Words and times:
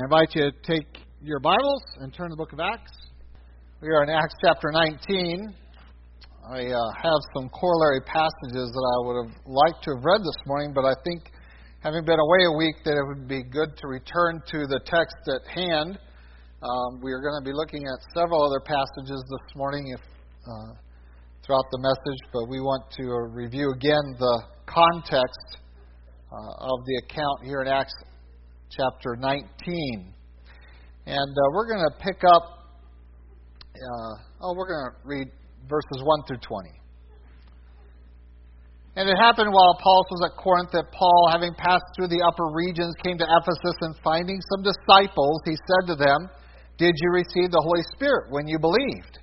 I 0.00 0.04
invite 0.04 0.32
you 0.34 0.50
to 0.50 0.56
take 0.64 0.86
your 1.20 1.40
Bibles 1.40 1.82
and 2.00 2.14
turn 2.14 2.30
to 2.30 2.32
the 2.32 2.36
book 2.36 2.54
of 2.54 2.60
Acts. 2.60 2.92
We 3.82 3.88
are 3.88 4.02
in 4.02 4.08
Acts 4.08 4.32
chapter 4.40 4.72
19. 4.72 5.52
I 6.48 6.72
uh, 6.72 6.78
have 7.02 7.20
some 7.36 7.50
corollary 7.50 8.00
passages 8.08 8.64
that 8.72 8.86
I 8.86 8.96
would 9.04 9.16
have 9.20 9.32
liked 9.44 9.84
to 9.84 9.90
have 9.92 10.00
read 10.00 10.22
this 10.24 10.40
morning, 10.46 10.72
but 10.72 10.86
I 10.88 10.94
think, 11.04 11.28
having 11.84 12.06
been 12.06 12.16
away 12.16 12.42
a 12.48 12.56
week, 12.56 12.76
that 12.86 12.96
it 12.96 13.04
would 13.12 13.28
be 13.28 13.42
good 13.42 13.76
to 13.76 13.88
return 13.88 14.40
to 14.56 14.64
the 14.64 14.80
text 14.86 15.20
at 15.28 15.44
hand. 15.52 15.98
Um, 16.64 17.04
we 17.04 17.12
are 17.12 17.20
going 17.20 17.36
to 17.36 17.44
be 17.44 17.52
looking 17.52 17.84
at 17.84 17.98
several 18.16 18.40
other 18.40 18.64
passages 18.64 19.20
this 19.20 19.46
morning 19.54 19.84
if, 19.92 20.00
uh, 20.00 20.80
throughout 21.44 21.68
the 21.72 21.80
message, 21.84 22.20
but 22.32 22.48
we 22.48 22.60
want 22.60 22.88
to 22.96 23.04
review 23.36 23.68
again 23.76 24.16
the 24.16 24.36
context 24.64 25.60
uh, 26.32 26.72
of 26.72 26.78
the 26.88 27.02
account 27.04 27.44
here 27.44 27.60
in 27.60 27.68
Acts 27.68 27.92
chapter 28.70 29.16
19. 29.18 30.14
And 31.06 31.32
uh, 31.34 31.42
we're 31.52 31.66
going 31.66 31.82
to 31.82 31.94
pick 31.98 32.22
up, 32.22 32.70
uh, 33.74 34.14
oh, 34.42 34.54
we're 34.56 34.70
going 34.70 34.86
to 34.86 34.96
read 35.04 35.28
verses 35.68 35.98
1 36.02 36.22
through 36.26 36.38
20. 36.38 36.70
And 38.96 39.08
it 39.08 39.16
happened 39.18 39.50
while 39.50 39.78
Apollos 39.78 40.10
was 40.10 40.22
at 40.30 40.34
Corinth 40.38 40.70
that 40.74 40.90
Paul, 40.90 41.30
having 41.30 41.54
passed 41.54 41.86
through 41.94 42.10
the 42.10 42.22
upper 42.26 42.50
regions, 42.50 42.90
came 43.02 43.18
to 43.18 43.26
Ephesus, 43.26 43.76
and 43.86 43.94
finding 44.02 44.38
some 44.50 44.66
disciples, 44.66 45.40
he 45.46 45.54
said 45.54 45.94
to 45.94 45.96
them, 45.96 46.26
Did 46.74 46.94
you 46.98 47.10
receive 47.14 47.54
the 47.54 47.62
Holy 47.62 47.86
Spirit 47.94 48.34
when 48.34 48.50
you 48.50 48.58
believed? 48.58 49.22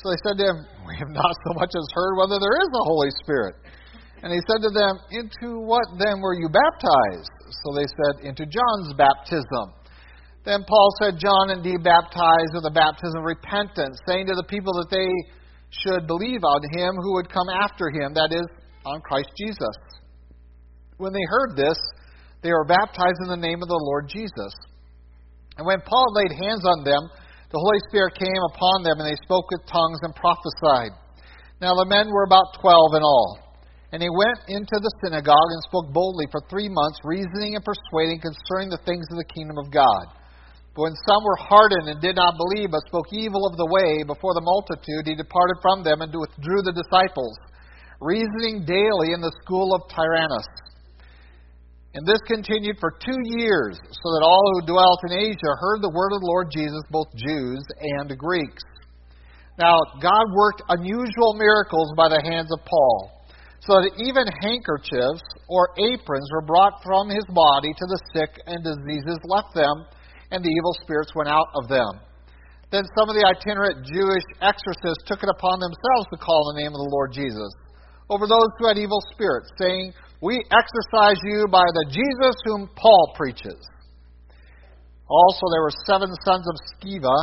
So 0.00 0.08
they 0.08 0.20
said 0.24 0.40
to 0.40 0.44
him, 0.48 0.58
We 0.88 0.96
have 0.96 1.12
not 1.12 1.32
so 1.44 1.52
much 1.60 1.70
as 1.76 1.86
heard 1.92 2.16
whether 2.16 2.40
there 2.40 2.56
is 2.56 2.72
a 2.72 2.84
Holy 2.88 3.12
Spirit. 3.20 3.54
And 4.24 4.32
he 4.32 4.40
said 4.48 4.64
to 4.64 4.72
them, 4.72 4.96
Into 5.12 5.60
what 5.60 5.84
then 6.00 6.24
were 6.24 6.34
you 6.34 6.48
baptized? 6.48 7.41
So 7.64 7.76
they 7.76 7.86
said, 7.86 8.24
Into 8.24 8.44
John's 8.46 8.94
baptism. 8.96 9.76
Then 10.44 10.64
Paul 10.66 10.90
said, 10.98 11.22
John 11.22 11.54
indeed 11.54 11.84
baptized 11.84 12.54
with 12.54 12.66
a 12.66 12.74
baptism 12.74 13.22
of 13.22 13.24
repentance, 13.24 13.98
saying 14.08 14.26
to 14.26 14.34
the 14.34 14.48
people 14.50 14.74
that 14.74 14.90
they 14.90 15.10
should 15.70 16.06
believe 16.06 16.42
on 16.42 16.60
him 16.74 16.96
who 16.98 17.14
would 17.14 17.30
come 17.30 17.48
after 17.48 17.88
him, 17.88 18.12
that 18.14 18.34
is, 18.34 18.46
on 18.84 19.00
Christ 19.00 19.30
Jesus. 19.38 19.76
When 20.98 21.12
they 21.12 21.26
heard 21.30 21.54
this, 21.54 21.78
they 22.42 22.50
were 22.50 22.66
baptized 22.66 23.22
in 23.22 23.30
the 23.30 23.38
name 23.38 23.62
of 23.62 23.68
the 23.70 23.82
Lord 23.86 24.10
Jesus. 24.10 24.52
And 25.56 25.66
when 25.66 25.80
Paul 25.86 26.10
laid 26.14 26.32
hands 26.42 26.66
on 26.66 26.82
them, 26.82 27.06
the 27.52 27.60
Holy 27.60 27.78
Spirit 27.88 28.18
came 28.18 28.42
upon 28.50 28.82
them, 28.82 28.98
and 28.98 29.06
they 29.06 29.20
spoke 29.22 29.46
with 29.52 29.68
tongues 29.68 30.00
and 30.02 30.14
prophesied. 30.16 30.96
Now 31.60 31.76
the 31.76 31.86
men 31.86 32.10
were 32.10 32.24
about 32.24 32.58
twelve 32.58 32.96
in 32.96 33.02
all. 33.02 33.41
And 33.92 34.00
he 34.00 34.08
went 34.08 34.40
into 34.48 34.76
the 34.80 34.92
synagogue 35.04 35.50
and 35.52 35.68
spoke 35.68 35.92
boldly 35.92 36.24
for 36.32 36.40
three 36.48 36.72
months, 36.72 36.96
reasoning 37.04 37.60
and 37.60 37.64
persuading 37.64 38.24
concerning 38.24 38.72
the 38.72 38.80
things 38.88 39.04
of 39.12 39.20
the 39.20 39.28
kingdom 39.28 39.60
of 39.60 39.68
God. 39.68 40.16
But 40.72 40.88
when 40.88 41.04
some 41.04 41.20
were 41.20 41.36
hardened 41.36 41.92
and 41.92 42.00
did 42.00 42.16
not 42.16 42.40
believe, 42.40 42.72
but 42.72 42.88
spoke 42.88 43.12
evil 43.12 43.44
of 43.44 43.60
the 43.60 43.68
way 43.68 44.00
before 44.08 44.32
the 44.32 44.40
multitude, 44.40 45.04
he 45.04 45.12
departed 45.12 45.60
from 45.60 45.84
them 45.84 46.00
and 46.00 46.08
withdrew 46.08 46.64
the 46.64 46.72
disciples, 46.72 47.36
reasoning 48.00 48.64
daily 48.64 49.12
in 49.12 49.20
the 49.20 49.36
school 49.44 49.76
of 49.76 49.84
Tyrannus. 49.92 50.48
And 51.92 52.08
this 52.08 52.24
continued 52.24 52.80
for 52.80 52.96
two 52.96 53.20
years, 53.36 53.76
so 53.76 54.06
that 54.16 54.24
all 54.24 54.40
who 54.56 54.72
dwelt 54.72 55.04
in 55.12 55.36
Asia 55.36 55.52
heard 55.60 55.84
the 55.84 55.92
word 55.92 56.16
of 56.16 56.24
the 56.24 56.32
Lord 56.32 56.48
Jesus, 56.48 56.80
both 56.88 57.12
Jews 57.12 57.60
and 58.00 58.16
Greeks. 58.16 58.64
Now, 59.60 59.76
God 60.00 60.24
worked 60.32 60.64
unusual 60.72 61.36
miracles 61.36 61.92
by 61.92 62.08
the 62.08 62.24
hands 62.24 62.48
of 62.48 62.64
Paul 62.64 63.21
so 63.62 63.78
that 63.78 63.94
even 64.02 64.26
handkerchiefs 64.42 65.22
or 65.46 65.70
aprons 65.78 66.28
were 66.34 66.42
brought 66.42 66.82
from 66.82 67.08
his 67.08 67.24
body 67.30 67.70
to 67.70 67.86
the 67.86 68.00
sick, 68.10 68.34
and 68.46 68.58
diseases 68.62 69.18
left 69.24 69.54
them, 69.54 69.86
and 70.34 70.42
the 70.42 70.50
evil 70.50 70.74
spirits 70.82 71.14
went 71.14 71.30
out 71.30 71.46
of 71.54 71.68
them. 71.70 72.02
Then 72.74 72.82
some 72.98 73.06
of 73.06 73.14
the 73.14 73.22
itinerant 73.22 73.86
Jewish 73.86 74.26
exorcists 74.40 75.06
took 75.06 75.22
it 75.22 75.30
upon 75.30 75.60
themselves 75.60 76.10
to 76.10 76.18
call 76.18 76.50
the 76.50 76.58
name 76.58 76.74
of 76.74 76.80
the 76.82 76.90
Lord 76.90 77.12
Jesus 77.12 77.52
over 78.12 78.26
those 78.26 78.50
who 78.58 78.68
had 78.68 78.76
evil 78.76 79.00
spirits, 79.12 79.48
saying, 79.58 79.92
We 80.20 80.42
exorcise 80.50 81.20
you 81.24 81.46
by 81.48 81.64
the 81.64 81.86
Jesus 81.88 82.36
whom 82.44 82.68
Paul 82.76 83.14
preaches. 83.16 83.60
Also, 85.08 85.44
there 85.52 85.62
were 85.62 85.76
seven 85.86 86.08
sons 86.24 86.46
of 86.48 86.56
Sceva, 86.76 87.16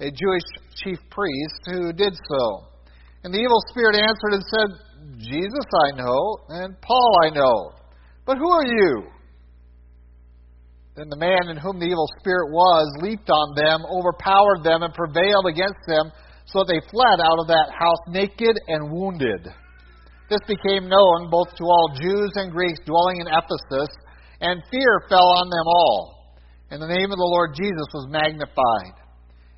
a 0.00 0.10
Jewish 0.10 0.48
chief 0.76 0.98
priest, 1.10 1.60
who 1.66 1.92
did 1.92 2.14
so. 2.14 2.68
And 3.24 3.32
the 3.32 3.40
evil 3.40 3.60
spirit 3.70 3.96
answered 3.96 4.32
and 4.32 4.44
said, 4.44 4.68
Jesus 5.18 5.66
I 5.88 5.96
know, 5.96 6.38
and 6.48 6.80
Paul 6.80 7.18
I 7.24 7.30
know. 7.30 7.72
But 8.24 8.38
who 8.38 8.50
are 8.50 8.66
you? 8.66 9.04
Then 10.96 11.08
the 11.10 11.20
man 11.20 11.48
in 11.50 11.56
whom 11.56 11.78
the 11.78 11.86
evil 11.86 12.08
spirit 12.20 12.48
was 12.50 12.88
leaped 13.02 13.28
on 13.28 13.54
them, 13.54 13.84
overpowered 13.84 14.64
them, 14.64 14.82
and 14.82 14.94
prevailed 14.94 15.46
against 15.46 15.80
them, 15.86 16.10
so 16.46 16.64
that 16.64 16.72
they 16.72 16.80
fled 16.88 17.20
out 17.20 17.38
of 17.38 17.48
that 17.48 17.68
house 17.76 18.00
naked 18.08 18.56
and 18.68 18.90
wounded. 18.90 19.44
This 20.30 20.40
became 20.48 20.88
known 20.88 21.28
both 21.30 21.54
to 21.54 21.64
all 21.64 21.94
Jews 22.00 22.32
and 22.34 22.50
Greeks 22.50 22.80
dwelling 22.86 23.20
in 23.20 23.28
Ephesus, 23.28 23.92
and 24.40 24.62
fear 24.70 25.06
fell 25.08 25.28
on 25.38 25.50
them 25.50 25.66
all. 25.66 26.34
And 26.70 26.82
the 26.82 26.88
name 26.88 27.12
of 27.12 27.18
the 27.18 27.30
Lord 27.30 27.54
Jesus 27.54 27.86
was 27.94 28.10
magnified. 28.10 28.96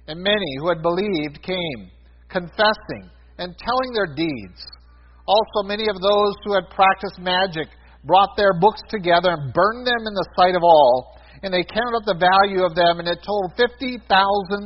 And 0.09 0.21
many 0.21 0.57
who 0.59 0.69
had 0.69 0.83
believed 0.83 1.43
came, 1.43 1.91
confessing 2.29 3.09
and 3.39 3.57
telling 3.57 3.93
their 3.95 4.15
deeds. 4.15 4.61
Also, 5.29 5.61
many 5.69 5.85
of 5.93 6.01
those 6.01 6.35
who 6.49 6.57
had 6.57 6.73
practiced 6.73 7.21
magic 7.21 7.69
brought 8.09 8.33
their 8.41 8.57
books 8.57 8.81
together 8.89 9.37
and 9.37 9.53
burned 9.53 9.85
them 9.85 10.09
in 10.09 10.15
the 10.17 10.29
sight 10.41 10.57
of 10.57 10.65
all. 10.65 11.21
And 11.45 11.53
they 11.53 11.63
counted 11.69 12.01
up 12.01 12.09
the 12.09 12.17
value 12.17 12.65
of 12.65 12.75
them, 12.75 12.99
and 12.99 13.07
it 13.07 13.21
totaled 13.21 13.53
50,000 13.61 14.09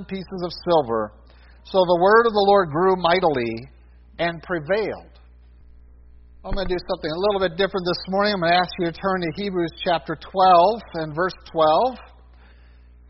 pieces 0.06 0.41
of 0.47 0.55
silver. 0.71 1.19
So 1.67 1.83
the 1.83 1.99
word 1.99 2.31
of 2.31 2.33
the 2.33 2.47
Lord 2.47 2.71
grew 2.71 2.95
mightily 2.95 3.69
and 4.22 4.39
prevailed. 4.47 5.11
I'm 6.47 6.55
going 6.55 6.67
to 6.67 6.75
do 6.75 6.81
something 6.87 7.11
a 7.11 7.21
little 7.27 7.43
bit 7.43 7.59
different 7.59 7.83
this 7.83 8.03
morning. 8.09 8.34
I'm 8.34 8.41
going 8.41 8.55
to 8.55 8.59
ask 8.62 8.71
you 8.78 8.87
to 8.87 8.95
turn 8.95 9.19
to 9.19 9.31
Hebrews 9.43 9.75
chapter 9.83 10.15
12 10.15 10.81
and 11.03 11.15
verse 11.15 11.34
12. 11.51 11.99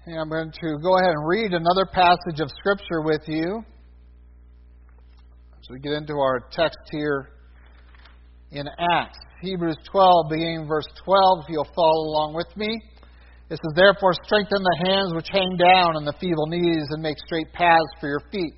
And 0.09 0.21
I'm 0.21 0.29
going 0.29 0.53
to 0.53 0.69
go 0.81 0.97
ahead 0.97 1.12
and 1.12 1.29
read 1.29 1.53
another 1.53 1.85
passage 1.85 2.41
of 2.41 2.49
Scripture 2.61 3.05
with 3.05 3.23
you. 3.29 3.61
As 5.61 5.69
we 5.71 5.79
get 5.81 5.93
into 5.93 6.17
our 6.17 6.49
text 6.51 6.81
here 6.91 7.29
in 8.53 8.69
Acts. 8.93 9.19
Hebrews 9.41 9.77
12, 9.91 10.27
beginning 10.31 10.69
verse 10.69 10.87
12, 11.05 11.39
if 11.43 11.47
you'll 11.49 11.73
follow 11.75 12.07
along 12.07 12.35
with 12.35 12.55
me. 12.57 12.81
It 13.51 13.59
says, 13.59 13.75
Therefore, 13.75 14.13
strengthen 14.25 14.63
the 14.63 14.79
hands 14.87 15.15
which 15.15 15.29
hang 15.33 15.57
down 15.57 15.97
and 15.97 16.07
the 16.07 16.15
feeble 16.21 16.47
knees, 16.47 16.87
and 16.91 17.03
make 17.03 17.17
straight 17.27 17.53
paths 17.53 17.93
for 17.99 18.09
your 18.09 18.23
feet, 18.31 18.55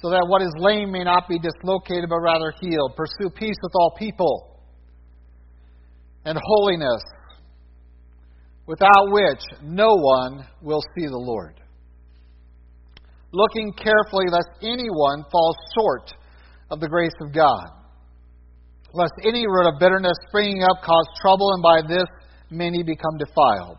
so 0.00 0.10
that 0.10 0.24
what 0.28 0.40
is 0.40 0.52
lame 0.56 0.90
may 0.90 1.04
not 1.04 1.28
be 1.28 1.38
dislocated, 1.38 2.08
but 2.08 2.20
rather 2.22 2.54
healed. 2.60 2.96
Pursue 2.96 3.30
peace 3.30 3.56
with 3.62 3.72
all 3.74 3.94
people 3.98 4.60
and 6.24 6.38
holiness, 6.40 7.02
without 8.66 9.10
which 9.10 9.42
no 9.62 9.94
one 9.94 10.46
will 10.62 10.82
see 10.96 11.06
the 11.06 11.18
Lord. 11.18 11.60
Looking 13.32 13.72
carefully 13.72 14.26
lest 14.30 14.48
anyone 14.62 15.24
fall 15.30 15.54
short 15.76 16.14
of 16.70 16.80
the 16.80 16.88
grace 16.88 17.12
of 17.20 17.34
God 17.34 17.83
lest 18.94 19.12
any 19.26 19.46
root 19.46 19.66
of 19.66 19.80
bitterness 19.80 20.16
springing 20.28 20.62
up 20.62 20.82
cause 20.82 21.06
trouble, 21.20 21.52
and 21.52 21.62
by 21.62 21.82
this 21.82 22.08
many 22.50 22.82
become 22.82 23.18
defiled. 23.18 23.78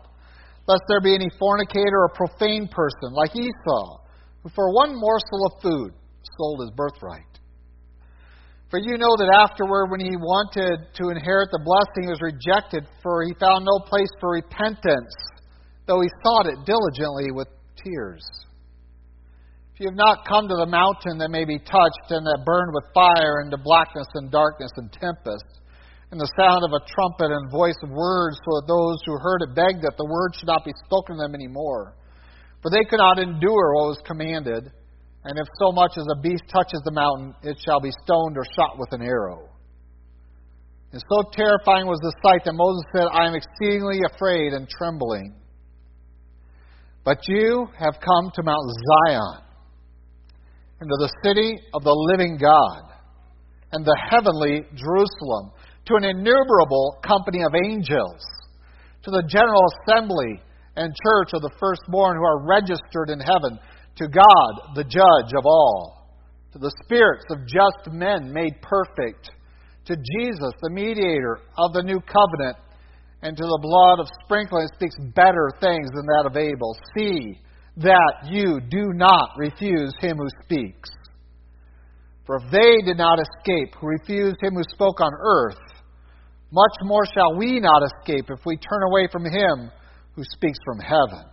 Lest 0.68 0.82
there 0.88 1.00
be 1.00 1.14
any 1.14 1.30
fornicator 1.38 2.04
or 2.04 2.10
profane 2.14 2.68
person, 2.68 3.12
like 3.12 3.34
Esau, 3.34 3.98
who 4.42 4.50
for 4.54 4.74
one 4.74 4.92
morsel 4.94 5.46
of 5.46 5.62
food 5.62 5.92
sold 6.36 6.60
his 6.60 6.70
birthright. 6.76 7.22
For 8.68 8.80
you 8.80 8.98
know 8.98 9.16
that 9.16 9.30
afterward, 9.30 9.90
when 9.90 10.00
he 10.00 10.16
wanted 10.16 10.92
to 10.94 11.08
inherit 11.08 11.48
the 11.52 11.62
blessing, 11.62 12.10
he 12.10 12.10
was 12.10 12.20
rejected, 12.20 12.84
for 13.00 13.22
he 13.22 13.32
found 13.38 13.64
no 13.64 13.78
place 13.86 14.10
for 14.20 14.32
repentance, 14.32 15.14
though 15.86 16.00
he 16.00 16.08
sought 16.22 16.46
it 16.46 16.58
diligently 16.66 17.30
with 17.30 17.48
tears. 17.78 18.26
If 19.76 19.84
you 19.84 19.92
have 19.92 20.08
not 20.08 20.24
come 20.24 20.48
to 20.48 20.56
the 20.56 20.72
mountain 20.72 21.20
that 21.20 21.28
may 21.28 21.44
be 21.44 21.60
touched 21.60 22.08
and 22.08 22.24
that 22.24 22.48
burned 22.48 22.72
with 22.72 22.88
fire 22.96 23.44
into 23.44 23.60
blackness 23.60 24.08
and 24.16 24.32
darkness 24.32 24.72
and 24.80 24.88
tempest, 24.88 25.44
and 26.08 26.16
the 26.16 26.32
sound 26.32 26.64
of 26.64 26.72
a 26.72 26.80
trumpet 26.88 27.28
and 27.28 27.52
voice 27.52 27.76
of 27.84 27.92
words, 27.92 28.40
so 28.40 28.56
that 28.56 28.72
those 28.72 28.96
who 29.04 29.20
heard 29.20 29.44
it 29.44 29.52
begged 29.52 29.84
that 29.84 30.00
the 30.00 30.08
word 30.08 30.32
should 30.32 30.48
not 30.48 30.64
be 30.64 30.72
spoken 30.88 31.20
to 31.20 31.28
them 31.28 31.36
any 31.36 31.44
more. 31.44 31.92
For 32.64 32.72
they 32.72 32.88
could 32.88 33.04
not 33.04 33.20
endure 33.20 33.76
what 33.76 33.92
was 33.92 34.08
commanded, 34.08 34.64
and 34.64 35.34
if 35.36 35.46
so 35.60 35.68
much 35.76 36.00
as 36.00 36.08
a 36.08 36.22
beast 36.24 36.48
touches 36.48 36.80
the 36.88 36.96
mountain, 36.96 37.36
it 37.44 37.60
shall 37.60 37.84
be 37.84 37.92
stoned 38.00 38.40
or 38.40 38.48
shot 38.56 38.80
with 38.80 38.96
an 38.96 39.04
arrow. 39.04 39.44
And 40.96 41.04
so 41.04 41.20
terrifying 41.36 41.84
was 41.84 42.00
the 42.00 42.16
sight 42.24 42.48
that 42.48 42.56
Moses 42.56 42.88
said, 42.96 43.12
I 43.12 43.28
am 43.28 43.36
exceedingly 43.36 44.00
afraid 44.08 44.56
and 44.56 44.64
trembling. 44.72 45.36
But 47.04 47.28
you 47.28 47.68
have 47.76 48.00
come 48.00 48.32
to 48.32 48.40
Mount 48.40 48.72
Zion 48.72 49.44
into 50.80 50.96
the 50.98 51.12
city 51.24 51.58
of 51.72 51.82
the 51.82 51.96
living 52.12 52.36
God 52.36 52.92
and 53.72 53.84
the 53.84 53.98
heavenly 54.10 54.62
Jerusalem, 54.74 55.52
to 55.86 55.94
an 55.96 56.04
innumerable 56.04 56.98
company 57.06 57.42
of 57.42 57.54
angels, 57.64 58.22
to 59.02 59.10
the 59.10 59.24
general 59.28 59.62
assembly 59.82 60.42
and 60.76 60.92
church 61.04 61.30
of 61.32 61.42
the 61.42 61.54
firstborn 61.58 62.16
who 62.16 62.24
are 62.24 62.46
registered 62.46 63.08
in 63.08 63.20
heaven, 63.20 63.58
to 63.96 64.08
God, 64.08 64.52
the 64.74 64.84
judge 64.84 65.32
of 65.36 65.46
all, 65.46 66.12
to 66.52 66.58
the 66.58 66.74
spirits 66.84 67.24
of 67.30 67.46
just 67.46 67.92
men 67.92 68.32
made 68.32 68.60
perfect, 68.60 69.30
to 69.86 69.96
Jesus, 69.96 70.52
the 70.60 70.70
mediator 70.70 71.38
of 71.56 71.72
the 71.72 71.82
new 71.82 72.00
covenant, 72.00 72.56
and 73.22 73.36
to 73.36 73.42
the 73.42 73.58
blood 73.62 74.00
of 74.00 74.08
sprinkling 74.24 74.68
speaks 74.74 74.96
better 75.14 75.50
things 75.60 75.88
than 75.94 76.06
that 76.06 76.26
of 76.26 76.36
Abel. 76.36 76.76
See 76.96 77.40
that 77.76 78.28
you 78.30 78.60
do 78.70 78.92
not 78.94 79.30
refuse 79.36 79.92
him 80.00 80.16
who 80.16 80.28
speaks. 80.44 80.90
For 82.24 82.36
if 82.36 82.50
they 82.50 82.82
did 82.84 82.96
not 82.96 83.18
escape 83.20 83.74
who 83.78 83.86
refused 83.86 84.38
him 84.42 84.54
who 84.54 84.62
spoke 84.72 85.00
on 85.00 85.12
earth, 85.12 85.60
much 86.50 86.76
more 86.82 87.04
shall 87.06 87.36
we 87.36 87.60
not 87.60 87.82
escape 87.84 88.26
if 88.30 88.44
we 88.46 88.56
turn 88.56 88.82
away 88.88 89.08
from 89.12 89.24
him 89.24 89.70
who 90.14 90.24
speaks 90.24 90.58
from 90.64 90.80
heaven, 90.80 91.24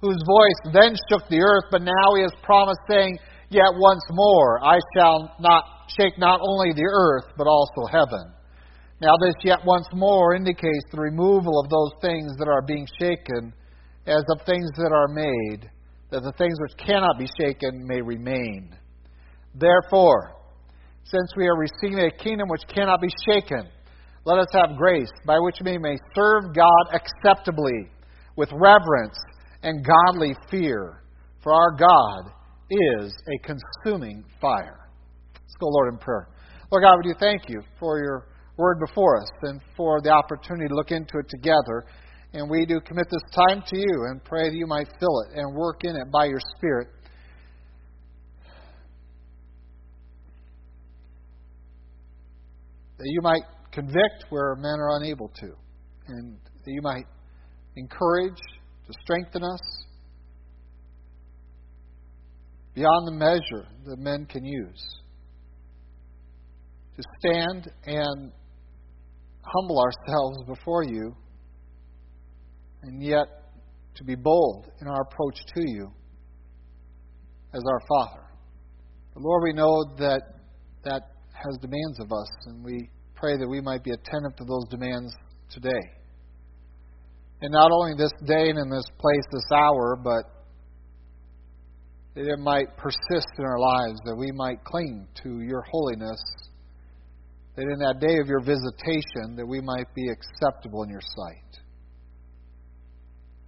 whose 0.00 0.22
voice 0.26 0.72
then 0.74 0.94
shook 1.08 1.26
the 1.28 1.40
earth, 1.40 1.64
but 1.70 1.82
now 1.82 2.14
he 2.14 2.22
has 2.22 2.32
promised, 2.42 2.80
saying, 2.88 3.18
Yet 3.48 3.72
once 3.74 4.04
more 4.10 4.62
I 4.62 4.78
shall 4.94 5.34
not 5.40 5.64
shake 5.98 6.18
not 6.18 6.40
only 6.42 6.72
the 6.72 6.86
earth, 6.86 7.32
but 7.36 7.48
also 7.48 7.90
heaven. 7.90 8.32
Now, 9.00 9.16
this 9.16 9.34
yet 9.42 9.60
once 9.64 9.86
more 9.94 10.34
indicates 10.34 10.84
the 10.92 11.00
removal 11.00 11.58
of 11.58 11.70
those 11.70 11.92
things 12.02 12.36
that 12.38 12.48
are 12.48 12.62
being 12.62 12.86
shaken 13.00 13.54
as 14.10 14.24
of 14.28 14.44
things 14.44 14.68
that 14.76 14.92
are 14.92 15.08
made, 15.08 15.70
that 16.10 16.22
the 16.22 16.32
things 16.32 16.58
which 16.60 16.86
cannot 16.86 17.18
be 17.18 17.28
shaken 17.38 17.86
may 17.86 18.02
remain. 18.02 18.74
Therefore, 19.54 20.32
since 21.04 21.32
we 21.36 21.46
are 21.46 21.56
receiving 21.56 22.04
a 22.04 22.10
kingdom 22.22 22.48
which 22.48 22.62
cannot 22.74 23.00
be 23.00 23.08
shaken, 23.26 23.68
let 24.24 24.38
us 24.38 24.48
have 24.52 24.76
grace 24.76 25.10
by 25.26 25.38
which 25.38 25.56
we 25.64 25.78
may 25.78 25.96
serve 26.14 26.54
God 26.54 26.92
acceptably 26.92 27.88
with 28.36 28.48
reverence 28.52 29.18
and 29.62 29.86
godly 29.86 30.34
fear, 30.50 31.02
for 31.42 31.52
our 31.52 31.70
God 31.76 32.32
is 32.70 33.12
a 33.28 33.46
consuming 33.46 34.24
fire. 34.40 34.88
Let's 35.34 35.56
go, 35.58 35.68
Lord, 35.68 35.94
in 35.94 35.98
prayer. 35.98 36.28
Lord 36.70 36.84
God, 36.84 36.96
we 37.02 37.12
do 37.12 37.18
thank 37.18 37.48
you 37.48 37.62
for 37.78 37.98
your 37.98 38.26
word 38.56 38.78
before 38.86 39.20
us 39.20 39.28
and 39.42 39.60
for 39.76 40.00
the 40.02 40.10
opportunity 40.10 40.68
to 40.68 40.74
look 40.74 40.90
into 40.90 41.18
it 41.18 41.28
together. 41.28 41.84
And 42.32 42.48
we 42.48 42.64
do 42.64 42.80
commit 42.80 43.06
this 43.10 43.22
time 43.34 43.62
to 43.66 43.76
you 43.76 44.06
and 44.08 44.22
pray 44.22 44.48
that 44.48 44.56
you 44.56 44.66
might 44.66 44.86
fill 45.00 45.20
it 45.22 45.36
and 45.36 45.54
work 45.54 45.82
in 45.82 45.96
it 45.96 46.10
by 46.12 46.26
your 46.26 46.38
Spirit. 46.56 46.88
That 52.98 53.06
you 53.06 53.20
might 53.22 53.42
convict 53.72 54.26
where 54.28 54.54
men 54.56 54.78
are 54.78 54.96
unable 55.00 55.28
to, 55.40 55.52
and 56.08 56.36
that 56.64 56.70
you 56.70 56.82
might 56.82 57.06
encourage, 57.76 58.38
to 58.86 58.92
strengthen 59.02 59.42
us 59.42 59.60
beyond 62.74 63.08
the 63.08 63.12
measure 63.12 63.66
that 63.86 63.98
men 63.98 64.26
can 64.26 64.44
use. 64.44 65.00
To 66.96 67.02
stand 67.18 67.70
and 67.86 68.32
humble 69.42 69.80
ourselves 69.80 70.38
before 70.46 70.84
you, 70.84 71.14
and 72.82 73.02
yet 73.02 73.26
to 73.96 74.04
be 74.04 74.14
bold 74.14 74.70
in 74.80 74.88
our 74.88 75.02
approach 75.02 75.38
to 75.54 75.62
you 75.66 75.90
as 77.52 77.62
our 77.66 77.80
Father. 77.88 78.24
But 79.14 79.22
Lord, 79.22 79.42
we 79.42 79.52
know 79.52 79.84
that 79.98 80.22
that 80.84 81.02
has 81.32 81.58
demands 81.60 82.00
of 82.00 82.12
us, 82.12 82.28
and 82.46 82.64
we 82.64 82.88
pray 83.14 83.36
that 83.36 83.48
we 83.48 83.60
might 83.60 83.84
be 83.84 83.90
attentive 83.90 84.36
to 84.36 84.44
those 84.44 84.66
demands 84.70 85.12
today. 85.50 85.82
And 87.42 87.52
not 87.52 87.70
only 87.72 87.94
this 87.96 88.12
day 88.26 88.50
and 88.50 88.58
in 88.58 88.70
this 88.70 88.86
place, 88.98 89.24
this 89.32 89.50
hour, 89.52 89.96
but 90.02 90.24
that 92.14 92.26
it 92.26 92.38
might 92.38 92.76
persist 92.76 93.28
in 93.38 93.44
our 93.44 93.58
lives, 93.58 93.98
that 94.04 94.16
we 94.16 94.30
might 94.32 94.62
cling 94.64 95.06
to 95.22 95.40
your 95.40 95.62
holiness, 95.70 96.20
that 97.56 97.62
in 97.62 97.78
that 97.78 98.00
day 98.00 98.18
of 98.20 98.26
your 98.26 98.40
visitation, 98.40 99.36
that 99.36 99.46
we 99.46 99.60
might 99.60 99.86
be 99.94 100.08
acceptable 100.08 100.82
in 100.82 100.90
your 100.90 101.00
sight. 101.00 101.60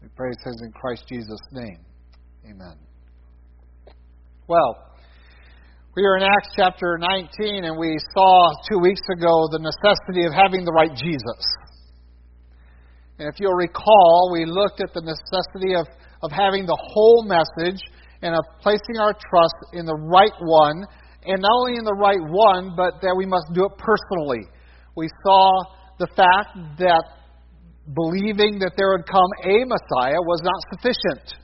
We 0.02 0.08
pray 0.16 0.30
says 0.42 0.58
in 0.64 0.72
Christ 0.72 1.04
Jesus' 1.08 1.38
name. 1.52 1.78
Amen. 2.44 2.74
Well, 4.48 4.76
we 5.94 6.02
are 6.02 6.16
in 6.16 6.24
Acts 6.24 6.48
chapter 6.56 6.98
19, 6.98 7.62
and 7.62 7.78
we 7.78 7.96
saw 8.12 8.50
two 8.68 8.80
weeks 8.80 9.00
ago 9.16 9.46
the 9.52 9.62
necessity 9.62 10.26
of 10.26 10.32
having 10.34 10.64
the 10.64 10.72
right 10.72 10.90
Jesus. 10.90 11.42
And 13.20 13.28
if 13.32 13.38
you'll 13.38 13.54
recall, 13.54 14.30
we 14.32 14.44
looked 14.44 14.80
at 14.82 14.92
the 14.92 15.02
necessity 15.02 15.76
of, 15.78 15.86
of 16.22 16.32
having 16.32 16.66
the 16.66 16.78
whole 16.82 17.22
message 17.22 17.80
and 18.22 18.34
of 18.34 18.42
placing 18.60 18.98
our 18.98 19.14
trust 19.14 19.54
in 19.72 19.86
the 19.86 19.94
right 19.94 20.34
one, 20.40 20.82
and 21.26 21.40
not 21.40 21.52
only 21.54 21.76
in 21.78 21.84
the 21.84 21.94
right 21.94 22.18
one, 22.18 22.74
but 22.76 23.00
that 23.02 23.14
we 23.16 23.24
must 23.24 23.46
do 23.54 23.66
it 23.66 23.72
personally. 23.78 24.50
We 24.96 25.06
saw 25.22 25.62
the 26.00 26.08
fact 26.16 26.58
that 26.78 27.21
believing 27.86 28.58
that 28.60 28.72
there 28.76 28.94
would 28.94 29.06
come 29.06 29.30
a 29.42 29.64
Messiah 29.66 30.20
was 30.22 30.40
not 30.42 30.60
sufficient. 30.70 31.34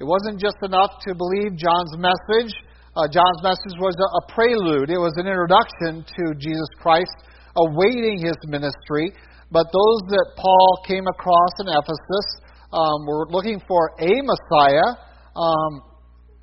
It 0.00 0.04
wasn't 0.04 0.40
just 0.40 0.56
enough 0.62 0.98
to 1.08 1.14
believe 1.14 1.56
John's 1.56 1.96
message 1.96 2.52
uh, 2.96 3.04
John's 3.12 3.42
message 3.44 3.76
was 3.76 3.92
a, 4.00 4.08
a 4.08 4.22
prelude, 4.32 4.88
it 4.88 4.96
was 4.96 5.12
an 5.20 5.28
introduction 5.28 6.00
to 6.16 6.32
Jesus 6.40 6.68
Christ 6.80 7.12
awaiting 7.52 8.16
his 8.16 8.36
ministry. 8.48 9.12
But 9.52 9.68
those 9.68 10.00
that 10.16 10.26
Paul 10.40 10.80
came 10.88 11.04
across 11.04 11.52
in 11.60 11.68
Ephesus 11.68 12.26
um, 12.72 13.04
were 13.04 13.28
looking 13.28 13.60
for 13.68 13.92
a 14.00 14.12
Messiah, 14.24 14.96
um, 15.36 15.72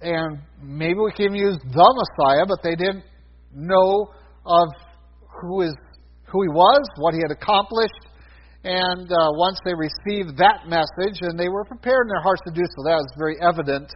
and 0.01 0.39
maybe 0.62 1.00
we 1.01 1.12
can 1.18 1.33
use 1.33 1.57
the 1.57 1.89
Messiah, 1.98 2.45
but 2.48 2.62
they 2.62 2.75
didn't 2.75 3.04
know 3.51 4.13
of 4.45 4.69
who 5.42 5.62
is 5.62 5.74
who 6.30 6.44
he 6.44 6.50
was, 6.50 6.86
what 6.98 7.15
he 7.15 7.19
had 7.19 7.33
accomplished, 7.33 7.98
and 8.63 9.12
uh, 9.12 9.30
once 9.36 9.60
they 9.65 9.75
received 9.75 10.38
that 10.39 10.68
message, 10.68 11.19
and 11.21 11.38
they 11.38 11.50
were 11.50 11.65
prepared 11.65 12.07
in 12.07 12.10
their 12.15 12.24
hearts 12.24 12.42
to 12.48 12.54
do 12.56 12.63
so, 12.63 12.83
that 12.88 12.95
was 12.95 13.12
very 13.19 13.36
evident 13.44 13.92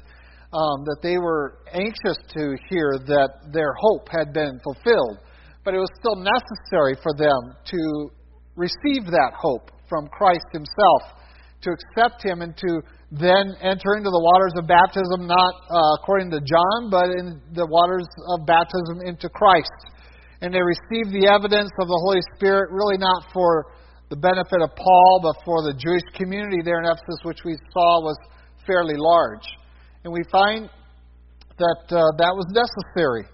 um, 0.52 0.84
that 0.84 1.00
they 1.02 1.18
were 1.18 1.60
anxious 1.72 2.20
to 2.36 2.56
hear 2.70 3.00
that 3.08 3.52
their 3.52 3.72
hope 3.80 4.08
had 4.12 4.34
been 4.34 4.60
fulfilled. 4.64 5.24
But 5.64 5.74
it 5.74 5.80
was 5.80 5.92
still 6.00 6.20
necessary 6.20 6.96
for 7.00 7.16
them 7.16 7.56
to 7.72 8.12
receive 8.56 9.08
that 9.08 9.32
hope 9.36 9.72
from 9.88 10.08
Christ 10.12 10.48
Himself, 10.52 11.16
to 11.64 11.72
accept 11.72 12.24
Him, 12.24 12.42
and 12.42 12.56
to 12.58 12.82
then 13.12 13.56
enter 13.64 13.96
into 13.96 14.12
the 14.12 14.20
waters 14.20 14.52
of 14.60 14.68
baptism, 14.68 15.32
not 15.32 15.54
uh, 15.72 15.96
according 16.04 16.28
to 16.32 16.44
John, 16.44 16.92
but 16.92 17.08
in 17.08 17.40
the 17.56 17.68
waters 17.68 18.08
of 18.36 18.44
baptism 18.44 19.00
into 19.08 19.32
Christ. 19.32 19.72
And 20.44 20.54
they 20.54 20.60
received 20.60 21.16
the 21.16 21.32
evidence 21.32 21.72
of 21.80 21.88
the 21.88 22.00
Holy 22.04 22.20
Spirit, 22.36 22.68
really 22.72 23.00
not 23.00 23.32
for 23.32 23.72
the 24.10 24.16
benefit 24.16 24.62
of 24.62 24.70
Paul, 24.76 25.34
before 25.34 25.64
the 25.64 25.74
Jewish 25.74 26.04
community 26.16 26.62
there 26.64 26.80
in 26.80 26.86
Ephesus, 26.86 27.20
which 27.24 27.40
we 27.44 27.58
saw 27.74 28.02
was 28.02 28.18
fairly 28.66 28.96
large. 28.96 29.44
And 30.04 30.14
we 30.14 30.24
find 30.32 30.70
that 31.58 31.84
uh, 31.90 32.16
that 32.18 32.34
was 32.36 32.46
necessary. 32.54 33.26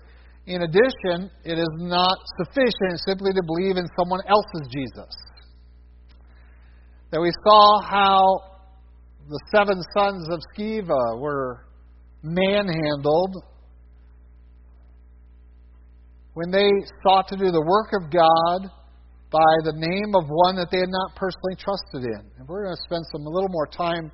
In 0.46 0.64
addition, 0.64 1.30
it 1.46 1.60
is 1.60 1.70
not 1.78 2.18
sufficient 2.38 3.00
simply 3.08 3.32
to 3.34 3.42
believe 3.46 3.78
in 3.78 3.88
someone 3.98 4.20
else's 4.28 4.68
Jesus. 4.72 5.14
That 7.12 7.22
we 7.22 7.32
saw 7.46 7.82
how 7.82 8.42
the 9.30 9.40
seven 9.56 9.82
sons 9.96 10.28
of 10.30 10.40
Sceva 10.58 11.20
were 11.20 11.66
manhandled 12.24 13.38
when 16.34 16.50
they 16.50 16.70
sought 17.06 17.28
to 17.28 17.38
do 17.38 17.52
the 17.52 17.62
work 17.62 17.94
of 17.94 18.12
God 18.12 18.72
by 19.34 19.54
the 19.66 19.74
name 19.74 20.14
of 20.14 20.30
one 20.30 20.56
that 20.62 20.70
they 20.70 20.78
had 20.78 20.94
not 20.94 21.18
personally 21.18 21.58
trusted 21.58 22.06
in. 22.06 22.22
And 22.38 22.46
we're 22.46 22.70
going 22.70 22.78
to 22.78 22.86
spend 22.86 23.02
some 23.10 23.26
a 23.26 23.34
little 23.34 23.50
more 23.50 23.66
time 23.66 24.14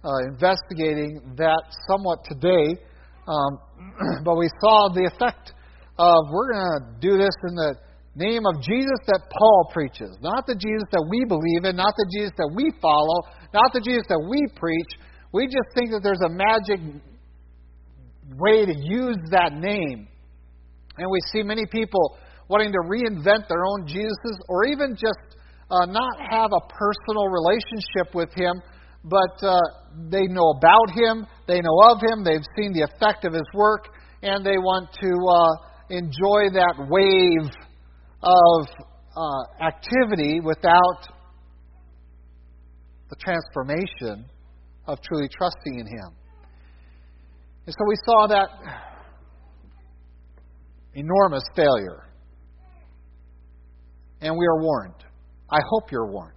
uh, 0.00 0.32
investigating 0.32 1.20
that 1.36 1.68
somewhat 1.84 2.24
today. 2.24 2.80
Um, 3.28 3.60
but 4.24 4.40
we 4.40 4.48
saw 4.64 4.88
the 4.88 5.04
effect 5.04 5.52
of 6.00 6.16
we're 6.32 6.56
going 6.56 6.64
to 6.64 6.82
do 6.96 7.20
this 7.20 7.36
in 7.44 7.54
the 7.60 7.76
name 8.16 8.48
of 8.48 8.64
Jesus 8.64 9.00
that 9.12 9.28
Paul 9.28 9.68
preaches, 9.68 10.16
not 10.24 10.48
the 10.48 10.56
Jesus 10.56 10.88
that 10.96 11.04
we 11.12 11.28
believe 11.28 11.68
in, 11.68 11.76
not 11.76 11.92
the 12.00 12.08
Jesus 12.08 12.32
that 12.40 12.50
we 12.56 12.72
follow, 12.80 13.28
not 13.52 13.68
the 13.76 13.84
Jesus 13.84 14.08
that 14.08 14.22
we 14.24 14.40
preach. 14.56 14.96
We 15.32 15.44
just 15.44 15.68
think 15.76 15.92
that 15.92 16.00
there's 16.00 16.24
a 16.24 16.32
magic 16.32 16.80
way 18.40 18.64
to 18.64 18.74
use 18.80 19.20
that 19.28 19.52
name. 19.52 20.08
And 20.96 21.10
we 21.10 21.20
see 21.32 21.42
many 21.42 21.66
people 21.66 22.16
wanting 22.48 22.72
to 22.72 22.78
reinvent 22.88 23.48
their 23.48 23.64
own 23.64 23.86
Jesus 23.86 24.36
or 24.48 24.64
even 24.64 24.94
just 24.94 25.36
uh, 25.70 25.86
not 25.86 26.20
have 26.30 26.50
a 26.52 26.60
personal 26.68 27.28
relationship 27.28 28.14
with 28.14 28.32
Him, 28.34 28.60
but 29.04 29.46
uh, 29.46 29.60
they 30.10 30.26
know 30.26 30.54
about 30.56 30.90
him, 30.94 31.26
they 31.46 31.60
know 31.60 31.78
of 31.90 32.00
him, 32.00 32.24
they've 32.24 32.46
seen 32.56 32.72
the 32.72 32.82
effect 32.82 33.24
of 33.24 33.34
his 33.34 33.46
work, 33.52 33.88
and 34.22 34.44
they 34.44 34.56
want 34.56 34.88
to 35.00 35.12
uh, 35.28 35.96
enjoy 35.96 36.48
that 36.54 36.74
wave 36.88 37.50
of 38.22 38.66
uh, 39.16 39.64
activity 39.64 40.40
without 40.40 41.08
the 43.10 43.16
transformation 43.16 44.24
of 44.86 44.98
truly 45.02 45.28
trusting 45.28 45.78
in 45.78 45.86
Him. 45.86 46.10
And 47.66 47.74
so 47.74 47.84
we 47.86 47.94
saw 48.04 48.26
that 48.28 48.48
enormous 50.94 51.44
failure. 51.54 52.04
And 54.24 54.36
we 54.36 54.46
are 54.46 54.62
warned. 54.62 55.04
I 55.50 55.60
hope 55.68 55.92
you're 55.92 56.10
warned. 56.10 56.32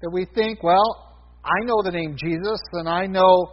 That 0.00 0.10
we 0.10 0.26
think, 0.34 0.62
well, 0.62 1.18
I 1.44 1.64
know 1.64 1.82
the 1.82 1.90
name 1.90 2.16
Jesus, 2.16 2.60
and 2.74 2.88
I 2.88 3.06
know 3.06 3.52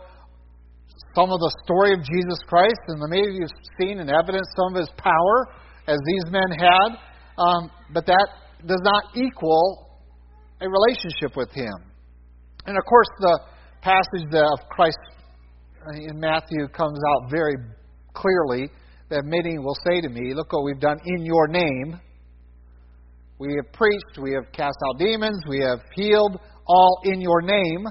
some 1.15 1.31
of 1.31 1.39
the 1.39 1.51
story 1.65 1.93
of 1.93 1.99
Jesus 1.99 2.39
Christ, 2.47 2.79
and 2.87 3.01
maybe 3.09 3.33
you've 3.33 3.49
seen 3.81 3.99
and 3.99 4.09
evidenced 4.09 4.51
some 4.55 4.75
of 4.75 4.79
his 4.81 4.91
power, 4.97 5.47
as 5.87 5.97
these 6.05 6.31
men 6.31 6.51
had, 6.51 6.89
um, 7.39 7.71
but 7.91 8.05
that 8.05 8.27
does 8.65 8.81
not 8.83 9.03
equal 9.15 9.89
a 10.61 10.67
relationship 10.69 11.35
with 11.35 11.51
him. 11.51 11.73
And 12.67 12.77
of 12.77 12.85
course, 12.85 13.07
the 13.19 13.39
passage 13.81 14.27
of 14.31 14.69
Christ 14.69 14.97
in 15.95 16.19
Matthew 16.19 16.67
comes 16.67 16.99
out 17.09 17.31
very 17.31 17.55
clearly 18.13 18.69
that 19.09 19.23
many 19.25 19.57
will 19.57 19.77
say 19.89 20.01
to 20.01 20.09
me, 20.09 20.33
Look 20.35 20.53
what 20.53 20.63
we've 20.65 20.79
done 20.79 20.99
in 21.03 21.25
your 21.25 21.47
name. 21.47 21.99
We 23.39 23.55
have 23.55 23.71
preached, 23.71 24.19
we 24.21 24.33
have 24.33 24.51
cast 24.51 24.75
out 24.89 24.99
demons, 24.99 25.41
we 25.47 25.61
have 25.61 25.79
healed, 25.95 26.39
all 26.67 26.99
in 27.05 27.21
your 27.21 27.41
name. 27.41 27.87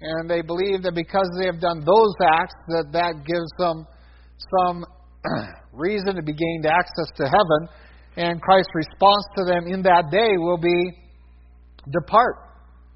And 0.00 0.28
they 0.28 0.40
believe 0.40 0.82
that 0.82 0.94
because 0.94 1.28
they 1.38 1.44
have 1.44 1.60
done 1.60 1.80
those 1.84 2.14
acts, 2.22 2.54
that 2.68 2.86
that 2.92 3.24
gives 3.24 3.50
them 3.58 3.86
some 4.56 4.84
reason 5.72 6.16
to 6.16 6.22
be 6.22 6.32
gained 6.32 6.66
access 6.66 7.08
to 7.16 7.24
heaven. 7.24 7.68
And 8.16 8.40
Christ's 8.40 8.72
response 8.74 9.24
to 9.36 9.44
them 9.44 9.66
in 9.66 9.82
that 9.82 10.10
day 10.10 10.32
will 10.38 10.58
be, 10.58 10.92
Depart, 11.90 12.36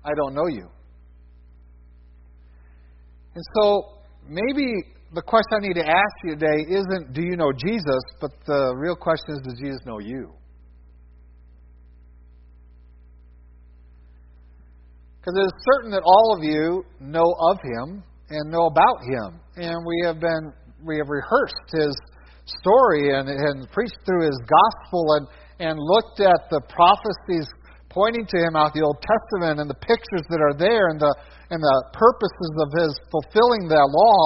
I 0.05 0.11
don't 0.17 0.35
know 0.35 0.47
you. 0.49 0.69
And 3.35 3.45
so 3.61 3.85
maybe 4.27 4.73
the 5.15 5.23
question 5.23 5.59
I 5.63 5.67
need 5.67 5.75
to 5.75 5.87
ask 5.87 6.15
you 6.25 6.35
today 6.35 6.65
isn't, 6.71 7.13
Do 7.13 7.23
you 7.23 7.37
know 7.37 7.53
Jesus? 7.53 8.03
but 8.21 8.31
the 8.47 8.75
real 8.75 8.97
question 8.97 9.37
is, 9.37 9.43
Does 9.43 9.59
Jesus 9.61 9.81
know 9.85 9.99
you? 9.99 10.38
Because 15.21 15.35
it 15.37 15.47
is 15.47 15.57
certain 15.75 15.91
that 15.91 16.03
all 16.05 16.37
of 16.37 16.45
you 16.45 16.85
know 17.01 17.27
of 17.51 17.59
him 17.63 18.03
and 18.31 18.51
know 18.51 18.67
about 18.67 19.03
him. 19.03 19.41
And 19.57 19.85
we 19.85 20.07
have 20.07 20.21
been 20.21 20.53
we 20.87 20.97
have 20.97 21.09
rehearsed 21.09 21.69
his 21.73 21.95
story 22.63 23.11
and, 23.11 23.29
and 23.29 23.71
preached 23.73 23.99
through 24.07 24.25
his 24.25 24.39
gospel 24.47 25.05
and, 25.19 25.27
and 25.59 25.75
looked 25.79 26.21
at 26.21 26.49
the 26.51 26.63
prophecies 26.71 27.51
pointing 27.91 28.25
to 28.27 28.39
him 28.39 28.55
out 28.55 28.73
the 28.75 28.83
Old 28.83 29.03
Testament 29.03 29.59
and 29.59 29.69
the 29.69 29.81
pictures 29.83 30.23
that 30.31 30.39
are 30.39 30.57
there 30.57 30.89
and 30.89 31.01
the 31.01 31.13
and 31.51 31.61
the 31.61 31.79
purposes 31.93 32.53
of 32.61 32.69
his 32.77 32.93
fulfilling 33.11 33.69
that 33.69 33.89
law 33.89 34.25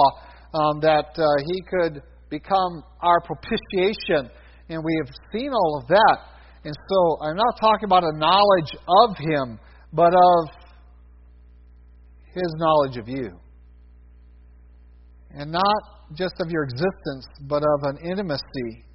um, 0.53 0.79
that 0.81 1.15
uh, 1.15 1.23
he 1.47 1.63
could 1.63 2.03
become 2.29 2.83
our 3.01 3.21
propitiation. 3.21 4.29
And 4.69 4.83
we 4.83 4.93
have 5.03 5.13
seen 5.31 5.51
all 5.53 5.79
of 5.81 5.87
that. 5.87 6.17
And 6.65 6.75
so 6.89 7.17
I'm 7.23 7.35
not 7.35 7.55
talking 7.59 7.85
about 7.85 8.03
a 8.03 8.17
knowledge 8.17 8.71
of 8.87 9.15
him, 9.17 9.59
but 9.91 10.13
of 10.13 10.41
his 12.33 12.55
knowledge 12.57 12.97
of 12.97 13.07
you. 13.07 13.39
And 15.31 15.51
not 15.51 15.83
just 16.15 16.35
of 16.39 16.49
your 16.49 16.63
existence, 16.63 17.27
but 17.41 17.63
of 17.63 17.83
an 17.83 17.97
intimacy 18.09 18.85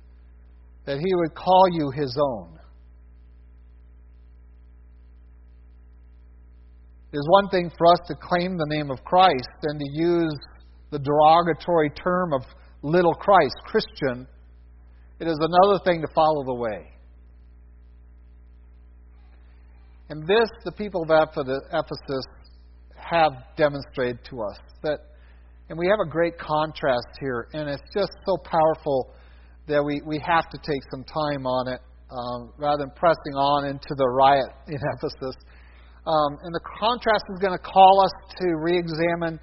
that 0.85 0.99
he 0.99 1.15
would 1.15 1.35
call 1.35 1.65
you 1.73 1.91
his 1.91 2.17
own. 2.21 2.59
It 7.13 7.17
is 7.17 7.27
one 7.29 7.49
thing 7.49 7.71
for 7.77 7.87
us 7.87 8.01
to 8.09 8.15
claim 8.15 8.57
the 8.57 8.67
name 8.69 8.91
of 8.91 9.03
Christ 9.05 9.49
and 9.63 9.81
to 9.81 9.87
use 9.93 10.39
the 10.91 10.99
derogatory 10.99 11.91
term 11.91 12.33
of 12.33 12.43
little 12.83 13.15
Christ, 13.15 13.55
Christian. 13.65 14.27
It 15.19 15.27
is 15.27 15.39
another 15.41 15.81
thing 15.85 16.03
to 16.03 16.09
follow 16.15 16.45
the 16.45 16.55
way. 16.55 16.93
And 20.11 20.23
this, 20.27 20.49
the 20.65 20.73
people 20.73 21.03
of 21.03 21.11
Ephesus 21.11 22.25
have 22.99 23.33
demonstrated 23.57 24.19
to 24.31 24.43
us 24.43 24.59
that, 24.83 24.99
and 25.69 25.79
we 25.79 25.87
have 25.89 25.99
a 26.05 26.09
great 26.09 26.39
contrast 26.39 27.09
here, 27.21 27.49
and 27.53 27.69
it's 27.69 27.83
just 27.95 28.13
so 28.27 28.37
powerful 28.37 29.13
that 29.67 29.83
we, 29.85 30.01
we 30.07 30.19
have 30.27 30.49
to 30.51 30.59
take 30.59 30.81
some 30.91 31.05
time 31.05 31.47
on 31.47 31.69
it 31.69 31.81
um, 32.11 32.53
rather 32.57 32.85
than 32.85 32.91
pressing 32.97 33.35
on 33.35 33.67
into 33.67 33.95
the 33.97 34.09
riot 34.09 34.49
in 34.69 34.79
Ephesus. 34.97 35.37
Um, 36.07 36.39
and 36.43 36.55
the 36.55 36.61
contrast 36.81 37.25
is 37.35 37.41
going 37.41 37.57
to 37.57 37.63
call 37.63 38.03
us 38.03 38.13
to 38.41 38.57
re 38.57 38.79
examine 38.79 39.39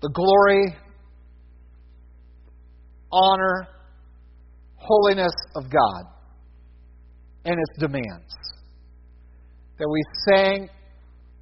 the 0.00 0.10
glory, 0.10 0.74
honor, 3.12 3.68
holiness 4.76 5.32
of 5.54 5.70
God 5.70 6.12
and 7.44 7.54
its 7.54 7.78
demands. 7.78 8.34
That 9.78 9.88
we 9.88 10.02
sang 10.28 10.68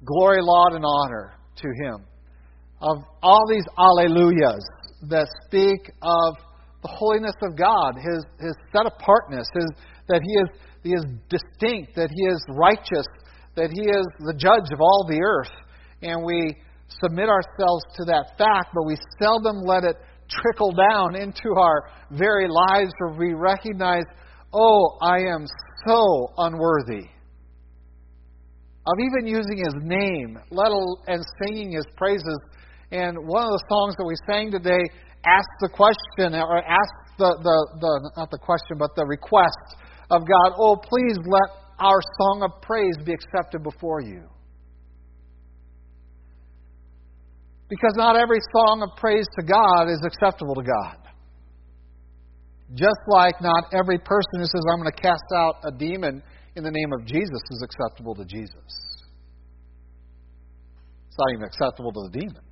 glory, 0.05 0.39
laud, 0.41 0.73
and 0.73 0.85
honor 0.85 1.33
to 1.57 1.67
Him. 1.83 2.05
Of 2.81 3.03
all 3.21 3.43
these 3.49 3.65
alleluias 3.77 4.63
that 5.09 5.27
speak 5.45 5.91
of 6.01 6.35
the 6.81 6.89
holiness 6.89 7.35
of 7.43 7.57
God, 7.57 7.95
His, 7.95 8.25
his 8.39 8.55
set 8.71 8.85
apartness, 8.85 9.47
his, 9.53 9.65
that 10.07 10.21
he 10.23 10.33
is, 10.33 10.49
he 10.83 10.89
is 10.89 11.05
distinct, 11.29 11.95
that 11.95 12.09
He 12.09 12.23
is 12.25 12.43
righteous, 12.49 13.05
that 13.55 13.69
He 13.71 13.81
is 13.81 14.05
the 14.19 14.33
judge 14.33 14.71
of 14.73 14.81
all 14.81 15.05
the 15.07 15.21
earth. 15.21 15.51
And 16.01 16.23
we 16.25 16.57
submit 17.01 17.29
ourselves 17.29 17.83
to 17.97 18.05
that 18.05 18.33
fact, 18.37 18.73
but 18.73 18.85
we 18.85 18.97
seldom 19.21 19.57
let 19.63 19.83
it 19.83 19.95
trickle 20.29 20.71
down 20.71 21.15
into 21.15 21.53
our 21.57 21.89
very 22.11 22.47
lives 22.47 22.91
where 22.97 23.17
we 23.17 23.33
recognize, 23.33 24.03
oh, 24.53 24.97
I 25.01 25.17
am 25.17 25.45
so 25.87 26.33
unworthy 26.37 27.09
of 28.87 28.95
even 28.99 29.27
using 29.27 29.57
his 29.57 29.75
name, 29.81 30.39
let 30.49 30.67
alone 30.67 30.97
and 31.07 31.23
singing 31.43 31.71
his 31.71 31.85
praises. 31.95 32.39
And 32.91 33.15
one 33.27 33.45
of 33.45 33.51
the 33.51 33.63
songs 33.69 33.95
that 33.97 34.05
we 34.05 34.15
sang 34.27 34.51
today 34.51 34.81
asked 35.25 35.57
the 35.61 35.69
question, 35.69 36.33
or 36.33 36.63
asked 36.63 37.17
the, 37.17 37.37
the, 37.41 37.57
the 37.79 38.11
not 38.17 38.31
the 38.31 38.39
question, 38.39 38.77
but 38.79 38.89
the 38.95 39.05
request 39.05 39.77
of 40.09 40.21
God, 40.21 40.57
oh, 40.57 40.75
please 40.75 41.17
let 41.25 41.61
our 41.79 41.99
song 42.17 42.41
of 42.43 42.61
praise 42.61 42.97
be 43.05 43.13
accepted 43.13 43.63
before 43.63 44.01
you. 44.01 44.23
Because 47.69 47.93
not 47.95 48.17
every 48.17 48.39
song 48.51 48.83
of 48.83 48.89
praise 48.97 49.25
to 49.39 49.45
God 49.45 49.87
is 49.89 50.01
acceptable 50.03 50.55
to 50.55 50.63
God. 50.63 50.97
Just 52.73 52.99
like 53.07 53.35
not 53.41 53.65
every 53.73 53.97
person 53.97 54.39
who 54.39 54.45
says, 54.45 54.61
I'm 54.71 54.81
going 54.81 54.91
to 54.91 55.01
cast 55.01 55.23
out 55.35 55.55
a 55.63 55.71
demon 55.71 56.21
in 56.55 56.63
the 56.63 56.71
name 56.71 56.91
of 56.93 57.05
Jesus 57.05 57.41
is 57.51 57.63
acceptable 57.63 58.15
to 58.15 58.25
Jesus. 58.25 58.55
It's 61.07 61.17
not 61.17 61.31
even 61.33 61.43
acceptable 61.43 61.91
to 61.93 62.09
the 62.11 62.19
demon. 62.19 62.43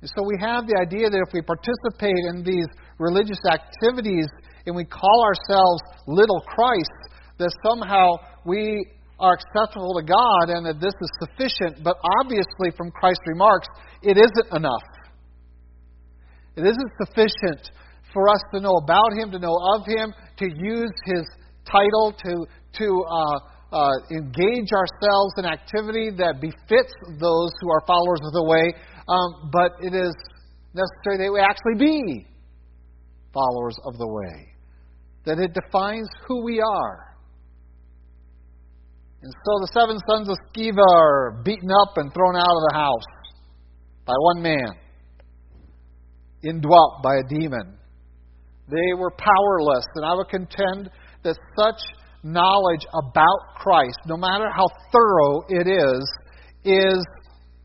And 0.00 0.10
so 0.16 0.24
we 0.26 0.36
have 0.40 0.66
the 0.66 0.78
idea 0.80 1.10
that 1.10 1.24
if 1.26 1.32
we 1.32 1.42
participate 1.42 2.24
in 2.32 2.42
these 2.42 2.66
religious 2.98 3.40
activities 3.50 4.26
and 4.66 4.74
we 4.74 4.84
call 4.84 5.24
ourselves 5.24 5.82
little 6.06 6.40
Christ, 6.46 6.90
that 7.38 7.52
somehow 7.66 8.16
we 8.44 8.86
are 9.18 9.36
acceptable 9.36 9.94
to 10.00 10.02
God 10.02 10.56
and 10.56 10.64
that 10.64 10.80
this 10.80 10.94
is 10.94 11.10
sufficient. 11.20 11.84
But 11.84 11.96
obviously, 12.20 12.72
from 12.76 12.90
Christ's 12.90 13.24
remarks, 13.26 13.68
it 14.02 14.16
isn't 14.16 14.56
enough. 14.56 14.88
It 16.56 16.64
isn't 16.64 16.90
sufficient 17.04 17.70
for 18.12 18.28
us 18.28 18.40
to 18.54 18.60
know 18.60 18.74
about 18.82 19.12
Him, 19.16 19.30
to 19.32 19.38
know 19.38 19.56
of 19.74 19.86
Him, 19.86 20.12
to 20.38 20.46
use 20.46 20.92
His 21.06 21.24
title, 21.64 22.14
to, 22.24 22.46
to 22.78 23.04
uh, 23.10 23.38
uh, 23.72 23.90
engage 24.10 24.70
ourselves 24.72 25.34
in 25.38 25.44
activity 25.44 26.10
that 26.10 26.40
befits 26.40 26.92
those 27.20 27.50
who 27.60 27.70
are 27.70 27.82
followers 27.86 28.20
of 28.26 28.32
the 28.32 28.44
way, 28.44 28.74
um, 29.08 29.50
but 29.52 29.72
it 29.80 29.94
is 29.94 30.14
necessary 30.74 31.18
that 31.18 31.30
we 31.32 31.40
actually 31.40 31.78
be 31.78 32.26
followers 33.32 33.76
of 33.84 33.96
the 33.98 34.06
way, 34.06 34.48
that 35.24 35.38
it 35.38 35.52
defines 35.54 36.08
who 36.26 36.44
we 36.44 36.60
are. 36.60 37.10
And 39.22 39.32
so 39.32 39.52
the 39.60 39.70
seven 39.74 39.98
sons 40.08 40.28
of 40.30 40.36
Sceva 40.48 40.82
are 40.96 41.42
beaten 41.44 41.68
up 41.82 41.96
and 41.96 42.12
thrown 42.14 42.36
out 42.36 42.56
of 42.56 42.62
the 42.70 42.74
house 42.74 43.04
by 44.06 44.14
one 44.18 44.42
man, 44.42 44.72
indwelt 46.42 47.02
by 47.02 47.16
a 47.16 47.22
demon. 47.28 47.76
They 48.70 48.94
were 48.96 49.10
powerless, 49.10 49.84
and 49.96 50.04
I 50.04 50.14
would 50.14 50.28
contend 50.28 50.90
that 51.24 51.36
such 51.58 51.80
knowledge 52.22 52.86
about 52.92 53.56
Christ, 53.56 53.98
no 54.06 54.16
matter 54.16 54.50
how 54.50 54.66
thorough 54.92 55.42
it 55.48 55.66
is, 55.66 56.10
is 56.64 57.04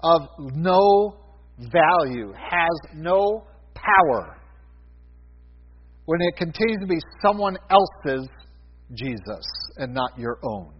of 0.01 0.21
no 0.55 1.17
value, 1.59 2.33
has 2.33 2.93
no 2.93 3.45
power 3.73 4.37
when 6.05 6.21
it 6.21 6.35
continues 6.37 6.79
to 6.81 6.87
be 6.87 6.99
someone 7.21 7.57
else's 7.69 8.27
Jesus 8.93 9.45
and 9.77 9.93
not 9.93 10.17
your 10.17 10.39
own. 10.43 10.71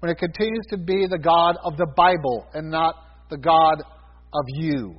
when 0.00 0.10
it 0.10 0.16
continues 0.16 0.64
to 0.70 0.78
be 0.78 1.06
the 1.10 1.18
God 1.18 1.56
of 1.62 1.76
the 1.76 1.86
Bible 1.94 2.46
and 2.54 2.70
not 2.70 2.94
the 3.28 3.36
God 3.36 3.82
of 4.32 4.44
you, 4.48 4.98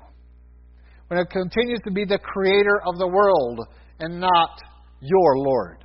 when 1.12 1.20
it 1.20 1.30
continues 1.30 1.82
to 1.84 1.92
be 1.92 2.06
the 2.06 2.18
creator 2.20 2.82
of 2.88 2.98
the 2.98 3.06
world 3.06 3.60
and 4.00 4.18
not 4.18 4.62
your 5.02 5.38
Lord. 5.40 5.84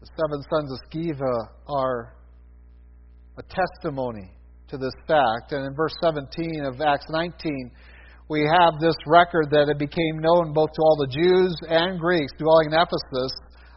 The 0.00 0.06
seven 0.06 0.44
sons 0.48 0.70
of 0.70 0.78
Sceva 0.92 1.48
are 1.66 2.14
a 3.36 3.42
testimony 3.42 4.30
to 4.68 4.78
this 4.78 4.94
fact. 5.08 5.50
And 5.50 5.66
in 5.66 5.74
verse 5.74 5.96
17 6.00 6.66
of 6.66 6.80
Acts 6.80 7.06
19, 7.10 7.72
we 8.28 8.48
have 8.60 8.74
this 8.80 8.94
record 9.08 9.46
that 9.50 9.70
it 9.70 9.78
became 9.80 10.20
known 10.20 10.52
both 10.52 10.70
to 10.70 10.82
all 10.82 10.98
the 11.00 11.20
Jews 11.20 11.52
and 11.68 11.98
Greeks 11.98 12.30
dwelling 12.38 12.68
in 12.68 12.74
Ephesus 12.74 13.32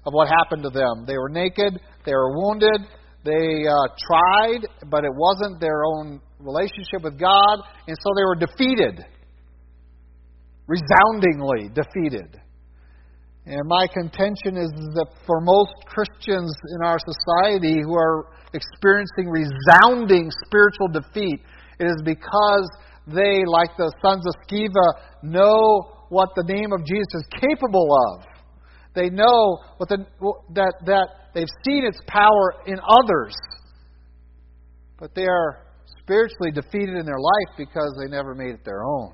of 0.05 0.13
what 0.13 0.27
happened 0.27 0.61
to 0.61 0.69
them. 0.69 1.05
They 1.07 1.17
were 1.17 1.29
naked, 1.29 1.81
they 2.05 2.13
were 2.13 2.37
wounded, 2.37 2.85
they 3.23 3.63
uh, 3.67 3.87
tried, 4.07 4.67
but 4.89 5.05
it 5.05 5.11
wasn't 5.15 5.59
their 5.61 5.85
own 5.85 6.19
relationship 6.39 7.03
with 7.03 7.17
God, 7.17 7.59
and 7.87 7.97
so 8.01 8.09
they 8.15 8.25
were 8.25 8.35
defeated. 8.35 9.05
Resoundingly 10.67 11.69
defeated. 11.73 12.39
And 13.45 13.67
my 13.67 13.87
contention 13.93 14.55
is 14.55 14.71
that 14.95 15.07
for 15.25 15.41
most 15.41 15.73
Christians 15.85 16.53
in 16.75 16.85
our 16.85 16.97
society 16.99 17.81
who 17.83 17.95
are 17.95 18.27
experiencing 18.53 19.27
resounding 19.27 20.31
spiritual 20.45 20.87
defeat, 20.87 21.39
it 21.79 21.85
is 21.85 22.01
because 22.05 22.69
they, 23.07 23.43
like 23.45 23.75
the 23.77 23.91
sons 24.01 24.23
of 24.25 24.33
Sceva, 24.47 25.23
know 25.23 25.91
what 26.09 26.29
the 26.35 26.43
name 26.43 26.71
of 26.71 26.85
Jesus 26.85 27.07
is 27.15 27.27
capable 27.39 27.89
of. 28.13 28.23
They 28.95 29.09
know 29.09 29.57
what 29.77 29.89
the, 29.89 30.05
that, 30.53 30.73
that 30.85 31.07
they've 31.33 31.47
seen 31.65 31.85
its 31.85 31.99
power 32.07 32.55
in 32.65 32.77
others, 32.79 33.35
but 34.99 35.13
they 35.15 35.25
are 35.25 35.63
spiritually 36.01 36.51
defeated 36.51 36.95
in 36.95 37.05
their 37.05 37.19
life 37.19 37.57
because 37.57 37.97
they 37.99 38.09
never 38.09 38.35
made 38.35 38.53
it 38.53 38.65
their 38.65 38.83
own. 38.83 39.13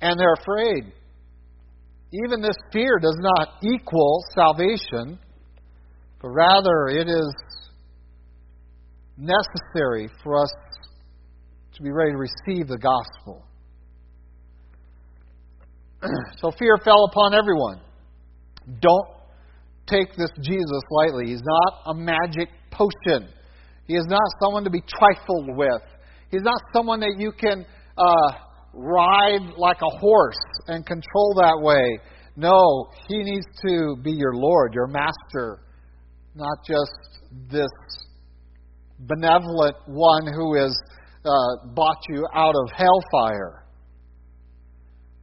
And 0.00 0.18
they're 0.18 0.34
afraid. 0.40 0.92
Even 2.12 2.40
this 2.40 2.56
fear 2.72 2.98
does 3.00 3.16
not 3.18 3.48
equal 3.62 4.22
salvation, 4.34 5.18
but 6.22 6.28
rather 6.28 6.88
it 6.88 7.08
is 7.08 7.34
necessary 9.16 10.08
for 10.22 10.40
us 10.40 10.50
to 11.74 11.82
be 11.82 11.90
ready 11.90 12.12
to 12.12 12.16
receive 12.16 12.68
the 12.68 12.78
gospel. 12.78 13.44
so 16.38 16.52
fear 16.58 16.78
fell 16.84 17.04
upon 17.04 17.34
everyone. 17.34 17.80
Don't 18.80 19.08
take 19.88 20.14
this 20.16 20.30
Jesus 20.40 20.82
lightly. 20.90 21.26
He's 21.26 21.42
not 21.42 21.72
a 21.86 21.94
magic 21.94 22.48
potion. 22.70 23.28
He 23.86 23.94
is 23.94 24.06
not 24.06 24.22
someone 24.42 24.64
to 24.64 24.70
be 24.70 24.82
trifled 24.82 25.56
with. 25.56 25.82
He's 26.30 26.42
not 26.42 26.60
someone 26.74 27.00
that 27.00 27.14
you 27.18 27.32
can 27.32 27.64
uh, 27.96 28.32
ride 28.74 29.54
like 29.56 29.78
a 29.82 29.98
horse 29.98 30.36
and 30.66 30.84
control 30.84 31.34
that 31.36 31.58
way. 31.60 31.98
No, 32.36 32.86
he 33.08 33.22
needs 33.22 33.46
to 33.66 33.96
be 34.02 34.12
your 34.12 34.34
Lord, 34.34 34.74
your 34.74 34.86
master, 34.86 35.60
not 36.34 36.58
just 36.66 36.92
this 37.50 37.70
benevolent 39.00 39.76
one 39.86 40.26
who 40.32 40.56
has 40.56 40.76
uh, 41.24 41.66
bought 41.74 41.98
you 42.08 42.26
out 42.34 42.54
of 42.54 42.70
hellfire. 42.76 43.64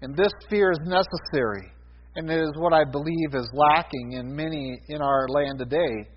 And 0.02 0.16
this 0.16 0.32
fear 0.50 0.72
is 0.72 0.80
necessary, 0.84 1.72
and 2.16 2.30
it 2.30 2.40
is 2.40 2.52
what 2.58 2.74
I 2.74 2.84
believe 2.84 3.34
is 3.34 3.50
lacking 3.54 4.14
in 4.14 4.36
many 4.36 4.80
in 4.88 5.02
our 5.02 5.28
land 5.28 5.60
today. 5.60 6.08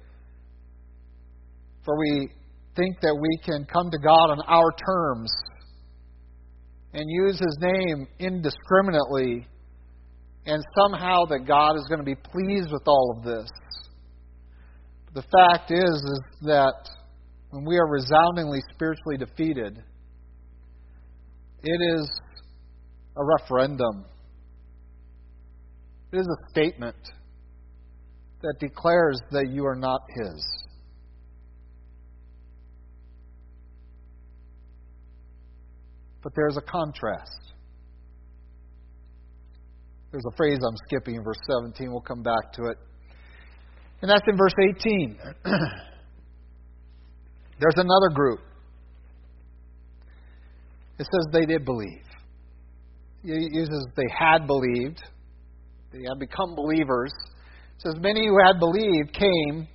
For 1.85 1.99
we 1.99 2.29
think 2.77 3.01
that 3.01 3.17
we 3.21 3.39
can 3.45 3.67
come 3.73 3.91
to 3.91 3.99
God 3.99 4.31
on 4.31 4.41
our 4.47 4.71
terms 4.73 5.33
and 6.93 7.05
use 7.09 7.39
His 7.39 7.59
name 7.61 8.07
indiscriminately, 8.19 9.47
and 10.47 10.63
somehow 10.79 11.25
that 11.27 11.47
God 11.47 11.77
is 11.77 11.85
going 11.89 11.99
to 11.99 12.05
be 12.05 12.15
pleased 12.15 12.71
with 12.73 12.87
all 12.87 13.17
of 13.17 13.25
this. 13.25 13.49
The 15.15 15.23
fact 15.23 15.71
is, 15.71 15.81
is 15.81 16.21
that 16.43 16.89
when 17.51 17.65
we 17.65 17.77
are 17.77 17.89
resoundingly 17.89 18.61
spiritually 18.73 19.17
defeated, 19.19 19.83
it 21.63 21.99
is 21.99 22.09
a 23.17 23.25
referendum. 23.25 24.05
It 26.13 26.19
is 26.19 26.27
a 26.27 26.51
statement 26.51 26.97
that 28.43 28.55
declares 28.61 29.21
that 29.31 29.51
you 29.51 29.67
are 29.67 29.77
not 29.77 30.01
His. 30.17 30.45
But 36.23 36.33
there's 36.35 36.57
a 36.57 36.63
contrast. 36.63 37.53
There's 40.11 40.25
a 40.27 40.37
phrase 40.37 40.59
I'm 40.67 40.77
skipping 40.87 41.17
in 41.17 41.23
verse 41.23 41.39
17. 41.61 41.91
We'll 41.91 42.01
come 42.01 42.23
back 42.23 42.53
to 42.55 42.65
it. 42.71 42.79
And 44.01 44.11
that's 44.11 44.25
in 44.27 44.37
verse 44.37 44.55
18. 44.81 45.19
There's 47.61 47.75
another 47.77 48.15
group. 48.15 48.41
It 50.99 51.07
says 51.13 51.27
they 51.33 51.45
did 51.47 51.65
believe. 51.65 52.05
It 53.25 53.53
uses 53.53 53.87
they 53.97 54.09
had 54.17 54.47
believed. 54.47 55.03
They 55.93 56.05
had 56.09 56.19
become 56.19 56.55
believers. 56.55 57.13
It 57.77 57.83
says 57.83 57.95
many 58.01 58.27
who 58.27 58.37
had 58.45 58.59
believed 58.59 59.13
came, 59.13 59.67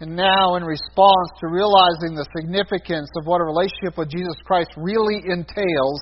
and 0.00 0.14
now 0.14 0.56
in 0.56 0.64
response 0.64 1.30
to 1.40 1.48
realizing 1.48 2.14
the 2.14 2.26
significance 2.36 3.10
of 3.18 3.26
what 3.26 3.40
a 3.40 3.44
relationship 3.44 3.98
with 3.98 4.10
Jesus 4.10 4.36
Christ 4.44 4.70
really 4.76 5.22
entails, 5.26 6.00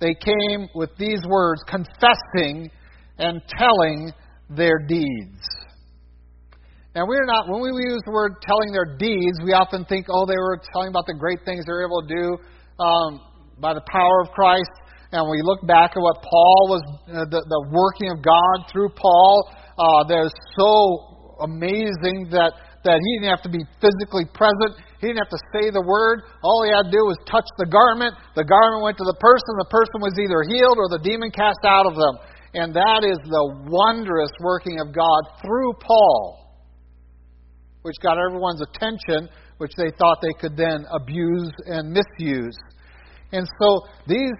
they 0.00 0.14
came 0.14 0.68
with 0.74 0.90
these 0.98 1.20
words, 1.26 1.62
confessing 1.68 2.70
and 3.18 3.40
telling 3.56 4.12
their 4.50 4.78
deeds. 4.86 5.40
Now, 6.94 7.06
we're 7.06 7.26
not, 7.26 7.48
when 7.48 7.60
we 7.62 7.70
use 7.90 8.02
the 8.04 8.12
word 8.12 8.36
telling 8.42 8.70
their 8.72 8.96
deeds, 8.96 9.38
we 9.44 9.52
often 9.52 9.84
think, 9.86 10.06
oh, 10.08 10.26
they 10.26 10.36
were 10.36 10.60
telling 10.72 10.88
about 10.88 11.06
the 11.06 11.14
great 11.18 11.40
things 11.44 11.64
they 11.66 11.72
were 11.72 11.84
able 11.84 12.06
to 12.06 12.08
do 12.08 12.26
um, 12.78 13.20
by 13.58 13.74
the 13.74 13.82
power 13.90 14.20
of 14.22 14.30
Christ. 14.30 14.70
And 15.14 15.30
we 15.30 15.46
look 15.46 15.62
back 15.62 15.94
at 15.94 16.02
what 16.02 16.18
Paul 16.18 16.60
was, 16.74 16.82
uh, 17.06 17.22
the, 17.30 17.38
the 17.46 17.62
working 17.70 18.10
of 18.10 18.18
God 18.18 18.66
through 18.66 18.90
Paul, 18.98 19.46
uh, 19.78 20.02
that 20.10 20.26
is 20.26 20.34
so 20.58 21.38
amazing 21.46 22.34
that, 22.34 22.50
that 22.82 22.98
he 22.98 23.10
didn't 23.22 23.30
have 23.30 23.46
to 23.46 23.52
be 23.52 23.62
physically 23.78 24.26
present. 24.34 24.74
He 24.98 25.06
didn't 25.06 25.22
have 25.22 25.30
to 25.30 25.42
say 25.54 25.70
the 25.70 25.86
word. 25.86 26.26
All 26.42 26.66
he 26.66 26.74
had 26.74 26.90
to 26.90 26.92
do 26.92 27.06
was 27.06 27.14
touch 27.30 27.46
the 27.62 27.70
garment. 27.70 28.18
The 28.34 28.42
garment 28.42 28.82
went 28.82 28.98
to 28.98 29.06
the 29.06 29.14
person. 29.22 29.54
The 29.62 29.70
person 29.70 30.02
was 30.02 30.18
either 30.18 30.42
healed 30.50 30.82
or 30.82 30.90
the 30.90 31.02
demon 31.06 31.30
cast 31.30 31.62
out 31.62 31.86
of 31.86 31.94
them. 31.94 32.14
And 32.58 32.74
that 32.74 33.06
is 33.06 33.18
the 33.22 33.70
wondrous 33.70 34.34
working 34.42 34.82
of 34.82 34.90
God 34.90 35.22
through 35.46 35.78
Paul 35.78 36.44
which 37.84 37.96
got 38.02 38.16
everyone's 38.16 38.62
attention, 38.62 39.28
which 39.58 39.72
they 39.76 39.92
thought 39.98 40.16
they 40.22 40.32
could 40.40 40.56
then 40.56 40.86
abuse 40.90 41.52
and 41.66 41.92
misuse. 41.92 42.56
And 43.30 43.46
so 43.60 43.82
these 44.08 44.32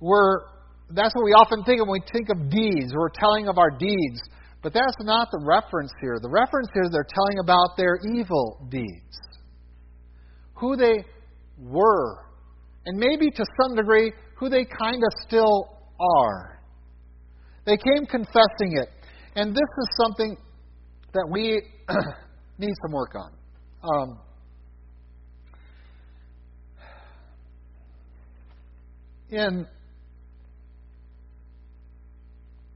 were, 0.00 0.46
that's 0.90 1.14
what 1.14 1.24
we 1.24 1.32
often 1.32 1.64
think 1.64 1.80
of 1.80 1.88
when 1.88 2.00
we 2.00 2.06
think 2.12 2.28
of 2.30 2.50
deeds. 2.50 2.92
We're 2.94 3.08
telling 3.08 3.48
of 3.48 3.58
our 3.58 3.70
deeds. 3.70 4.20
But 4.62 4.72
that's 4.72 4.96
not 5.00 5.28
the 5.30 5.44
reference 5.44 5.92
here. 6.00 6.18
The 6.20 6.30
reference 6.30 6.68
here 6.72 6.84
is 6.84 6.90
they're 6.90 7.06
telling 7.08 7.38
about 7.38 7.76
their 7.76 7.98
evil 8.16 8.66
deeds, 8.70 9.18
who 10.54 10.74
they 10.74 11.04
were, 11.58 12.24
and 12.86 12.98
maybe 12.98 13.30
to 13.30 13.44
some 13.60 13.76
degree, 13.76 14.12
who 14.38 14.48
they 14.48 14.64
kind 14.64 15.02
of 15.02 15.26
still 15.26 15.68
are. 16.00 16.62
They 17.66 17.76
came 17.76 18.06
confessing 18.06 18.78
it. 18.80 18.88
And 19.36 19.50
this 19.50 19.62
is 19.62 19.88
something 20.00 20.36
that 21.12 21.28
we 21.30 21.62
need 22.58 22.74
some 22.86 22.92
work 22.92 23.14
on. 23.14 23.32
Um, 23.82 24.20
in 29.30 29.66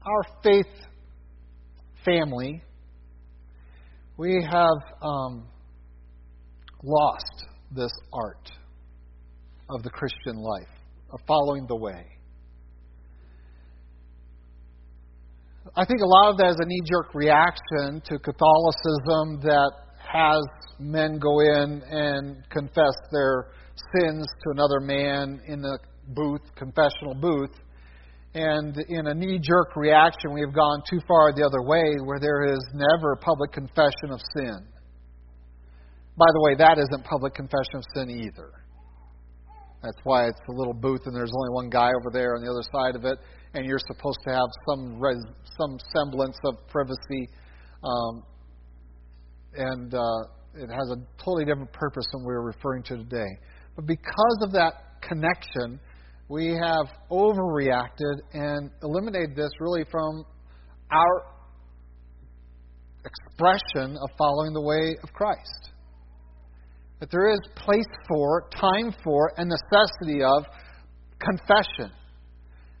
our 0.05 0.23
faith 0.43 0.65
family, 2.05 2.61
we 4.17 4.45
have 4.49 4.77
um, 5.01 5.47
lost 6.83 7.45
this 7.71 7.91
art 8.13 8.49
of 9.69 9.83
the 9.83 9.89
Christian 9.89 10.35
life, 10.35 10.67
of 11.11 11.19
following 11.27 11.65
the 11.67 11.75
way. 11.75 12.05
I 15.75 15.85
think 15.85 16.01
a 16.01 16.07
lot 16.07 16.31
of 16.31 16.37
that 16.37 16.49
is 16.49 16.57
a 16.59 16.65
knee 16.65 16.81
jerk 16.85 17.13
reaction 17.13 18.01
to 18.05 18.17
Catholicism 18.19 19.39
that 19.43 19.71
has 20.11 20.41
men 20.79 21.19
go 21.19 21.39
in 21.41 21.83
and 21.89 22.43
confess 22.49 22.95
their 23.11 23.51
sins 23.95 24.25
to 24.43 24.51
another 24.51 24.79
man 24.79 25.39
in 25.47 25.61
the 25.61 25.77
booth, 26.07 26.41
confessional 26.55 27.13
booth. 27.13 27.51
And 28.35 28.77
in 28.89 29.07
a 29.07 29.13
knee 29.13 29.39
jerk 29.41 29.75
reaction, 29.75 30.33
we 30.33 30.41
have 30.41 30.53
gone 30.53 30.83
too 30.87 30.99
far 31.07 31.33
the 31.33 31.43
other 31.43 31.63
way 31.63 31.95
where 32.05 32.19
there 32.19 32.45
is 32.45 32.59
never 32.73 33.15
public 33.15 33.51
confession 33.51 34.11
of 34.11 34.19
sin. 34.35 34.67
By 36.15 36.27
the 36.33 36.41
way, 36.43 36.55
that 36.55 36.77
isn't 36.77 37.03
public 37.05 37.33
confession 37.33 37.75
of 37.75 37.83
sin 37.95 38.09
either. 38.11 38.51
That's 39.81 39.97
why 40.03 40.27
it's 40.27 40.39
a 40.49 40.51
little 40.51 40.73
booth 40.73 41.01
and 41.05 41.15
there's 41.15 41.31
only 41.33 41.53
one 41.53 41.69
guy 41.69 41.89
over 41.99 42.11
there 42.11 42.35
on 42.35 42.43
the 42.43 42.51
other 42.51 42.63
side 42.71 42.95
of 42.95 43.05
it, 43.05 43.17
and 43.53 43.65
you're 43.65 43.79
supposed 43.87 44.19
to 44.27 44.31
have 44.31 44.49
some 44.67 44.99
res, 44.99 45.17
some 45.57 45.77
semblance 45.95 46.37
of 46.43 46.55
privacy, 46.67 47.29
um, 47.83 48.23
and 49.55 49.93
uh, 49.93 50.21
it 50.55 50.69
has 50.69 50.91
a 50.91 50.97
totally 51.23 51.45
different 51.45 51.71
purpose 51.71 52.05
than 52.11 52.23
we're 52.25 52.41
referring 52.41 52.83
to 52.83 52.97
today. 52.97 53.31
But 53.75 53.87
because 53.87 54.37
of 54.41 54.51
that 54.51 54.99
connection, 55.01 55.79
we 56.29 56.49
have 56.49 56.85
overreacted 57.11 58.21
and 58.33 58.69
eliminated 58.83 59.35
this 59.35 59.49
really 59.59 59.83
from 59.89 60.23
our 60.91 61.25
expression 63.03 63.97
of 63.97 64.09
following 64.15 64.53
the 64.53 64.61
way 64.61 64.95
of 65.01 65.11
Christ. 65.11 65.71
That 66.99 67.09
there 67.11 67.31
is 67.31 67.39
place 67.55 67.89
for, 68.07 68.47
time 68.51 68.93
for, 69.03 69.33
and 69.37 69.49
necessity 69.49 70.21
of 70.21 70.45
confession. 71.17 71.91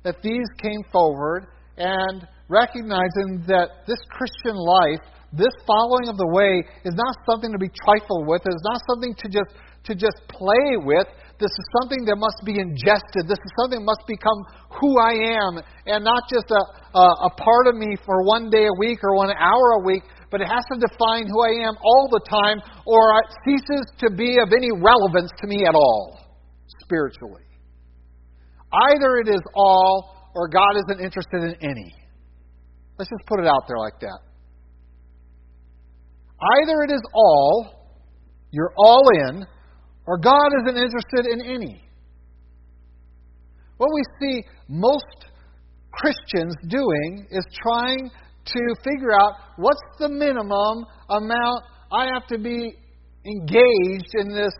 That 0.03 0.21
these 0.21 0.45
came 0.61 0.83
forward 0.91 1.47
and 1.77 2.27
recognizing 2.49 3.43
that 3.47 3.69
this 3.87 3.99
Christian 4.11 4.57
life, 4.57 4.99
this 5.33 5.53
following 5.65 6.09
of 6.09 6.17
the 6.17 6.27
way, 6.27 6.63
is 6.85 6.93
not 6.93 7.15
something 7.31 7.51
to 7.51 7.57
be 7.57 7.69
trifled 7.69 8.27
with. 8.27 8.41
It 8.45 8.53
is 8.53 8.63
not 8.63 8.81
something 8.89 9.15
to 9.15 9.29
just 9.29 9.55
to 9.85 9.95
just 9.95 10.21
play 10.27 10.75
with, 10.83 11.07
this 11.39 11.55
is 11.55 11.65
something 11.79 12.03
that 12.03 12.19
must 12.19 12.43
be 12.43 12.59
ingested. 12.59 13.23
This 13.31 13.39
is 13.39 13.51
something 13.55 13.79
that 13.79 13.87
must 13.87 14.03
become 14.03 14.43
who 14.75 14.99
I 14.99 15.39
am 15.39 15.63
and 15.87 16.03
not 16.03 16.27
just 16.27 16.51
a, 16.51 16.61
a, 16.91 17.05
a 17.27 17.31
part 17.39 17.71
of 17.71 17.79
me 17.79 17.95
for 18.03 18.27
one 18.27 18.51
day 18.51 18.67
a 18.67 18.75
week 18.77 18.99
or 19.01 19.15
one 19.15 19.31
hour 19.31 19.79
a 19.79 19.83
week, 19.87 20.03
but 20.31 20.43
it 20.43 20.51
has 20.51 20.67
to 20.67 20.77
define 20.83 21.31
who 21.31 21.39
I 21.39 21.63
am 21.63 21.79
all 21.79 22.11
the 22.11 22.19
time 22.27 22.59
or 22.83 23.15
it 23.23 23.31
ceases 23.47 23.87
to 24.03 24.11
be 24.11 24.35
of 24.43 24.51
any 24.51 24.67
relevance 24.83 25.31
to 25.39 25.47
me 25.47 25.63
at 25.63 25.75
all 25.75 26.19
spiritually. 26.83 27.47
Either 28.91 29.23
it 29.23 29.29
is 29.31 29.41
all 29.55 30.31
or 30.35 30.49
God 30.49 30.75
isn't 30.75 30.99
interested 30.99 31.55
in 31.55 31.55
any. 31.63 31.95
Let's 32.99 33.09
just 33.09 33.25
put 33.27 33.39
it 33.39 33.47
out 33.47 33.63
there 33.67 33.79
like 33.79 33.97
that. 34.01 34.19
Either 36.59 36.83
it 36.83 36.91
is 36.91 37.01
all, 37.13 37.95
you're 38.51 38.73
all 38.77 39.07
in, 39.27 39.45
or 40.09 40.17
God 40.17 40.49
isn't 40.61 40.75
interested 40.75 41.27
in 41.31 41.39
any. 41.39 41.83
What 43.77 43.91
we 43.93 44.01
see 44.19 44.43
most 44.67 45.05
Christians 45.91 46.55
doing 46.67 47.27
is 47.29 47.45
trying 47.61 48.09
to 48.09 48.59
figure 48.83 49.13
out 49.21 49.33
what's 49.57 49.79
the 49.99 50.09
minimum 50.09 50.85
amount 51.11 51.63
I 51.91 52.07
have 52.11 52.25
to 52.29 52.39
be 52.39 52.73
engaged 53.23 54.11
in 54.15 54.29
this 54.33 54.53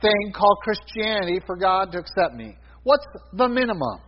thing 0.00 0.32
called 0.34 0.56
Christianity 0.62 1.40
for 1.44 1.56
God 1.56 1.92
to 1.92 1.98
accept 1.98 2.34
me. 2.34 2.56
What's 2.84 3.04
the 3.34 3.46
minimum? 3.46 4.00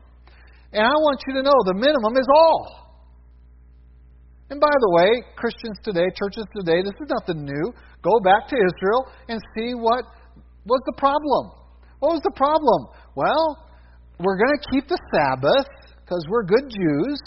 And 0.73 0.83
I 0.83 0.97
want 0.97 1.21
you 1.29 1.35
to 1.35 1.43
know 1.43 1.53
the 1.66 1.75
minimum 1.75 2.16
is 2.16 2.29
all. 2.35 2.81
And 4.49 4.59
by 4.59 4.73
the 4.81 4.90
way, 4.97 5.25
Christians 5.37 5.77
today, 5.85 6.07
churches 6.16 6.47
today, 6.57 6.81
this 6.81 6.97
is 7.03 7.12
nothing 7.21 7.45
new. 7.45 7.75
Go 8.03 8.19
back 8.25 8.49
to 8.49 8.57
Israel 8.57 9.05
and 9.29 9.38
see 9.55 9.75
what 9.75 10.05
What's 10.64 10.85
the 10.87 10.96
problem? 10.96 11.53
What 12.01 12.12
was 12.12 12.23
the 12.23 12.33
problem? 12.37 12.88
Well, 13.14 13.57
we're 14.18 14.37
going 14.37 14.57
to 14.57 14.64
keep 14.73 14.88
the 14.88 14.99
Sabbath 15.12 15.68
because 16.05 16.25
we're 16.29 16.44
good 16.44 16.68
Jews. 16.68 17.20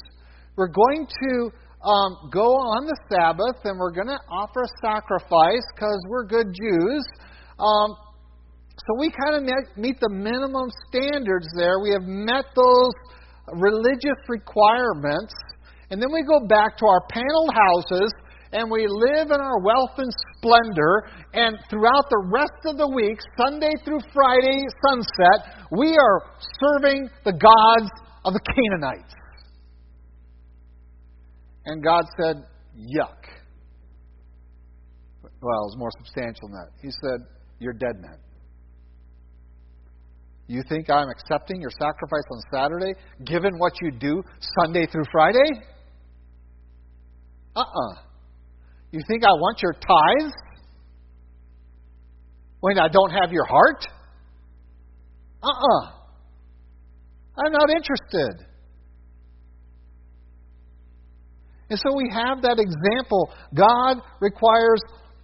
We're 0.55 0.73
going 0.73 1.07
to 1.07 1.51
um, 1.81 2.29
go 2.31 2.53
on 2.53 2.85
the 2.85 2.97
Sabbath 3.09 3.57
and 3.65 3.79
we're 3.79 3.91
going 3.91 4.07
to 4.07 4.19
offer 4.29 4.61
a 4.61 4.71
sacrifice 4.81 5.65
because 5.73 5.99
we're 6.07 6.25
good 6.25 6.53
Jews. 6.53 7.05
Um, 7.59 7.97
so 8.77 8.99
we 8.99 9.11
kind 9.11 9.37
of 9.37 9.43
meet 9.77 9.99
the 9.99 10.09
minimum 10.09 10.69
standards 10.89 11.47
there. 11.55 11.79
We 11.79 11.91
have 11.91 12.03
met 12.03 12.45
those 12.55 12.93
religious 13.53 14.19
requirements. 14.27 15.33
And 15.89 16.01
then 16.01 16.09
we 16.11 16.23
go 16.23 16.45
back 16.47 16.77
to 16.77 16.85
our 16.85 17.01
paneled 17.09 17.53
houses 17.53 18.11
and 18.53 18.69
we 18.69 18.87
live 18.87 19.31
in 19.31 19.41
our 19.41 19.59
wealth 19.59 19.97
and 19.97 20.11
splendor, 20.37 21.07
and 21.33 21.57
throughout 21.69 22.05
the 22.09 22.23
rest 22.31 22.65
of 22.65 22.77
the 22.77 22.87
week, 22.87 23.17
Sunday 23.37 23.71
through 23.83 23.99
Friday 24.13 24.63
sunset, 24.87 25.65
we 25.71 25.97
are 25.97 26.21
serving 26.61 27.09
the 27.25 27.33
gods 27.33 27.91
of 28.23 28.33
the 28.33 28.39
Canaanites. 28.55 29.13
And 31.65 31.83
God 31.83 32.05
said, 32.21 32.45
Yuck. 32.77 33.17
Well, 35.23 35.31
it 35.31 35.41
was 35.41 35.75
more 35.77 35.91
substantial 35.97 36.47
than 36.47 36.51
that. 36.53 36.69
He 36.81 36.89
said, 36.89 37.25
You're 37.59 37.73
dead 37.73 37.99
men. 37.99 38.17
You 40.47 40.61
think 40.69 40.89
I'm 40.89 41.09
accepting 41.09 41.59
your 41.59 41.71
sacrifice 41.71 42.23
on 42.29 42.41
Saturday, 42.51 42.93
given 43.25 43.57
what 43.57 43.73
you 43.81 43.91
do 43.91 44.21
Sunday 44.61 44.85
through 44.85 45.05
Friday? 45.11 45.63
Uh 47.55 47.61
uh-uh. 47.61 47.93
uh 47.93 48.12
you 48.93 49.01
think 49.07 49.23
I 49.23 49.33
want 49.33 49.61
your 49.61 49.73
tithes 49.73 50.33
when 52.59 52.77
I 52.77 52.87
don't 52.87 53.09
have 53.09 53.31
your 53.31 53.45
heart? 53.45 53.87
Uh 55.41 55.47
uh-uh. 55.47 55.85
uh. 55.87 55.91
i 57.37 57.45
am 57.47 57.51
not 57.51 57.69
interested. 57.71 58.45
And 61.71 61.79
so 61.79 61.95
we 61.97 62.07
have 62.13 62.43
that 62.43 62.59
example. 62.59 63.33
God 63.55 63.97
requires 64.21 64.79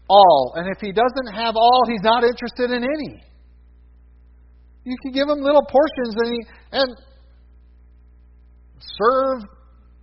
all. 0.10 0.54
And 0.56 0.68
if 0.68 0.82
He 0.82 0.92
doesn't 0.92 1.36
have 1.36 1.56
all, 1.56 1.84
He's 1.88 2.02
not 2.02 2.24
interested 2.24 2.72
in 2.72 2.84
any. 2.84 3.24
You 4.84 4.98
can 5.04 5.12
give 5.12 5.30
Him 5.30 5.44
little 5.44 5.62
portions 5.62 6.16
and, 6.18 6.34
he, 6.34 6.40
and 6.72 6.96
serve 8.80 9.44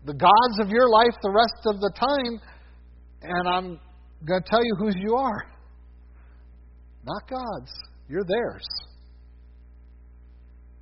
the 0.04 0.14
gods 0.14 0.60
of 0.60 0.70
your 0.70 0.88
life 0.88 1.18
the 1.20 1.32
rest 1.32 1.66
of 1.66 1.80
the 1.80 1.90
time 1.98 2.40
and 3.26 3.48
I'm 3.48 3.80
going 4.26 4.42
to 4.42 4.48
tell 4.48 4.64
you 4.64 4.74
whose 4.78 4.94
you 4.96 5.14
are. 5.16 5.46
Not 7.04 7.28
God's. 7.28 7.72
You're 8.08 8.24
theirs. 8.26 8.66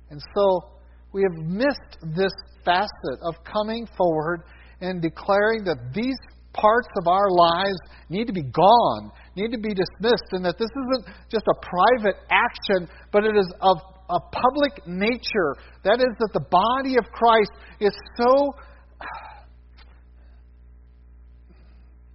And 0.09 0.21
so 0.35 0.71
we 1.11 1.23
have 1.23 1.45
missed 1.45 1.97
this 2.15 2.31
facet 2.63 3.19
of 3.23 3.35
coming 3.43 3.87
forward 3.97 4.43
and 4.81 5.01
declaring 5.01 5.63
that 5.65 5.77
these 5.93 6.17
parts 6.53 6.87
of 7.01 7.07
our 7.07 7.29
lives 7.29 7.77
need 8.09 8.27
to 8.27 8.33
be 8.33 8.43
gone, 8.43 9.11
need 9.35 9.51
to 9.51 9.57
be 9.57 9.73
dismissed, 9.73 10.29
and 10.31 10.45
that 10.45 10.57
this 10.57 10.69
isn't 10.69 11.05
just 11.29 11.45
a 11.47 11.57
private 11.61 12.15
action, 12.31 12.87
but 13.11 13.25
it 13.25 13.35
is 13.35 13.51
of 13.61 13.77
a 14.09 14.19
public 14.19 14.87
nature. 14.87 15.55
That 15.83 15.99
is, 15.99 16.13
that 16.19 16.29
the 16.33 16.45
body 16.49 16.97
of 16.97 17.05
Christ 17.11 17.51
is 17.79 17.93
so 18.17 18.53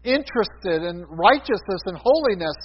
interested 0.04 0.86
in 0.86 1.04
righteousness 1.08 1.82
and 1.86 1.96
holiness, 1.98 2.56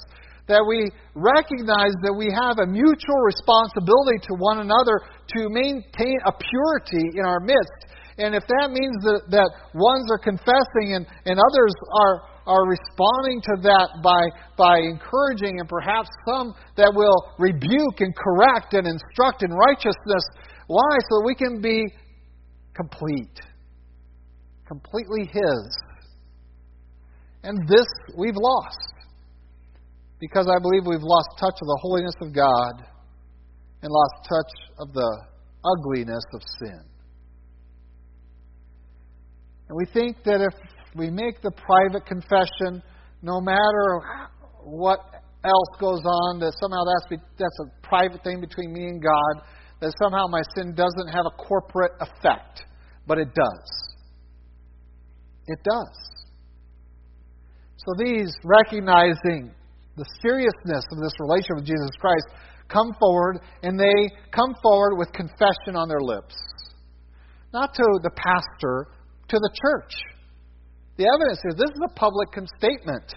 that 0.47 0.61
we 0.61 0.85
recognize 1.17 1.93
that 2.05 2.13
we 2.13 2.29
have 2.29 2.61
a 2.61 2.67
mutual 2.69 3.21
responsibility 3.25 4.21
to 4.29 4.37
one 4.37 4.61
another 4.61 5.01
to 5.33 5.49
maintain 5.49 6.17
a 6.25 6.33
purity 6.33 7.01
in 7.17 7.25
our 7.25 7.41
midst. 7.41 7.79
And 8.21 8.37
if 8.37 8.45
that 8.47 8.71
means 8.71 8.95
that, 9.03 9.27
that 9.33 9.49
ones 9.73 10.07
are 10.13 10.21
confessing 10.21 10.95
and, 10.95 11.03
and 11.25 11.35
others 11.35 11.73
are, 11.97 12.17
are 12.45 12.63
responding 12.69 13.41
to 13.41 13.53
that 13.67 13.99
by, 14.05 14.21
by 14.55 14.79
encouraging, 14.85 15.59
and 15.59 15.67
perhaps 15.67 16.07
some 16.29 16.53
that 16.77 16.93
will 16.93 17.33
rebuke 17.41 17.99
and 17.99 18.13
correct 18.15 18.77
and 18.77 18.87
instruct 18.87 19.43
in 19.43 19.51
righteousness, 19.51 20.23
why? 20.67 20.93
So 21.09 21.19
that 21.19 21.23
we 21.25 21.35
can 21.35 21.59
be 21.59 21.83
complete, 22.77 23.41
completely 24.69 25.25
His 25.27 25.75
and 27.45 27.67
this 27.69 27.85
we've 28.17 28.35
lost. 28.35 28.93
Because 30.19 30.47
I 30.49 30.57
believe 30.59 30.83
we've 30.87 31.05
lost 31.05 31.29
touch 31.39 31.53
of 31.61 31.67
the 31.67 31.79
holiness 31.81 32.15
of 32.21 32.33
God 32.33 32.73
and 33.81 33.91
lost 33.91 34.15
touch 34.27 34.51
of 34.79 34.93
the 34.93 35.21
ugliness 35.63 36.23
of 36.33 36.41
sin. 36.59 36.81
And 39.69 39.77
we 39.77 39.85
think 39.85 40.17
that 40.25 40.41
if 40.41 40.53
we 40.95 41.11
make 41.11 41.41
the 41.41 41.51
private 41.51 42.05
confession, 42.07 42.81
no 43.21 43.41
matter 43.41 44.01
what 44.63 44.99
else 45.43 45.69
goes 45.79 46.01
on, 46.03 46.39
that 46.39 46.53
somehow 46.59 46.81
that's, 46.85 47.23
that's 47.37 47.59
a 47.61 47.87
private 47.87 48.23
thing 48.23 48.41
between 48.41 48.73
me 48.73 48.85
and 48.85 49.01
God, 49.01 49.45
that 49.81 49.93
somehow 50.01 50.25
my 50.29 50.41
sin 50.55 50.73
doesn't 50.73 51.07
have 51.13 51.25
a 51.25 51.35
corporate 51.37 51.91
effect. 51.99 52.63
But 53.05 53.19
it 53.19 53.27
does. 53.35 53.95
It 55.47 55.59
does. 55.63 56.14
So 57.85 57.93
these, 57.97 58.33
recognizing 58.43 59.53
the 59.95 60.05
seriousness 60.21 60.83
of 60.91 60.97
this 60.97 61.13
relationship 61.19 61.57
with 61.61 61.65
Jesus 61.69 61.93
Christ, 62.01 62.25
come 62.67 62.97
forward 62.99 63.39
and 63.61 63.79
they 63.79 64.09
come 64.33 64.55
forward 64.61 64.97
with 64.97 65.13
confession 65.13 65.77
on 65.77 65.87
their 65.87 66.01
lips. 66.01 66.35
not 67.53 67.73
to 67.73 67.87
the 68.03 68.11
pastor, 68.11 68.91
to 69.29 69.37
the 69.39 69.51
church. 69.63 69.93
The 70.97 71.07
evidence 71.07 71.39
is 71.47 71.55
this 71.55 71.71
is 71.71 71.83
a 71.87 71.93
public 71.95 72.35
statement. 72.57 73.15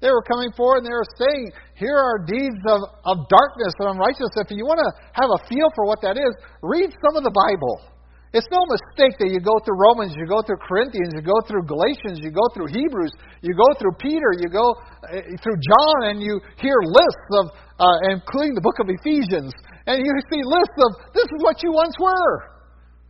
They 0.00 0.08
were 0.08 0.22
coming 0.22 0.50
forward 0.56 0.82
and 0.82 0.86
they 0.86 0.96
were 0.96 1.14
saying, 1.20 1.52
Here 1.76 1.94
are 1.94 2.24
deeds 2.24 2.58
of, 2.66 2.80
of 3.04 3.28
darkness 3.28 3.74
and 3.78 3.92
unrighteousness. 3.92 4.48
If 4.48 4.56
you 4.56 4.64
want 4.64 4.80
to 4.80 4.90
have 5.14 5.30
a 5.30 5.40
feel 5.46 5.68
for 5.76 5.84
what 5.84 6.00
that 6.02 6.16
is, 6.16 6.32
read 6.62 6.90
some 7.04 7.14
of 7.14 7.22
the 7.22 7.30
Bible. 7.30 7.91
It's 8.32 8.48
no 8.48 8.64
mistake 8.64 9.20
that 9.20 9.28
you 9.28 9.44
go 9.44 9.60
through 9.60 9.76
Romans, 9.76 10.16
you 10.16 10.24
go 10.24 10.40
through 10.40 10.56
Corinthians, 10.64 11.12
you 11.12 11.20
go 11.20 11.36
through 11.44 11.68
Galatians, 11.68 12.16
you 12.24 12.32
go 12.32 12.48
through 12.56 12.72
Hebrews, 12.72 13.12
you 13.44 13.52
go 13.52 13.68
through 13.76 13.92
Peter, 14.00 14.32
you 14.40 14.48
go 14.48 14.72
uh, 15.04 15.20
through 15.44 15.58
John, 15.60 15.98
and 16.08 16.16
you 16.16 16.40
hear 16.56 16.80
lists 16.80 17.28
of, 17.44 17.52
uh, 17.76 17.98
including 18.08 18.56
the 18.56 18.64
book 18.64 18.80
of 18.80 18.88
Ephesians, 18.88 19.52
and 19.84 20.00
you 20.00 20.12
see 20.32 20.40
lists 20.48 20.78
of 20.80 21.12
this 21.12 21.28
is 21.28 21.40
what 21.44 21.60
you 21.60 21.76
once 21.76 21.92
were. 22.00 22.56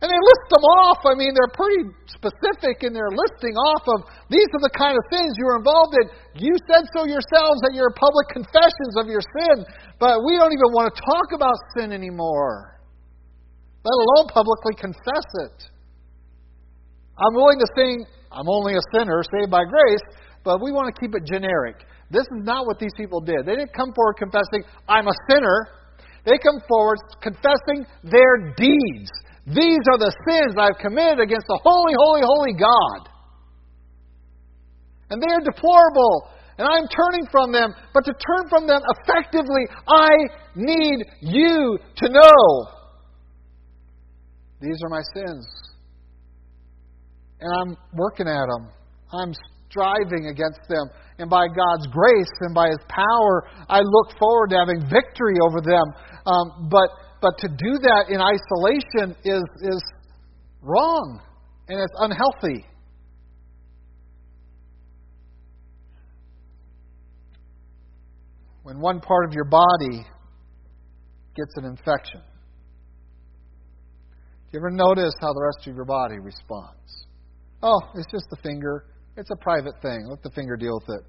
And 0.03 0.11
they 0.11 0.19
list 0.19 0.45
them 0.51 0.67
off. 0.83 0.99
I 1.07 1.15
mean, 1.15 1.31
they're 1.31 1.55
pretty 1.55 1.87
specific 2.11 2.83
in 2.83 2.91
their 2.91 3.07
listing 3.07 3.55
off 3.55 3.87
of 3.87 4.03
these 4.27 4.51
are 4.51 4.59
the 4.59 4.75
kind 4.75 4.99
of 4.99 5.03
things 5.07 5.39
you 5.39 5.47
were 5.47 5.55
involved 5.55 5.95
in. 6.03 6.11
You 6.35 6.51
said 6.67 6.83
so 6.91 7.07
yourselves 7.07 7.63
at 7.63 7.71
your 7.71 7.95
public 7.95 8.27
confessions 8.27 8.99
of 8.99 9.07
your 9.07 9.23
sin, 9.23 9.63
but 10.03 10.19
we 10.27 10.35
don't 10.35 10.51
even 10.51 10.75
want 10.75 10.91
to 10.91 10.99
talk 10.99 11.31
about 11.31 11.55
sin 11.79 11.95
anymore 11.95 12.73
let 13.83 13.95
alone 13.99 14.27
publicly 14.31 14.75
confess 14.79 15.27
it. 15.45 15.57
I'm 17.19 17.35
willing 17.35 17.59
to 17.59 17.67
sing, 17.75 18.05
I'm 18.31 18.49
only 18.49 18.73
a 18.75 18.83
sinner 18.95 19.21
saved 19.37 19.51
by 19.51 19.63
grace, 19.65 20.05
but 20.43 20.63
we 20.63 20.71
want 20.71 20.93
to 20.93 20.95
keep 20.99 21.13
it 21.15 21.23
generic. 21.25 21.83
This 22.09 22.23
is 22.23 22.41
not 22.43 22.65
what 22.65 22.79
these 22.79 22.93
people 22.97 23.21
did. 23.21 23.45
They 23.45 23.55
didn't 23.55 23.75
come 23.75 23.93
forward 23.93 24.15
confessing, 24.17 24.63
I'm 24.87 25.07
a 25.07 25.17
sinner. 25.29 25.67
They 26.25 26.39
come 26.39 26.61
forward 26.67 26.97
confessing 27.21 27.85
their 28.03 28.55
deeds. 28.55 29.11
These 29.45 29.83
are 29.91 29.99
the 29.99 30.13
sins 30.29 30.55
I've 30.57 30.79
committed 30.79 31.19
against 31.19 31.47
the 31.47 31.59
holy, 31.61 31.93
holy, 31.99 32.21
holy 32.23 32.53
God. 32.53 33.09
And 35.09 35.21
they 35.21 35.27
are 35.27 35.43
deplorable. 35.43 36.29
And 36.57 36.67
I'm 36.67 36.87
turning 36.87 37.27
from 37.29 37.51
them. 37.51 37.73
But 37.93 38.05
to 38.05 38.13
turn 38.13 38.47
from 38.49 38.67
them 38.67 38.79
effectively, 39.03 39.67
I 39.87 40.09
need 40.55 41.03
you 41.21 41.77
to 41.97 42.09
know 42.09 42.82
these 44.63 44.79
are 44.81 44.89
my 44.89 45.01
sins. 45.13 45.45
And 47.41 47.51
I'm 47.51 47.77
working 47.93 48.27
at 48.27 48.47
them. 48.47 48.71
I'm 49.11 49.33
striving 49.69 50.27
against 50.31 50.61
them. 50.69 50.89
And 51.19 51.29
by 51.29 51.47
God's 51.47 51.85
grace 51.87 52.31
and 52.41 52.55
by 52.55 52.69
His 52.69 52.79
power, 52.87 53.43
I 53.67 53.81
look 53.83 54.17
forward 54.17 54.51
to 54.51 54.57
having 54.57 54.79
victory 54.89 55.35
over 55.43 55.59
them. 55.59 55.83
Um, 56.25 56.69
but, 56.71 56.89
but 57.21 57.37
to 57.39 57.49
do 57.49 57.77
that 57.79 58.05
in 58.09 58.21
isolation 58.21 59.17
is, 59.25 59.43
is 59.61 59.83
wrong 60.61 61.21
and 61.67 61.79
it's 61.79 61.93
unhealthy. 61.99 62.65
When 68.63 68.79
one 68.79 69.01
part 69.01 69.25
of 69.25 69.33
your 69.33 69.43
body 69.43 70.05
gets 71.35 71.51
an 71.57 71.65
infection, 71.65 72.21
you 74.53 74.59
ever 74.59 74.69
notice 74.69 75.13
how 75.19 75.33
the 75.33 75.41
rest 75.41 75.67
of 75.67 75.75
your 75.75 75.85
body 75.85 76.19
responds? 76.19 77.07
Oh, 77.63 77.81
it's 77.95 78.11
just 78.11 78.25
the 78.29 78.37
finger. 78.43 78.85
It's 79.17 79.31
a 79.31 79.35
private 79.35 79.73
thing. 79.81 80.05
Let 80.07 80.21
the 80.21 80.29
finger 80.29 80.55
deal 80.55 80.79
with 80.79 80.99
it. 80.99 81.05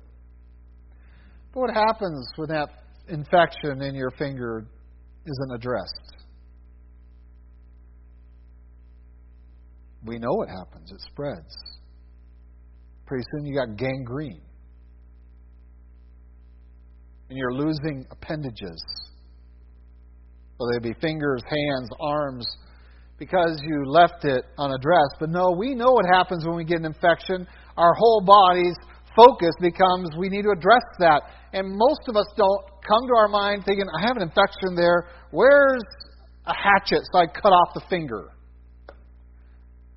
But 1.53 1.61
what 1.61 1.75
happens 1.75 2.27
when 2.37 2.49
that 2.49 2.71
infection 3.09 3.83
in 3.83 3.95
your 3.95 4.11
finger 4.13 4.67
isn't 5.27 5.55
addressed? 5.55 6.17
We 10.05 10.19
know 10.19 10.33
what 10.33 10.49
happens. 10.49 10.91
It 10.91 11.01
spreads. 11.13 11.55
Pretty 13.07 13.25
soon 13.31 13.47
you 13.47 13.55
got 13.55 13.77
gangrene. 13.77 14.41
And 17.29 17.39
you're 17.39 17.55
losing 17.55 18.07
appendages. 18.11 18.83
Whether 20.57 20.81
they 20.81 20.89
be 20.91 21.01
fingers, 21.01 21.43
hands, 21.43 21.91
arms, 22.01 22.47
because 23.19 23.61
you 23.63 23.85
left 23.87 24.25
it 24.25 24.45
unaddressed. 24.59 25.17
But 25.21 25.31
no, 25.31 25.53
we 25.57 25.75
know 25.75 25.93
what 25.93 26.07
happens 26.13 26.45
when 26.47 26.57
we 26.57 26.65
get 26.65 26.79
an 26.79 26.87
infection. 26.87 27.47
Our 27.77 27.95
whole 27.95 28.23
body's 28.25 28.77
focus 29.17 29.55
becomes 29.61 30.11
we 30.19 30.29
need 30.29 30.43
to 30.43 30.51
address 30.51 30.85
that. 30.99 31.23
And 31.53 31.77
most 31.77 32.09
of 32.09 32.17
us 32.17 32.27
don't 32.37 32.65
come 32.87 33.07
to 33.07 33.15
our 33.17 33.29
mind 33.29 33.65
thinking, 33.65 33.87
I 33.97 34.07
have 34.07 34.17
an 34.17 34.23
infection 34.23 34.75
there. 34.75 35.09
Where's 35.31 35.83
a 36.47 36.55
hatchet 36.55 37.03
so 37.13 37.19
I 37.19 37.27
cut 37.27 37.53
off 37.53 37.75
the 37.75 37.83
finger? 37.89 38.31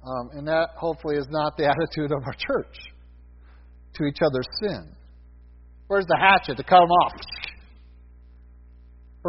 Um, 0.05 0.29
and 0.33 0.47
that 0.47 0.69
hopefully 0.77 1.17
is 1.17 1.27
not 1.29 1.57
the 1.57 1.65
attitude 1.69 2.11
of 2.11 2.23
our 2.25 2.33
church 2.33 2.75
to 3.95 4.05
each 4.05 4.19
other's 4.21 4.47
sin. 4.61 4.95
Where's 5.87 6.05
the 6.05 6.17
hatchet 6.19 6.57
to 6.57 6.63
cut 6.63 6.79
them 6.79 6.91
off? 6.91 7.13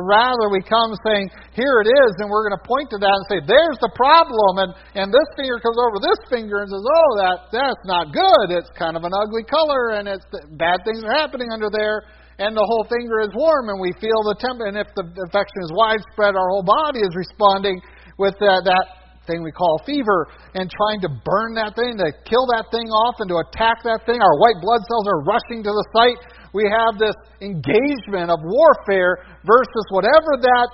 Rather, 0.06 0.46
we 0.46 0.62
come 0.62 0.94
saying, 1.02 1.26
Here 1.58 1.82
it 1.82 1.88
is, 1.90 2.12
and 2.22 2.30
we're 2.30 2.46
going 2.46 2.58
to 2.58 2.66
point 2.66 2.87
to 2.94 2.98
that 3.02 3.11
and 3.11 3.26
say, 3.26 3.40
There's 3.42 3.78
the 3.82 3.90
problem. 3.98 4.52
And, 4.62 4.70
and 4.94 5.06
this 5.11 5.28
finger 5.34 5.58
comes 5.58 5.78
over 5.78 5.98
this 5.98 6.20
finger 6.30 6.62
and 6.62 6.68
says, 6.70 6.84
Oh, 6.84 7.11
that, 7.18 7.37
that's 7.50 7.84
not 7.88 8.14
good. 8.14 8.54
It's 8.54 8.70
kind 8.78 8.94
of 8.94 9.02
an 9.02 9.14
ugly 9.14 9.42
color, 9.42 9.98
and 9.98 10.06
it's 10.06 10.26
bad 10.54 10.84
things 10.87 11.02
are 11.02 11.16
happening 11.16 11.50
under 11.50 11.66
there. 11.72 12.06
And 12.38 12.54
the 12.54 12.62
whole 12.62 12.87
finger 12.87 13.18
is 13.26 13.34
warm, 13.34 13.66
and 13.74 13.82
we 13.82 13.90
feel 13.98 14.22
the 14.22 14.38
temp. 14.38 14.62
And 14.62 14.78
if 14.78 14.87
the 14.94 15.02
infection 15.02 15.61
is 15.66 15.74
widespread, 15.74 16.38
our 16.38 16.48
whole 16.54 16.62
body 16.62 17.02
is 17.02 17.11
responding 17.18 17.82
with 18.14 18.38
that, 18.38 18.62
that 18.62 18.87
thing 19.26 19.44
we 19.44 19.52
call 19.52 19.76
fever 19.84 20.30
and 20.54 20.70
trying 20.70 21.04
to 21.04 21.11
burn 21.12 21.52
that 21.61 21.76
thing, 21.76 22.00
to 22.00 22.08
kill 22.24 22.48
that 22.54 22.70
thing 22.72 22.88
off, 22.88 23.20
and 23.20 23.28
to 23.28 23.37
attack 23.42 23.84
that 23.84 24.06
thing. 24.08 24.22
Our 24.22 24.37
white 24.40 24.56
blood 24.62 24.80
cells 24.88 25.06
are 25.11 25.20
rushing 25.28 25.61
to 25.66 25.72
the 25.74 25.87
site 25.92 26.20
we 26.52 26.64
have 26.64 26.98
this 26.98 27.14
engagement 27.40 28.30
of 28.30 28.38
warfare 28.42 29.18
versus 29.44 29.84
whatever 29.90 30.40
that 30.40 30.68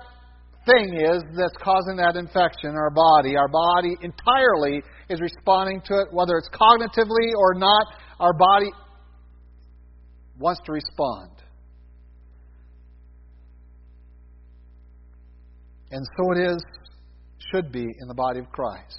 thing 0.66 0.94
is 0.94 1.22
that's 1.36 1.56
causing 1.62 1.96
that 1.96 2.16
infection 2.16 2.70
in 2.70 2.76
our 2.76 2.90
body. 2.90 3.36
Our 3.36 3.48
body 3.48 3.96
entirely 4.02 4.82
is 5.08 5.20
responding 5.20 5.82
to 5.86 5.94
it, 6.00 6.08
whether 6.12 6.36
it's 6.36 6.48
cognitively 6.48 7.32
or 7.36 7.54
not. 7.54 7.86
Our 8.20 8.32
body 8.32 8.70
wants 10.38 10.60
to 10.66 10.72
respond. 10.72 11.30
And 15.90 16.04
so 16.16 16.32
it 16.32 16.50
is, 16.50 16.62
should 17.52 17.70
be 17.70 17.84
in 17.84 18.08
the 18.08 18.14
body 18.14 18.40
of 18.40 18.50
Christ. 18.50 18.98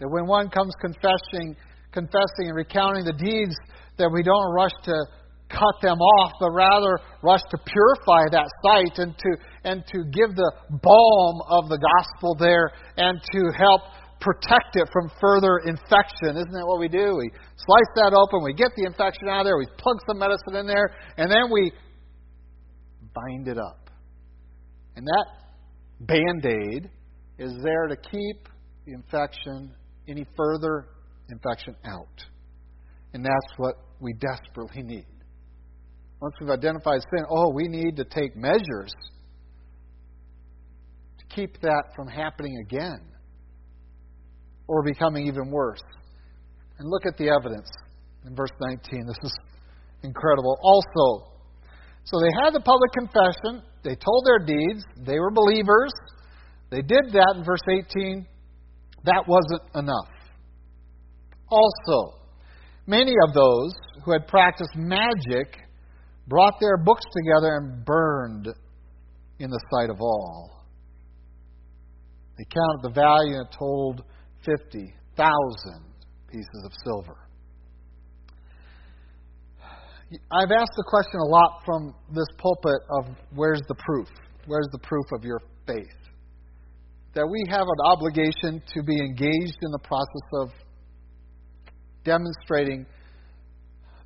That 0.00 0.08
when 0.08 0.26
one 0.26 0.48
comes 0.48 0.72
confessing, 0.80 1.56
confessing 1.92 2.48
and 2.48 2.56
recounting 2.56 3.04
the 3.04 3.12
deeds, 3.12 3.54
that 3.98 4.08
we 4.12 4.22
don't 4.22 4.54
rush 4.54 4.72
to 4.84 4.94
cut 5.48 5.80
them 5.82 5.98
off, 5.98 6.32
but 6.40 6.50
rather 6.50 6.98
rush 7.22 7.40
to 7.50 7.58
purify 7.58 8.24
that 8.30 8.48
site 8.62 8.98
and 8.98 9.16
to, 9.16 9.30
and 9.64 9.84
to 9.92 10.04
give 10.12 10.36
the 10.36 10.52
balm 10.70 11.42
of 11.48 11.68
the 11.68 11.78
gospel 11.78 12.36
there 12.38 12.70
and 12.96 13.18
to 13.32 13.50
help 13.56 13.82
protect 14.20 14.74
it 14.76 14.88
from 14.92 15.10
further 15.20 15.58
infection. 15.64 16.36
Isn't 16.36 16.52
that 16.52 16.66
what 16.66 16.80
we 16.80 16.88
do? 16.88 17.16
We 17.16 17.30
slice 17.56 17.90
that 17.96 18.12
open, 18.14 18.44
we 18.44 18.52
get 18.52 18.72
the 18.76 18.84
infection 18.84 19.28
out 19.28 19.40
of 19.40 19.46
there, 19.46 19.56
we 19.56 19.66
plug 19.78 19.96
some 20.06 20.18
medicine 20.18 20.54
in 20.54 20.66
there, 20.66 20.94
and 21.16 21.30
then 21.30 21.50
we 21.52 21.72
bind 23.14 23.48
it 23.48 23.58
up. 23.58 23.90
And 24.96 25.06
that 25.06 25.26
band 26.00 26.44
aid 26.44 26.90
is 27.38 27.52
there 27.62 27.86
to 27.86 27.96
keep 27.96 28.48
the 28.84 28.92
infection, 28.92 29.72
any 30.08 30.26
further 30.36 30.88
infection 31.30 31.76
out. 31.84 32.24
And 33.12 33.24
that's 33.24 33.52
what 33.56 33.74
we 34.00 34.12
desperately 34.14 34.82
need. 34.82 35.06
Once 36.20 36.34
we've 36.40 36.50
identified 36.50 37.00
sin, 37.00 37.24
oh, 37.30 37.52
we 37.54 37.68
need 37.68 37.96
to 37.96 38.04
take 38.04 38.36
measures 38.36 38.92
to 41.18 41.34
keep 41.34 41.60
that 41.60 41.84
from 41.94 42.08
happening 42.08 42.56
again 42.64 43.00
or 44.66 44.82
becoming 44.82 45.26
even 45.26 45.50
worse. 45.50 45.82
And 46.78 46.88
look 46.88 47.06
at 47.06 47.16
the 47.16 47.28
evidence 47.28 47.68
in 48.26 48.34
verse 48.34 48.50
19. 48.60 49.06
This 49.06 49.16
is 49.22 49.32
incredible. 50.02 50.58
Also, 50.62 51.28
so 52.04 52.18
they 52.20 52.30
had 52.42 52.54
the 52.54 52.60
public 52.60 52.92
confession, 52.92 53.62
they 53.84 53.94
told 53.94 54.26
their 54.26 54.38
deeds, 54.38 54.84
they 54.96 55.18
were 55.18 55.30
believers. 55.30 55.92
They 56.70 56.82
did 56.82 57.12
that 57.12 57.34
in 57.36 57.44
verse 57.44 57.60
18. 57.68 58.26
That 59.04 59.24
wasn't 59.26 59.62
enough. 59.74 60.08
Also, 61.50 62.18
many 62.86 63.14
of 63.26 63.34
those 63.34 63.72
who 64.04 64.12
had 64.12 64.26
practiced 64.26 64.74
magic 64.74 65.56
brought 66.28 66.54
their 66.60 66.76
books 66.76 67.04
together 67.12 67.56
and 67.56 67.84
burned 67.84 68.48
in 69.38 69.50
the 69.50 69.60
sight 69.72 69.90
of 69.90 70.00
all. 70.00 70.64
They 72.36 72.44
counted 72.44 72.82
the 72.82 72.94
value 72.94 73.38
and 73.38 73.48
told 73.58 74.04
50,000 74.44 74.94
pieces 76.30 76.62
of 76.64 76.72
silver. 76.84 77.16
I've 80.32 80.52
asked 80.52 80.72
the 80.76 80.86
question 80.88 81.20
a 81.20 81.28
lot 81.28 81.62
from 81.66 81.94
this 82.14 82.28
pulpit 82.38 82.80
of 82.90 83.16
where's 83.34 83.60
the 83.68 83.74
proof? 83.74 84.08
Where's 84.46 84.68
the 84.72 84.78
proof 84.78 85.04
of 85.12 85.24
your 85.24 85.40
faith? 85.66 86.08
that 87.18 87.26
we 87.26 87.42
have 87.50 87.66
an 87.66 87.80
obligation 87.84 88.62
to 88.74 88.82
be 88.84 88.94
engaged 88.94 89.58
in 89.62 89.70
the 89.72 89.78
process 89.82 90.28
of 90.40 90.50
demonstrating 92.04 92.86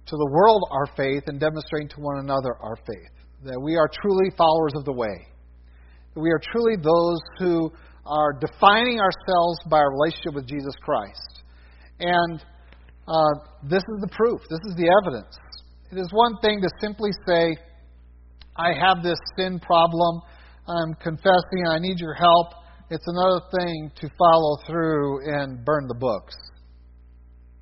to 0.06 0.16
the 0.16 0.30
world 0.30 0.62
our 0.70 0.86
faith 0.96 1.22
and 1.26 1.38
demonstrating 1.38 1.88
to 1.88 2.00
one 2.00 2.18
another 2.18 2.56
our 2.60 2.76
faith. 2.76 3.12
That 3.44 3.60
we 3.60 3.76
are 3.76 3.88
truly 4.02 4.30
followers 4.36 4.72
of 4.76 4.84
the 4.84 4.92
way. 4.92 5.26
That 6.14 6.20
we 6.20 6.30
are 6.30 6.40
truly 6.52 6.76
those 6.76 7.20
who 7.38 7.70
are 8.06 8.32
defining 8.32 9.00
ourselves 9.00 9.58
by 9.70 9.78
our 9.78 9.92
relationship 9.92 10.34
with 10.34 10.46
Jesus 10.46 10.74
Christ. 10.82 11.42
And 12.00 12.44
uh, 13.06 13.34
this 13.62 13.82
is 13.82 14.00
the 14.00 14.08
proof, 14.08 14.40
this 14.50 14.60
is 14.70 14.76
the 14.76 14.90
evidence. 15.02 15.36
It 15.90 15.98
is 15.98 16.08
one 16.12 16.38
thing 16.40 16.60
to 16.62 16.68
simply 16.80 17.10
say, 17.26 17.56
I 18.56 18.72
have 18.72 19.02
this 19.02 19.18
sin 19.36 19.60
problem, 19.60 20.20
I'm 20.68 20.94
confessing, 20.94 21.66
I 21.68 21.78
need 21.78 21.98
your 21.98 22.14
help. 22.14 22.48
It's 22.90 23.04
another 23.06 23.40
thing 23.58 23.90
to 24.00 24.08
follow 24.18 24.56
through 24.66 25.24
and 25.24 25.64
burn 25.64 25.88
the 25.88 25.94
books, 25.94 26.34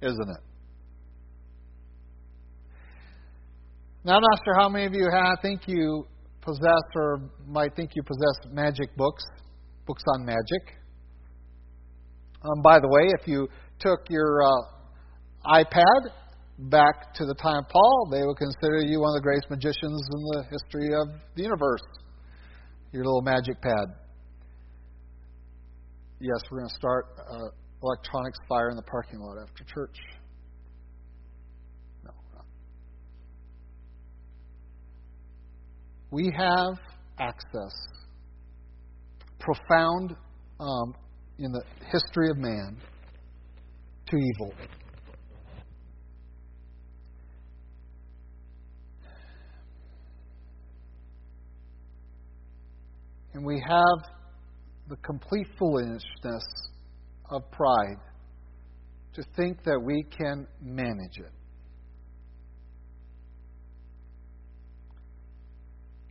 isn't 0.02 0.28
it? 0.28 0.49
Now, 4.02 4.16
I'm 4.16 4.22
not 4.22 4.40
sure 4.44 4.54
how 4.54 4.68
many 4.70 4.86
of 4.86 4.94
you 4.94 5.06
have, 5.12 5.40
think 5.42 5.62
you 5.66 6.06
possess 6.40 6.84
or 6.96 7.20
might 7.46 7.76
think 7.76 7.90
you 7.94 8.02
possess 8.02 8.50
magic 8.50 8.96
books, 8.96 9.22
books 9.86 10.02
on 10.14 10.24
magic. 10.24 10.78
Um, 12.42 12.62
by 12.62 12.80
the 12.80 12.88
way, 12.88 13.12
if 13.20 13.28
you 13.28 13.46
took 13.78 14.08
your 14.08 14.42
uh, 14.42 15.52
iPad 15.52 16.12
back 16.70 17.12
to 17.14 17.26
the 17.26 17.34
time 17.34 17.58
of 17.58 17.68
Paul, 17.68 18.08
they 18.10 18.22
would 18.22 18.38
consider 18.38 18.80
you 18.80 19.00
one 19.00 19.10
of 19.10 19.20
the 19.20 19.22
greatest 19.22 19.50
magicians 19.50 20.00
in 20.14 20.20
the 20.32 20.44
history 20.50 20.94
of 20.94 21.20
the 21.36 21.42
universe. 21.42 21.82
Your 22.92 23.04
little 23.04 23.22
magic 23.22 23.60
pad. 23.60 23.84
Yes, 26.20 26.40
we're 26.50 26.60
going 26.60 26.70
to 26.70 26.74
start 26.74 27.04
uh, 27.18 27.48
electronics 27.82 28.38
fire 28.48 28.70
in 28.70 28.76
the 28.76 28.82
parking 28.82 29.20
lot 29.20 29.36
after 29.42 29.64
church. 29.64 29.96
We 36.12 36.32
have 36.36 36.74
access, 37.18 37.72
profound 39.38 40.16
um, 40.58 40.94
in 41.38 41.52
the 41.52 41.62
history 41.92 42.30
of 42.30 42.36
man, 42.36 42.76
to 44.06 44.16
evil. 44.16 44.52
And 53.32 53.44
we 53.44 53.62
have 53.66 54.10
the 54.88 54.96
complete 54.96 55.46
foolishness 55.58 56.44
of 57.30 57.48
pride 57.52 57.98
to 59.14 59.22
think 59.36 59.62
that 59.62 59.80
we 59.80 60.04
can 60.10 60.48
manage 60.60 61.18
it. 61.18 61.39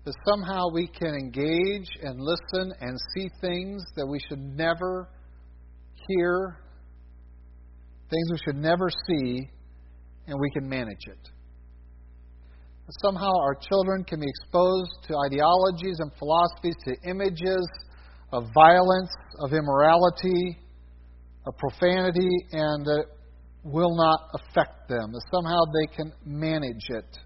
That 0.10 0.16
somehow 0.26 0.70
we 0.74 0.88
can 0.88 1.14
engage 1.14 1.88
and 2.02 2.20
listen 2.20 2.74
and 2.82 2.98
see 3.14 3.30
things 3.42 3.84
that 3.96 4.08
we 4.08 4.20
should 4.28 4.40
never 4.40 5.08
hear, 6.08 6.58
things 8.10 8.32
we 8.32 8.38
should 8.44 8.56
never 8.56 8.90
see, 9.08 9.48
and 10.26 10.36
we 10.42 10.50
can 10.50 10.68
manage 10.68 11.06
it. 11.06 11.30
Somehow 13.04 13.30
our 13.30 13.54
children 13.70 14.04
can 14.04 14.20
be 14.20 14.26
exposed 14.28 14.90
to 15.10 15.14
ideologies 15.28 15.98
and 16.00 16.12
philosophies, 16.18 16.74
to 16.86 16.96
images 17.08 17.70
of 18.34 18.46
violence, 18.52 19.12
of 19.42 19.54
immorality, 19.54 20.58
of 21.46 21.56
profanity, 21.60 22.36
and 22.52 22.84
that 22.84 23.06
will 23.64 23.96
not 23.96 24.22
affect 24.34 24.90
them. 24.90 25.12
That 25.12 25.22
somehow 25.32 25.60
they 25.72 25.96
can 25.96 26.14
manage 26.26 26.90
it. 26.90 27.20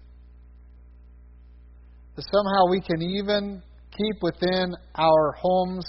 That 2.16 2.24
somehow 2.32 2.70
we 2.70 2.80
can 2.80 3.02
even 3.02 3.62
keep 3.90 4.22
within 4.22 4.74
our 4.94 5.32
homes 5.38 5.84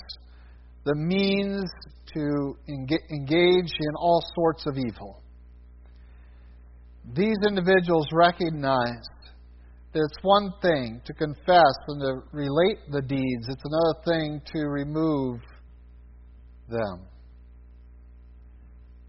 the 0.84 0.96
means 0.96 1.66
to 2.14 2.56
engage 2.70 3.72
in 3.80 3.96
all 3.98 4.24
sorts 4.36 4.66
of 4.68 4.78
evil. 4.78 5.22
These 7.14 7.38
individuals 7.48 8.08
recognize 8.12 9.06
that 9.94 10.00
it's 10.00 10.24
one 10.24 10.52
thing 10.62 11.02
to 11.06 11.14
confess 11.14 11.76
and 11.88 12.02
to 12.02 12.14
relate 12.32 12.80
the 12.92 13.02
deeds, 13.02 13.48
it's 13.48 13.64
another 13.64 14.02
thing 14.06 14.42
to 14.54 14.68
remove 14.68 15.40
them. 16.68 17.08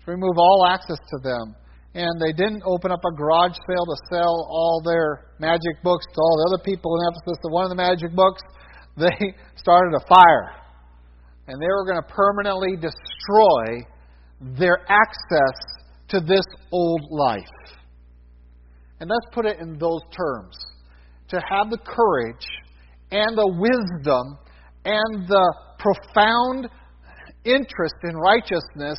To 0.04 0.10
remove 0.10 0.36
all 0.36 0.66
access 0.68 0.98
to 0.98 1.18
them. 1.22 1.56
And 1.96 2.20
they 2.20 2.32
didn't 2.36 2.62
open 2.66 2.92
up 2.92 3.00
a 3.00 3.16
garage 3.16 3.56
sale 3.66 3.86
to 3.86 3.96
sell 4.12 4.46
all 4.50 4.82
their 4.84 5.32
magic 5.38 5.82
books 5.82 6.04
to 6.04 6.20
all 6.20 6.36
the 6.36 6.54
other 6.54 6.62
people 6.62 6.92
in 7.00 7.08
Ephesus. 7.08 7.40
The 7.42 7.48
one 7.48 7.64
of 7.64 7.70
the 7.70 7.80
magic 7.80 8.12
books, 8.12 8.42
they 8.98 9.32
started 9.56 9.96
a 9.96 10.06
fire. 10.06 10.52
And 11.48 11.56
they 11.56 11.66
were 11.66 11.86
going 11.86 11.96
to 11.96 12.06
permanently 12.12 12.76
destroy 12.76 13.80
their 14.60 14.84
access 14.90 15.56
to 16.08 16.20
this 16.20 16.44
old 16.70 17.00
life. 17.10 17.56
And 19.00 19.08
let's 19.08 19.26
put 19.32 19.46
it 19.46 19.58
in 19.60 19.78
those 19.78 20.02
terms 20.12 20.58
to 21.28 21.40
have 21.48 21.70
the 21.70 21.78
courage 21.78 22.46
and 23.10 23.38
the 23.38 23.54
wisdom 23.56 24.36
and 24.84 25.26
the 25.28 25.54
profound 25.78 26.68
interest 27.44 27.94
in 28.04 28.16
righteousness 28.16 28.98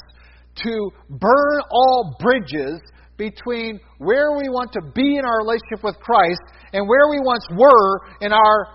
to 0.63 0.91
burn 1.09 1.57
all 1.71 2.15
bridges 2.19 2.79
between 3.17 3.79
where 3.97 4.37
we 4.37 4.49
want 4.49 4.71
to 4.73 4.81
be 4.93 5.17
in 5.17 5.25
our 5.25 5.39
relationship 5.41 5.83
with 5.83 5.97
Christ 5.99 6.41
and 6.73 6.87
where 6.87 7.09
we 7.09 7.19
once 7.19 7.45
were 7.57 8.01
in 8.21 8.31
our 8.31 8.67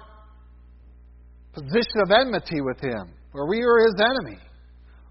position 1.52 2.02
of 2.02 2.10
enmity 2.10 2.60
with 2.60 2.80
Him, 2.80 3.14
where 3.32 3.46
we 3.46 3.60
were 3.60 3.86
His 3.86 3.96
enemy. 4.00 4.38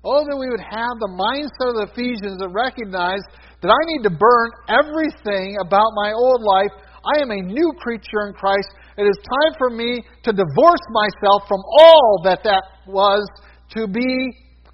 Oh, 0.03 0.25
that 0.25 0.35
we 0.35 0.49
would 0.49 0.59
have 0.59 0.97
the 0.97 1.13
mindset 1.13 1.69
of 1.69 1.75
the 1.77 1.87
Ephesians 1.93 2.41
that 2.41 2.49
recognize 2.49 3.21
that 3.61 3.69
I 3.69 3.81
need 3.85 4.03
to 4.09 4.09
burn 4.09 4.49
everything 4.67 5.57
about 5.61 5.93
my 5.93 6.11
old 6.11 6.41
life 6.41 6.73
I 7.01 7.21
am 7.21 7.31
a 7.31 7.41
new 7.41 7.73
creature 7.79 8.27
in 8.27 8.33
Christ. 8.33 8.69
It 8.97 9.03
is 9.03 9.17
time 9.17 9.57
for 9.57 9.69
me 9.69 10.03
to 10.23 10.31
divorce 10.31 10.85
myself 10.91 11.43
from 11.47 11.61
all 11.79 12.21
that 12.25 12.43
that 12.43 12.61
was 12.87 13.25
to 13.71 13.87
be 13.87 14.31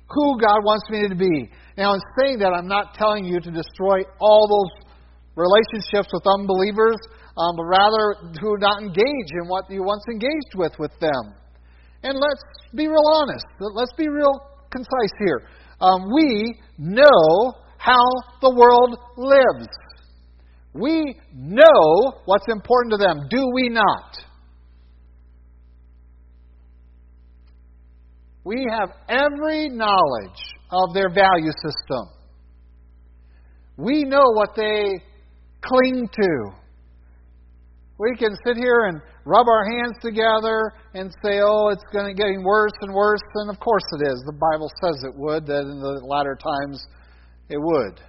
who 0.10 0.40
God 0.40 0.60
wants 0.64 0.90
me 0.90 1.08
to 1.08 1.16
be. 1.16 1.50
Now, 1.78 1.94
in 1.94 2.02
saying 2.20 2.40
that, 2.40 2.54
I'm 2.58 2.68
not 2.68 2.96
telling 2.96 3.24
you 3.24 3.40
to 3.40 3.52
destroy 3.52 4.02
all 4.20 4.50
those 4.50 4.90
relationships 5.36 6.10
with 6.12 6.24
unbelievers, 6.26 6.98
um, 7.38 7.56
but 7.56 7.66
rather 7.66 8.34
to 8.34 8.56
not 8.58 8.82
engage 8.82 9.30
in 9.40 9.48
what 9.48 9.70
you 9.70 9.84
once 9.84 10.04
engaged 10.10 10.56
with 10.56 10.74
with 10.80 10.92
them. 11.00 11.36
And 12.02 12.18
let's 12.18 12.42
be 12.74 12.88
real 12.88 13.06
honest. 13.14 13.46
Let's 13.60 13.94
be 13.96 14.10
real 14.10 14.34
concise 14.72 15.14
here. 15.20 15.48
Um, 15.80 16.12
we 16.14 16.60
know 16.80 17.54
how 17.78 18.06
the 18.42 18.50
world 18.50 18.98
lives. 19.16 19.68
We 20.74 21.16
know 21.34 22.22
what's 22.26 22.46
important 22.50 22.94
to 22.94 22.98
them, 22.98 23.28
do 23.30 23.46
we 23.54 23.70
not? 23.70 24.18
We 28.44 28.66
have 28.72 28.90
every 29.10 29.70
knowledge 29.70 30.57
of 30.72 30.94
their 30.94 31.10
value 31.10 31.52
system. 31.64 32.10
We 33.78 34.04
know 34.04 34.26
what 34.34 34.56
they 34.56 35.00
cling 35.62 36.10
to. 36.12 36.52
We 38.00 38.16
can 38.18 38.36
sit 38.46 38.58
here 38.58 38.86
and 38.86 39.02
rub 39.26 39.48
our 39.48 39.66
hands 39.66 39.98
together 40.02 40.74
and 40.94 41.12
say, 41.24 41.42
oh, 41.42 41.70
it's 41.70 41.84
going 41.92 42.06
to 42.08 42.14
getting 42.14 42.44
worse 42.44 42.74
and 42.82 42.94
worse. 42.94 43.22
And 43.36 43.50
of 43.50 43.60
course 43.60 43.84
it 44.00 44.08
is. 44.08 44.22
The 44.26 44.38
Bible 44.38 44.70
says 44.82 45.04
it 45.04 45.16
would, 45.16 45.46
that 45.48 45.62
in 45.62 45.80
the 45.80 46.06
latter 46.06 46.38
times 46.38 46.84
it 47.50 47.58
would. 47.60 48.00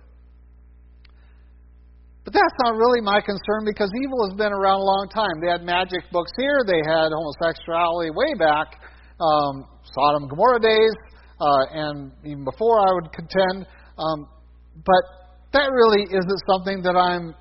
But 2.25 2.35
that's 2.35 2.57
not 2.63 2.77
really 2.77 3.01
my 3.01 3.21
concern 3.21 3.65
because 3.65 3.89
evil 4.05 4.29
has 4.29 4.37
been 4.37 4.53
around 4.53 4.81
a 4.81 4.85
long 4.85 5.09
time. 5.09 5.41
They 5.41 5.49
had 5.49 5.63
magic 5.63 6.05
books 6.13 6.31
here, 6.37 6.61
they 6.67 6.85
had 6.85 7.09
homosexuality 7.09 8.11
way 8.13 8.37
back, 8.37 8.77
um, 9.17 9.65
Sodom 9.97 10.29
and 10.29 10.31
Gomorrah 10.31 10.61
days, 10.61 10.93
uh, 11.41 11.64
and 11.72 12.12
even 12.24 12.45
before, 12.45 12.80
I 12.80 12.93
would 12.95 13.12
contend. 13.12 13.66
Um, 13.99 14.28
but 14.76 15.05
that 15.53 15.70
really 15.72 16.03
isn't 16.03 16.43
something 16.51 16.82
that 16.82 16.97
I'm 16.97 17.34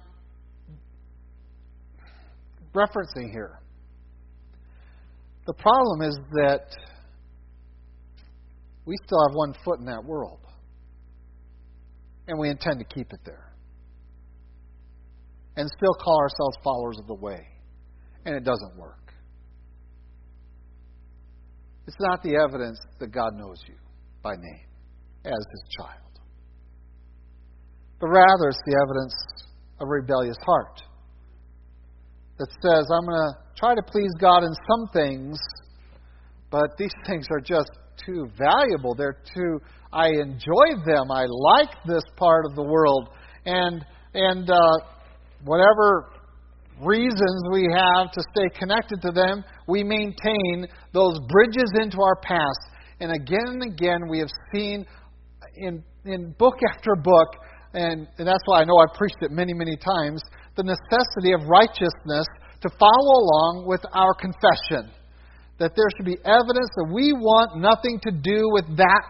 referencing 2.74 3.32
here. 3.32 3.60
The 5.46 5.54
problem 5.54 6.02
is 6.02 6.18
that 6.34 6.68
we 8.86 8.96
still 9.06 9.20
have 9.28 9.36
one 9.36 9.54
foot 9.66 9.80
in 9.80 9.86
that 9.86 10.04
world, 10.04 10.40
and 12.28 12.40
we 12.40 12.50
intend 12.50 12.80
to 12.80 12.86
keep 12.86 13.12
it 13.12 13.20
there 13.26 13.54
and 15.56 15.68
still 15.76 15.94
call 15.94 16.20
ourselves 16.20 16.58
followers 16.64 16.98
of 17.00 17.08
the 17.08 17.16
way. 17.16 17.48
And 18.26 18.36
it 18.36 18.44
doesn't 18.44 18.78
work. 18.78 19.14
It's 21.88 21.96
not 22.00 22.22
the 22.22 22.36
evidence 22.36 22.78
that 23.00 23.12
God 23.12 23.34
knows 23.34 23.58
you. 23.68 23.76
By 24.22 24.36
name 24.36 24.68
as 25.26 25.44
his 25.52 25.64
child. 25.78 26.08
But 28.00 28.08
rather, 28.08 28.50
it's 28.50 28.62
the 28.66 28.78
evidence 28.86 29.16
of 29.80 29.88
a 29.88 29.92
rebellious 29.92 30.38
heart 30.46 30.82
that 32.38 32.50
says, 32.62 32.86
I'm 32.94 33.06
going 33.06 33.18
to 33.18 33.34
try 33.58 33.74
to 33.74 33.82
please 33.82 34.12
God 34.20 34.44
in 34.44 34.54
some 34.70 34.88
things, 34.94 35.38
but 36.52 36.78
these 36.78 36.94
things 37.08 37.26
are 37.32 37.42
just 37.42 37.72
too 38.06 38.30
valuable. 38.38 38.94
They're 38.96 39.18
too, 39.34 39.60
I 39.92 40.10
enjoy 40.10 40.78
them. 40.86 41.12
I 41.12 41.26
like 41.26 41.72
this 41.88 42.04
part 42.16 42.46
of 42.46 42.56
the 42.56 42.64
world. 42.64 43.10
And, 43.46 43.84
and 44.14 44.50
uh, 44.50 44.78
whatever 45.44 46.12
reasons 46.82 47.44
we 47.52 47.68
have 47.76 48.12
to 48.12 48.22
stay 48.36 48.50
connected 48.60 49.02
to 49.02 49.12
them, 49.12 49.44
we 49.68 49.84
maintain 49.84 50.68
those 50.94 51.20
bridges 51.30 51.72
into 51.82 51.98
our 52.02 52.18
past. 52.22 52.60
And 53.00 53.12
again 53.12 53.48
and 53.48 53.64
again, 53.64 54.02
we 54.10 54.20
have 54.20 54.30
seen 54.54 54.86
in, 55.56 55.84
in 56.06 56.32
book 56.38 56.56
after 56.74 56.96
book, 56.96 57.30
and, 57.74 58.08
and 58.18 58.28
that's 58.28 58.44
why 58.46 58.62
I 58.62 58.66
know 58.66 58.78
I've 58.78 58.96
preached 58.96 59.18
it 59.22 59.32
many, 59.32 59.54
many 59.54 59.78
times, 59.78 60.22
the 60.56 60.64
necessity 60.64 61.34
of 61.34 61.48
righteousness 61.48 62.26
to 62.62 62.70
follow 62.80 63.22
along 63.22 63.66
with 63.68 63.82
our 63.94 64.14
confession. 64.16 64.92
That 65.60 65.74
there 65.76 65.86
should 65.98 66.06
be 66.06 66.18
evidence 66.26 66.70
that 66.76 66.92
we 66.94 67.14
want 67.14 67.62
nothing 67.62 68.00
to 68.04 68.12
do 68.12 68.50
with 68.52 68.66
that 68.78 69.04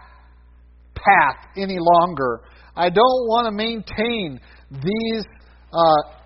path 0.94 1.46
any 1.56 1.78
longer. 1.78 2.40
I 2.76 2.88
don't 2.90 3.26
want 3.28 3.46
to 3.46 3.52
maintain 3.52 4.40
these 4.70 5.24
uh, 5.72 6.18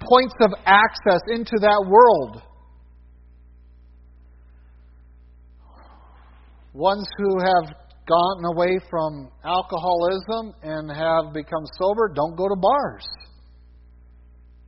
points 0.00 0.34
of 0.40 0.52
access 0.64 1.20
into 1.28 1.56
that 1.60 1.84
world. 1.88 2.42
Ones 6.72 7.06
who 7.18 7.38
have 7.38 7.74
gotten 8.08 8.44
away 8.54 8.78
from 8.90 9.30
alcoholism 9.44 10.54
and 10.62 10.90
have 10.90 11.32
become 11.32 11.64
sober 11.78 12.12
don't 12.14 12.36
go 12.36 12.48
to 12.48 12.56
bars 12.56 13.06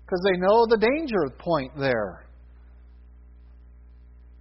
because 0.04 0.20
they 0.24 0.38
know 0.38 0.66
the 0.66 0.76
danger 0.76 1.34
point 1.38 1.72
there. 1.78 2.26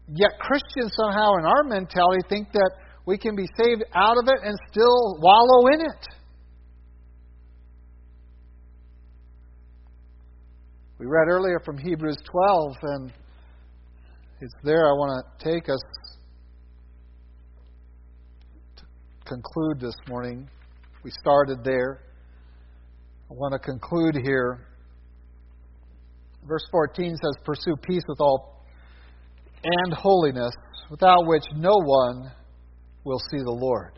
Yet 0.09 0.32
Christians 0.39 0.93
somehow 1.01 1.36
in 1.39 1.45
our 1.45 1.64
mentality 1.64 2.22
think 2.30 2.51
that 2.51 2.72
we 3.05 3.18
can 3.18 3.36
be 3.36 3.45
saved 3.57 3.84
out 3.95 4.18
of 4.18 4.26
it 4.28 4.39
and 4.43 4.55
still 4.70 5.18
wallow 5.20 5.68
in 5.68 5.82
it. 5.82 6.05
We 10.99 11.05
read 11.05 11.28
earlier 11.28 11.59
from 11.66 11.78
Hebrews 11.78 12.18
12, 12.30 12.76
and 12.84 13.14
it's 14.41 14.53
there 14.64 14.88
I 14.88 14.91
want 14.91 15.26
to 15.39 15.51
take 15.51 15.70
us 15.70 15.82
conclude 19.34 19.79
this 19.79 19.95
morning. 20.07 20.47
We 21.03 21.09
started 21.19 21.63
there. 21.63 22.01
I 23.31 23.34
want 23.34 23.53
to 23.53 23.59
conclude 23.59 24.15
here. 24.23 24.67
Verse 26.47 26.63
14 26.69 27.15
says, 27.15 27.43
Pursue 27.43 27.75
peace 27.81 28.03
with 28.07 28.19
all 28.19 28.63
and 29.63 29.93
holiness, 29.93 30.51
without 30.91 31.25
which 31.25 31.45
no 31.55 31.73
one 31.73 32.31
will 33.05 33.19
see 33.31 33.39
the 33.39 33.51
Lord. 33.51 33.97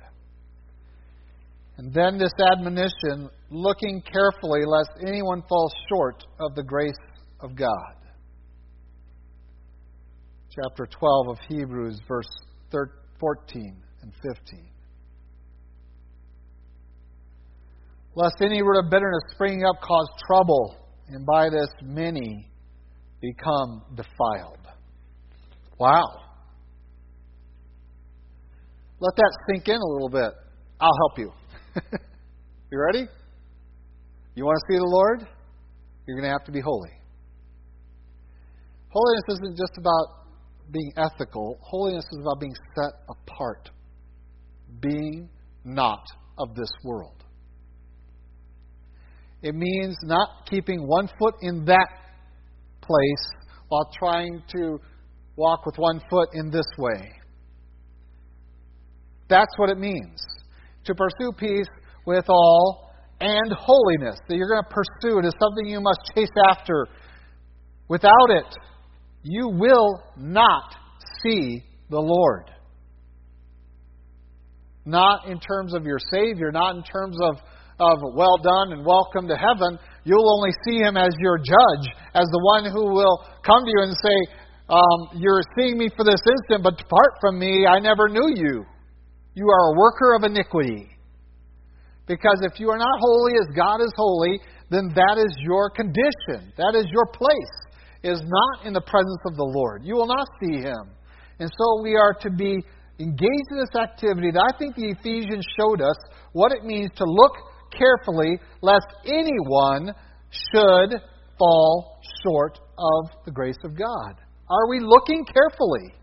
And 1.78 1.94
then 1.94 2.18
this 2.18 2.32
admonition 2.54 3.30
looking 3.50 4.02
carefully 4.02 4.62
lest 4.66 4.92
anyone 5.06 5.44
fall 5.50 5.70
short 5.90 6.24
of 6.40 6.56
the 6.56 6.64
grace 6.64 6.94
of 7.42 7.58
God. 7.58 7.96
Chapter 10.50 10.88
12 10.98 11.28
of 11.28 11.38
Hebrews, 11.50 12.00
verse 12.08 12.30
14 13.20 13.76
and 14.02 14.14
15. 14.24 14.75
Lest 18.16 18.36
any 18.42 18.62
root 18.62 18.86
of 18.86 18.90
bitterness 18.90 19.24
springing 19.32 19.66
up 19.66 19.82
cause 19.82 20.08
trouble, 20.26 20.78
and 21.10 21.26
by 21.26 21.50
this 21.50 21.68
many 21.84 22.50
become 23.22 23.84
defiled. 23.94 24.60
Wow. 25.78 26.22
Let 29.00 29.16
that 29.18 29.38
sink 29.50 29.68
in 29.68 29.76
a 29.76 29.86
little 29.86 30.10
bit. 30.10 30.32
I'll 30.80 30.98
help 30.98 31.20
you. 31.20 31.32
you 32.72 32.80
ready? 32.80 33.06
You 34.36 34.46
want 34.46 34.62
to 34.66 34.74
see 34.74 34.78
the 34.78 34.86
Lord? 34.86 35.28
You're 36.08 36.18
going 36.18 36.30
to 36.30 36.32
have 36.32 36.46
to 36.46 36.52
be 36.52 36.62
holy. 36.62 36.92
Holiness 38.90 39.24
isn't 39.30 39.58
just 39.58 39.78
about 39.78 40.26
being 40.72 40.94
ethical, 40.96 41.60
holiness 41.62 42.06
is 42.14 42.20
about 42.22 42.40
being 42.40 42.56
set 42.76 42.94
apart, 43.10 43.70
being 44.80 45.30
not 45.66 46.04
of 46.40 46.56
this 46.56 46.72
world. 46.86 47.25
It 49.42 49.56
means 49.56 49.96
not 50.04 50.48
keeping 50.50 50.88
one 50.88 51.08
foot 51.20 51.36
in 51.42 51.66
that 51.66 51.88
place 52.82 53.32
while 53.68 53.90
trying 53.98 54.42
to 54.56 54.80
walk 55.36 55.66
with 55.66 55.76
one 55.78 56.02
foot 56.10 56.30
in 56.34 56.50
this 56.50 56.66
way. 56.78 57.12
That's 59.28 59.52
what 59.58 59.70
it 59.70 59.78
means. 59.78 60.22
To 60.86 60.96
pursue 60.96 61.32
peace 61.38 61.68
with 62.06 62.26
all 62.30 62.92
and 63.20 63.54
holiness 63.58 64.18
that 64.28 64.36
you're 64.36 64.50
going 64.50 64.64
to 64.64 64.70
pursue. 64.70 65.20
It 65.20 65.26
is 65.26 65.34
something 65.42 65.66
you 65.66 65.82
must 65.82 66.00
chase 66.16 66.30
after. 66.50 66.88
Without 67.88 68.30
it, 68.30 68.56
you 69.24 69.50
will 69.50 70.04
not 70.18 70.76
see 71.24 71.64
the 71.90 72.00
Lord. 72.00 72.52
Not 74.86 75.28
in 75.28 75.40
terms 75.40 75.74
of 75.74 75.86
your 75.86 75.98
Savior, 76.12 76.52
not 76.52 76.76
in 76.76 76.84
terms 76.84 77.18
of, 77.22 77.38
of 77.80 78.00
well 78.16 78.38
done 78.40 78.72
and 78.72 78.86
welcome 78.86 79.28
to 79.28 79.36
heaven. 79.36 79.78
You'll 80.04 80.32
only 80.32 80.52
see 80.64 80.80
Him 80.80 80.96
as 80.96 81.12
your 81.20 81.38
judge, 81.38 81.86
as 82.14 82.26
the 82.32 82.44
one 82.44 82.72
who 82.72 82.94
will 82.94 83.20
come 83.44 83.66
to 83.66 83.72
you 83.72 83.82
and 83.84 83.92
say, 83.92 84.18
um, 84.70 85.20
You're 85.20 85.44
seeing 85.58 85.78
me 85.78 85.90
for 85.96 86.06
this 86.06 86.22
instant, 86.24 86.64
but 86.64 86.78
depart 86.78 87.20
from 87.20 87.40
me, 87.40 87.68
I 87.68 87.80
never 87.80 88.08
knew 88.08 88.32
you. 88.36 88.64
You 89.34 89.46
are 89.50 89.74
a 89.74 89.78
worker 89.78 90.16
of 90.16 90.24
iniquity. 90.24 90.90
Because 92.08 92.40
if 92.44 92.60
you 92.60 92.70
are 92.70 92.78
not 92.78 93.00
holy 93.02 93.34
as 93.34 93.48
God 93.56 93.82
is 93.82 93.92
holy, 93.98 94.40
then 94.70 94.94
that 94.96 95.18
is 95.18 95.36
your 95.42 95.70
condition. 95.70 96.54
That 96.56 96.76
is 96.78 96.86
your 96.94 97.08
place, 97.12 97.56
is 98.04 98.22
not 98.24 98.66
in 98.66 98.74
the 98.74 98.82
presence 98.82 99.22
of 99.26 99.36
the 99.36 99.44
Lord. 99.44 99.82
You 99.84 99.96
will 99.96 100.08
not 100.08 100.28
see 100.40 100.62
Him. 100.62 100.96
And 101.40 101.50
so 101.50 101.82
we 101.84 101.96
are 101.96 102.14
to 102.22 102.30
be 102.30 102.64
engaged 103.00 103.50
in 103.52 103.58
this 103.58 103.76
activity 103.76 104.32
that 104.32 104.54
I 104.54 104.58
think 104.58 104.76
the 104.76 104.96
Ephesians 104.98 105.46
showed 105.60 105.82
us 105.82 105.98
what 106.32 106.54
it 106.54 106.64
means 106.64 106.92
to 106.96 107.04
look 107.04 107.34
carefully 107.78 108.40
lest 108.62 108.88
anyone 109.06 109.94
should 110.30 111.00
fall 111.38 112.00
short 112.24 112.60
of 112.78 113.10
the 113.26 113.32
grace 113.32 113.58
of 113.64 113.78
God. 113.78 114.16
Are 114.50 114.70
we 114.70 114.80
looking 114.80 115.26
carefully? 115.26 115.94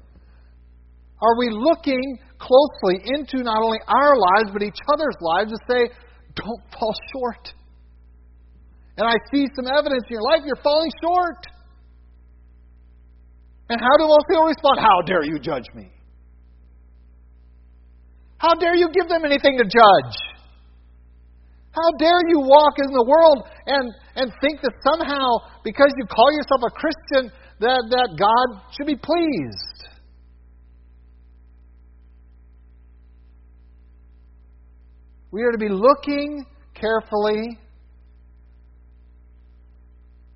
Are 1.21 1.39
we 1.39 1.51
looking 1.51 2.19
closely 2.39 3.01
into 3.15 3.45
not 3.45 3.63
only 3.63 3.79
our 3.87 4.17
lives, 4.17 4.51
but 4.53 4.63
each 4.63 4.79
other's 4.93 5.17
lives 5.21 5.53
to 5.53 5.59
say, 5.71 5.95
don't 6.35 6.63
fall 6.73 6.95
short? 7.13 7.55
And 8.97 9.07
I 9.07 9.15
see 9.33 9.47
some 9.55 9.67
evidence 9.67 10.03
in 10.09 10.15
your 10.15 10.23
life 10.23 10.43
you're 10.45 10.63
falling 10.63 10.91
short. 11.03 11.47
And 13.71 13.81
how 13.81 13.97
do 13.99 14.05
most 14.05 14.27
people 14.29 14.45
respond? 14.45 14.81
How 14.81 15.01
dare 15.07 15.25
you 15.25 15.39
judge 15.39 15.65
me? 15.75 15.89
How 18.39 18.55
dare 18.55 18.75
you 18.75 18.89
give 18.93 19.09
them 19.09 19.25
anything 19.25 19.57
to 19.59 19.65
judge? 19.65 20.32
How 21.73 21.91
dare 21.99 22.21
you 22.29 22.41
walk 22.41 22.75
in 22.79 22.93
the 22.93 23.05
world 23.09 23.49
and, 23.67 23.93
and 24.17 24.33
think 24.41 24.61
that 24.61 24.73
somehow, 24.85 25.25
because 25.65 25.89
you 25.97 26.05
call 26.07 26.31
yourself 26.33 26.61
a 26.67 26.71
Christian, 26.71 27.33
that, 27.61 27.83
that 27.89 28.09
God 28.19 28.61
should 28.77 28.87
be 28.87 28.97
pleased? 28.97 29.73
We 35.31 35.43
are 35.45 35.53
to 35.53 35.59
be 35.59 35.71
looking 35.71 36.45
carefully. 36.75 37.59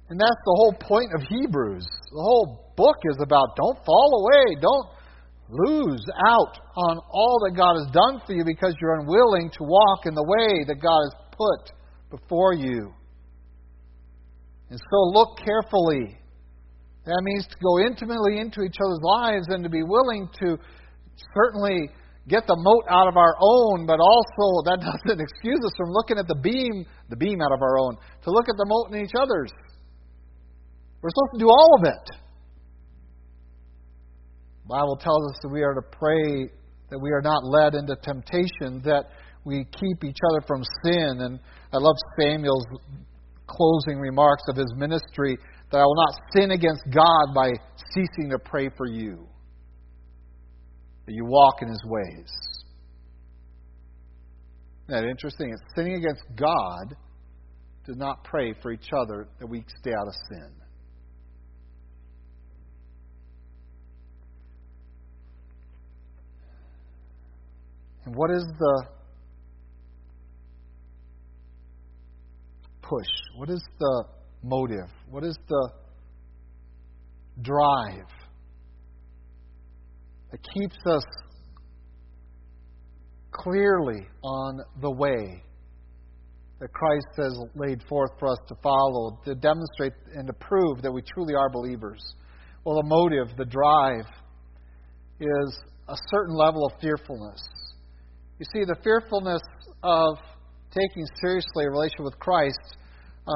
And 0.09 0.19
that's 0.19 0.43
the 0.47 0.57
whole 0.57 0.75
point 0.81 1.11
of 1.15 1.21
Hebrews. 1.29 1.85
The 1.85 2.23
whole 2.23 2.73
book 2.77 2.97
is 3.05 3.19
about 3.21 3.57
don't 3.57 3.85
fall 3.85 4.25
away, 4.25 4.57
don't 4.61 4.89
lose 5.49 6.05
out 6.27 6.59
on 6.77 6.99
all 7.11 7.39
that 7.45 7.57
God 7.57 7.77
has 7.77 7.93
done 7.93 8.23
for 8.27 8.33
you 8.33 8.45
because 8.45 8.75
you're 8.81 8.99
unwilling 9.01 9.51
to 9.51 9.63
walk 9.63 10.07
in 10.07 10.15
the 10.15 10.25
way 10.25 10.65
that 10.67 10.81
God 10.81 11.01
has 11.05 11.26
put 11.37 12.19
before 12.19 12.55
you. 12.55 12.93
And 14.71 14.79
so 14.79 14.97
look 15.13 15.39
carefully. 15.39 16.19
That 17.05 17.23
means 17.23 17.47
to 17.47 17.57
go 17.63 17.79
intimately 17.79 18.39
into 18.41 18.63
each 18.63 18.77
other's 18.85 19.01
lives 19.03 19.47
and 19.49 19.63
to 19.63 19.71
be 19.71 19.83
willing 19.83 20.29
to 20.41 20.59
certainly 21.35 21.89
get 22.29 22.47
the 22.47 22.57
mote 22.59 22.85
out 22.91 23.07
of 23.07 23.17
our 23.17 23.37
own, 23.39 23.87
but 23.87 24.01
also 24.01 24.67
that 24.67 24.79
doesn't 24.83 25.21
excuse 25.21 25.61
us 25.65 25.73
from 25.77 25.91
looking 25.91 26.19
at 26.19 26.27
the 26.27 26.35
beam, 26.43 26.85
the 27.09 27.17
beam 27.17 27.41
out 27.41 27.53
of 27.53 27.63
our 27.63 27.79
own, 27.79 27.97
to 28.25 28.31
look 28.31 28.49
at 28.49 28.57
the 28.57 28.67
mote 28.67 28.93
in 28.93 29.05
each 29.05 29.15
other's. 29.15 29.53
We're 31.01 31.11
supposed 31.11 31.35
to 31.35 31.39
do 31.39 31.49
all 31.49 31.79
of 31.79 31.87
it. 31.87 32.05
The 34.65 34.69
Bible 34.69 34.97
tells 34.97 35.31
us 35.31 35.39
that 35.43 35.49
we 35.49 35.63
are 35.63 35.75
to 35.75 35.83
pray 35.83 36.51
that 36.91 36.99
we 36.99 37.11
are 37.11 37.23
not 37.23 37.45
led 37.45 37.75
into 37.75 37.95
temptation, 38.03 38.83
that 38.85 39.07
we 39.47 39.65
keep 39.65 40.05
each 40.05 40.19
other 40.29 40.45
from 40.47 40.63
sin. 40.85 41.21
And 41.21 41.39
I 41.73 41.79
love 41.79 41.95
Samuel's 42.21 42.67
closing 43.47 43.99
remarks 44.01 44.43
of 44.49 44.57
his 44.57 44.75
ministry 44.77 45.39
that 45.71 45.79
I 45.79 45.85
will 45.85 45.95
not 45.95 46.15
sin 46.35 46.51
against 46.51 46.83
God 46.93 47.33
by 47.35 47.53
ceasing 47.95 48.31
to 48.31 48.39
pray 48.45 48.69
for 48.77 48.87
you, 48.87 49.27
that 51.07 51.13
you 51.13 51.25
walk 51.25 51.63
in 51.63 51.69
his 51.69 51.83
ways. 51.87 52.29
Isn't 54.89 55.03
that 55.03 55.09
interesting? 55.09 55.51
It's 55.53 55.63
sinning 55.77 55.95
against 55.95 56.25
God 56.37 56.97
to 57.87 57.95
not 57.95 58.25
pray 58.25 58.53
for 58.63 58.73
each 58.73 58.89
other 58.97 59.29
that 59.39 59.47
we 59.47 59.65
stay 59.81 59.93
out 59.93 60.09
of 60.09 60.15
sin. 60.29 60.51
And 68.05 68.15
what 68.15 68.31
is 68.31 68.45
the 68.59 68.96
push? 72.89 73.07
What 73.37 73.51
is 73.51 73.63
the 73.79 74.05
motive? 74.43 74.91
What 75.11 75.25
is 75.25 75.37
the 75.49 75.71
drive 77.43 78.09
that 80.31 80.41
keeps 80.55 80.77
us 80.87 81.05
clearly 83.31 84.07
on 84.23 84.61
the 84.81 84.91
way 84.91 85.43
that 86.59 86.73
Christ 86.73 87.07
has 87.19 87.39
laid 87.55 87.83
forth 87.89 88.11
for 88.19 88.29
us 88.29 88.39
to 88.49 88.55
follow, 88.63 89.21
to 89.25 89.35
demonstrate 89.35 89.93
and 90.15 90.27
to 90.27 90.33
prove 90.33 90.81
that 90.83 90.91
we 90.91 91.03
truly 91.03 91.35
are 91.35 91.51
believers? 91.51 92.03
Well, 92.65 92.77
the 92.77 92.89
motive, 92.89 93.37
the 93.37 93.45
drive, 93.45 94.07
is 95.21 95.59
a 95.89 95.97
certain 96.11 96.35
level 96.35 96.67
of 96.67 96.73
fearfulness. 96.81 97.41
You 98.39 98.47
see, 98.53 98.65
the 98.65 98.77
fearfulness 98.83 99.43
of 99.83 100.17
taking 100.77 101.07
seriously 101.21 101.65
a 101.65 101.71
relationship 101.71 102.05
with 102.05 102.19
Christ 102.19 102.77
uh, 103.27 103.33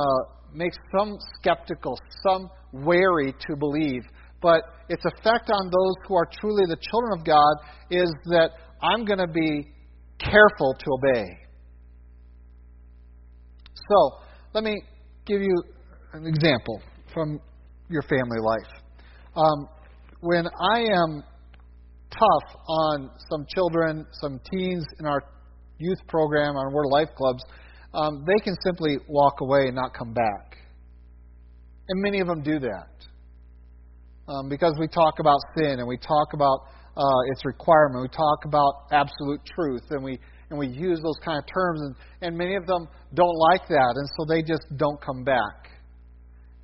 makes 0.53 0.77
some 0.97 1.17
skeptical, 1.39 1.99
some 2.23 2.51
wary 2.73 3.35
to 3.49 3.57
believe. 3.57 4.03
But 4.43 4.63
its 4.89 5.05
effect 5.05 5.51
on 5.51 5.67
those 5.67 5.95
who 6.07 6.15
are 6.17 6.29
truly 6.41 6.65
the 6.67 6.77
children 6.91 7.19
of 7.19 7.25
God 7.25 7.55
is 7.91 8.11
that 8.27 8.51
I'm 8.83 9.05
going 9.05 9.19
to 9.19 9.29
be 9.33 9.69
careful 10.19 10.75
to 10.79 10.87
obey. 10.93 11.27
So, 13.75 14.19
let 14.55 14.65
me 14.65 14.83
give 15.27 15.43
you 15.43 15.63
an 16.13 16.27
example 16.27 16.81
from 17.13 17.41
your 17.89 18.03
family 18.03 18.39
life. 18.41 18.73
Um, 19.37 19.69
when 20.21 20.47
I 20.47 20.81
am 20.81 21.23
tough 22.11 22.57
on 22.69 23.11
some 23.31 23.47
children, 23.55 24.07
some 24.13 24.41
teens 24.51 24.85
in 24.99 25.07
our 25.07 25.23
youth 25.81 25.99
program, 26.07 26.57
our 26.57 26.71
Word 26.71 26.87
Life 26.91 27.09
clubs, 27.17 27.43
um, 27.93 28.25
they 28.27 28.39
can 28.43 28.55
simply 28.65 28.99
walk 29.09 29.41
away 29.41 29.67
and 29.67 29.75
not 29.75 29.93
come 29.95 30.13
back. 30.13 30.57
And 31.89 32.01
many 32.03 32.21
of 32.21 32.29
them 32.29 32.43
do 32.43 32.61
that. 32.61 32.89
Um, 34.29 34.49
because 34.49 34.75
we 34.79 34.87
talk 34.87 35.15
about 35.19 35.41
sin 35.57 35.81
and 35.81 35.89
we 35.89 35.99
talk 35.99 36.35
about 36.35 36.61
uh, 36.97 37.33
its 37.33 37.45
requirement, 37.45 38.03
we 38.03 38.17
talk 38.17 38.45
about 38.45 38.87
absolute 38.93 39.41
truth, 39.55 39.83
and 39.91 40.05
we 40.05 40.19
and 40.51 40.59
we 40.59 40.67
use 40.67 41.01
those 41.01 41.19
kind 41.25 41.39
of 41.39 41.45
terms, 41.47 41.81
and, 41.81 41.95
and 42.23 42.37
many 42.37 42.57
of 42.57 42.67
them 42.67 42.89
don't 43.15 43.37
like 43.53 43.69
that, 43.69 43.95
and 43.95 44.09
so 44.19 44.27
they 44.29 44.43
just 44.43 44.67
don't 44.77 45.01
come 45.01 45.23
back. 45.23 45.71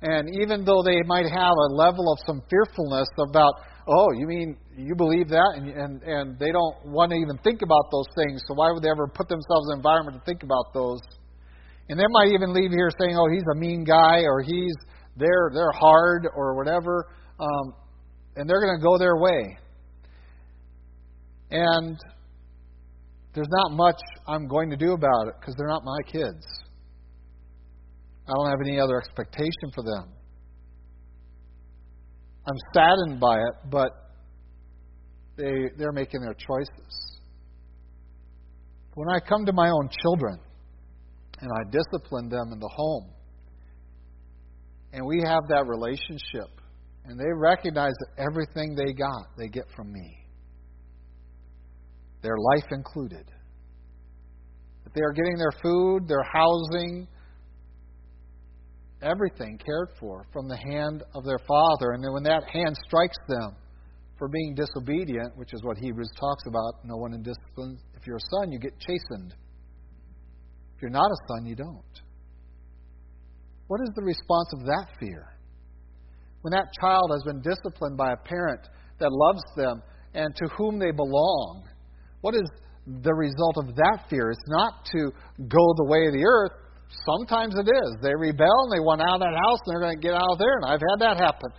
And 0.01 0.29
even 0.41 0.65
though 0.65 0.83
they 0.83 1.01
might 1.05 1.25
have 1.25 1.53
a 1.55 1.73
level 1.73 2.11
of 2.11 2.19
some 2.27 2.41
fearfulness 2.49 3.07
about 3.17 3.53
oh, 3.87 4.11
you 4.17 4.27
mean 4.27 4.57
you 4.75 4.95
believe 4.95 5.29
that? 5.29 5.53
And, 5.55 5.69
and, 5.69 6.03
and 6.03 6.39
they 6.39 6.51
don't 6.51 6.85
want 6.85 7.11
to 7.11 7.17
even 7.17 7.37
think 7.43 7.61
about 7.61 7.89
those 7.91 8.07
things, 8.15 8.41
so 8.47 8.53
why 8.53 8.71
would 8.71 8.83
they 8.83 8.89
ever 8.89 9.07
put 9.07 9.27
themselves 9.27 9.67
in 9.71 9.73
an 9.73 9.79
environment 9.79 10.17
to 10.19 10.23
think 10.25 10.43
about 10.43 10.73
those? 10.73 10.99
And 11.89 11.99
they 11.99 12.05
might 12.09 12.29
even 12.33 12.53
leave 12.53 12.71
here 12.71 12.91
saying, 12.99 13.15
oh, 13.17 13.31
he's 13.31 13.47
a 13.55 13.55
mean 13.55 13.83
guy, 13.83 14.21
or 14.23 14.41
he's, 14.41 14.75
they're, 15.15 15.51
they're 15.53 15.71
hard, 15.71 16.27
or 16.35 16.55
whatever. 16.55 17.07
Um, 17.39 17.73
and 18.35 18.49
they're 18.49 18.61
going 18.61 18.77
to 18.77 18.83
go 18.83 18.97
their 18.97 19.17
way. 19.17 19.57
And 21.49 21.97
there's 23.33 23.47
not 23.49 23.71
much 23.71 23.99
I'm 24.27 24.47
going 24.47 24.69
to 24.69 24.77
do 24.77 24.91
about 24.91 25.27
it 25.29 25.35
because 25.39 25.55
they're 25.57 25.67
not 25.69 25.83
my 25.83 25.97
kids. 26.11 26.45
I 28.27 28.33
don't 28.35 28.49
have 28.49 28.59
any 28.65 28.79
other 28.79 28.99
expectation 28.99 29.71
for 29.73 29.83
them. 29.83 30.16
I'm 32.47 32.55
saddened 32.73 33.19
by 33.19 33.39
it, 33.39 33.69
but 33.69 33.91
they, 35.35 35.69
they're 35.77 35.91
making 35.91 36.21
their 36.21 36.33
choices. 36.33 37.19
When 38.93 39.09
I 39.09 39.19
come 39.19 39.45
to 39.45 39.53
my 39.53 39.69
own 39.69 39.89
children 40.01 40.39
and 41.39 41.49
I 41.51 41.69
discipline 41.69 42.29
them 42.29 42.51
in 42.53 42.59
the 42.59 42.69
home, 42.73 43.09
and 44.93 45.05
we 45.05 45.21
have 45.25 45.43
that 45.49 45.67
relationship, 45.67 46.49
and 47.05 47.19
they 47.19 47.31
recognize 47.35 47.91
that 47.99 48.23
everything 48.23 48.75
they 48.75 48.93
got, 48.93 49.25
they 49.37 49.49
get 49.49 49.65
from 49.75 49.91
me, 49.91 50.17
their 52.21 52.37
life 52.55 52.65
included. 52.71 53.25
That 54.85 54.93
they 54.95 55.01
are 55.01 55.11
getting 55.11 55.37
their 55.37 55.53
food, 55.61 56.07
their 56.07 56.23
housing, 56.23 57.07
everything 59.01 59.59
cared 59.63 59.89
for 59.99 60.25
from 60.33 60.47
the 60.47 60.57
hand 60.57 61.03
of 61.13 61.23
their 61.23 61.39
father. 61.39 61.91
And 61.91 62.03
then 62.03 62.13
when 62.13 62.23
that 62.23 62.43
hand 62.51 62.75
strikes 62.87 63.17
them 63.27 63.55
for 64.17 64.27
being 64.27 64.55
disobedient, 64.55 65.37
which 65.37 65.53
is 65.53 65.63
what 65.63 65.77
Hebrews 65.77 66.11
talks 66.19 66.43
about, 66.47 66.83
no 66.83 66.97
one 66.97 67.13
in 67.13 67.21
discipline. 67.21 67.77
If 67.95 68.07
you're 68.07 68.17
a 68.17 68.39
son, 68.39 68.51
you 68.51 68.59
get 68.59 68.73
chastened. 68.79 69.35
If 70.75 70.81
you're 70.81 70.91
not 70.91 71.11
a 71.11 71.17
son, 71.27 71.45
you 71.45 71.55
don't. 71.55 72.01
What 73.67 73.81
is 73.81 73.89
the 73.95 74.03
response 74.03 74.53
of 74.53 74.65
that 74.65 74.87
fear? 74.99 75.33
When 76.41 76.51
that 76.51 76.71
child 76.79 77.11
has 77.11 77.23
been 77.23 77.41
disciplined 77.41 77.97
by 77.97 78.13
a 78.13 78.17
parent 78.17 78.61
that 78.99 79.11
loves 79.11 79.43
them 79.55 79.81
and 80.13 80.35
to 80.35 80.47
whom 80.57 80.79
they 80.79 80.91
belong, 80.91 81.67
what 82.21 82.35
is 82.35 82.49
the 82.85 83.13
result 83.13 83.57
of 83.57 83.75
that 83.75 84.05
fear? 84.09 84.31
It's 84.31 84.39
not 84.47 84.85
to 84.93 85.11
go 85.37 85.73
the 85.75 85.85
way 85.85 86.07
of 86.07 86.13
the 86.13 86.25
earth, 86.25 86.53
Sometimes 87.05 87.55
it 87.55 87.67
is. 87.67 87.89
They 88.01 88.15
rebel 88.15 88.57
and 88.67 88.71
they 88.71 88.83
want 88.83 89.01
out 89.01 89.19
of 89.19 89.27
that 89.27 89.35
house 89.35 89.59
and 89.65 89.69
they're 89.71 89.83
going 89.83 89.99
to 89.99 90.03
get 90.03 90.15
out 90.15 90.31
of 90.35 90.39
there, 90.39 90.55
and 90.59 90.65
I've 90.67 90.83
had 90.83 90.99
that 91.03 91.17
happen. 91.19 91.51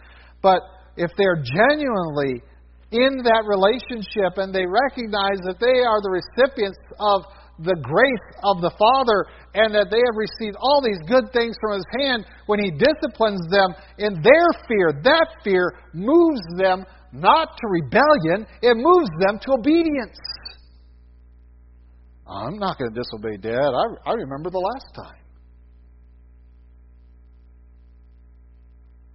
But 0.42 0.60
if 0.96 1.10
they're 1.16 1.40
genuinely 1.40 2.42
in 2.90 3.20
that 3.24 3.44
relationship 3.44 4.40
and 4.40 4.52
they 4.52 4.64
recognize 4.64 5.40
that 5.44 5.60
they 5.60 5.84
are 5.84 6.00
the 6.00 6.12
recipients 6.12 6.78
of 6.96 7.28
the 7.60 7.76
grace 7.76 8.28
of 8.46 8.62
the 8.62 8.72
Father 8.78 9.26
and 9.52 9.74
that 9.74 9.90
they 9.90 10.00
have 10.00 10.16
received 10.16 10.56
all 10.60 10.80
these 10.80 11.00
good 11.10 11.28
things 11.34 11.58
from 11.60 11.76
His 11.76 11.88
hand, 12.00 12.24
when 12.46 12.60
He 12.62 12.70
disciplines 12.70 13.42
them 13.50 13.74
in 13.98 14.22
their 14.22 14.48
fear, 14.64 14.94
that 15.04 15.28
fear 15.44 15.74
moves 15.92 16.44
them 16.56 16.86
not 17.12 17.56
to 17.56 17.64
rebellion, 17.68 18.46
it 18.62 18.76
moves 18.76 19.10
them 19.20 19.40
to 19.42 19.58
obedience. 19.58 20.16
I'm 22.28 22.58
not 22.58 22.78
going 22.78 22.92
to 22.92 23.00
disobey 23.00 23.36
Dad. 23.38 23.56
I, 23.56 24.10
I 24.10 24.12
remember 24.14 24.50
the 24.50 24.58
last 24.58 24.94
time. 24.94 25.22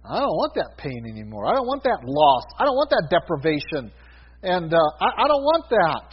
I 0.04 0.18
don't 0.18 0.36
want 0.36 0.52
that 0.56 0.76
pain 0.76 1.06
anymore. 1.08 1.46
I 1.46 1.54
don't 1.54 1.66
want 1.66 1.82
that 1.84 2.04
loss. 2.04 2.44
I 2.58 2.64
don't 2.64 2.76
want 2.76 2.90
that 2.90 3.08
deprivation. 3.08 3.90
And 4.42 4.68
uh, 4.68 4.90
I, 5.00 5.24
I, 5.24 5.28
don't 5.28 5.46
want 5.48 5.64
that. 5.70 6.08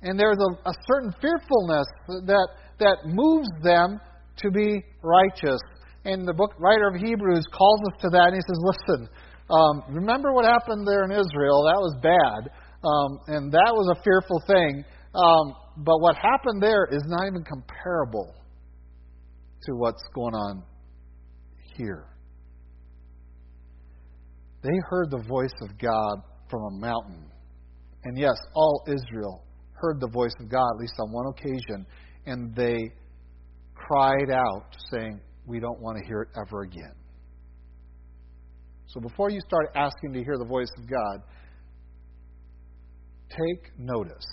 And 0.00 0.18
there's 0.18 0.38
a, 0.38 0.68
a 0.68 0.72
certain 0.88 1.12
fearfulness 1.20 1.86
that, 2.24 2.48
that 2.80 2.96
moves 3.04 3.48
them 3.62 4.00
to 4.38 4.50
be 4.50 4.80
righteous. 5.02 5.60
And 6.06 6.26
the 6.26 6.32
book 6.32 6.54
writer 6.58 6.88
of 6.88 6.94
Hebrews 6.96 7.44
calls 7.52 7.80
us 7.92 8.00
to 8.00 8.08
that, 8.16 8.32
and 8.32 8.34
he 8.34 8.40
says, 8.40 8.60
Listen, 8.64 9.08
um, 9.50 9.82
remember 9.92 10.32
what 10.32 10.46
happened 10.46 10.86
there 10.86 11.04
in 11.04 11.10
Israel? 11.10 11.68
That 11.68 11.76
was 11.76 11.92
bad. 12.00 12.48
Um, 12.80 13.10
and 13.26 13.52
that 13.52 13.72
was 13.74 13.92
a 13.92 14.02
fearful 14.02 14.40
thing. 14.46 14.84
Um, 15.12 15.52
but 15.78 16.00
what 16.00 16.16
happened 16.16 16.60
there 16.60 16.86
is 16.90 17.02
not 17.06 17.26
even 17.28 17.44
comparable 17.44 18.34
to 19.62 19.72
what's 19.74 20.02
going 20.12 20.34
on 20.34 20.62
here. 21.76 22.06
They 24.62 24.76
heard 24.88 25.10
the 25.10 25.22
voice 25.28 25.54
of 25.62 25.78
God 25.78 26.22
from 26.50 26.62
a 26.62 26.70
mountain. 26.80 27.30
And 28.04 28.18
yes, 28.18 28.36
all 28.54 28.82
Israel 28.88 29.44
heard 29.74 30.00
the 30.00 30.08
voice 30.08 30.34
of 30.40 30.50
God, 30.50 30.66
at 30.74 30.80
least 30.80 30.94
on 30.98 31.12
one 31.12 31.26
occasion, 31.28 31.86
and 32.26 32.54
they 32.56 32.78
cried 33.74 34.30
out, 34.32 34.74
saying, 34.90 35.20
We 35.46 35.60
don't 35.60 35.80
want 35.80 35.98
to 35.98 36.04
hear 36.06 36.22
it 36.22 36.28
ever 36.36 36.62
again. 36.62 36.94
So 38.86 39.00
before 39.00 39.30
you 39.30 39.40
start 39.46 39.70
asking 39.76 40.14
to 40.14 40.24
hear 40.24 40.38
the 40.38 40.46
voice 40.46 40.70
of 40.78 40.90
God, 40.90 41.22
take 43.30 43.78
notice 43.78 44.26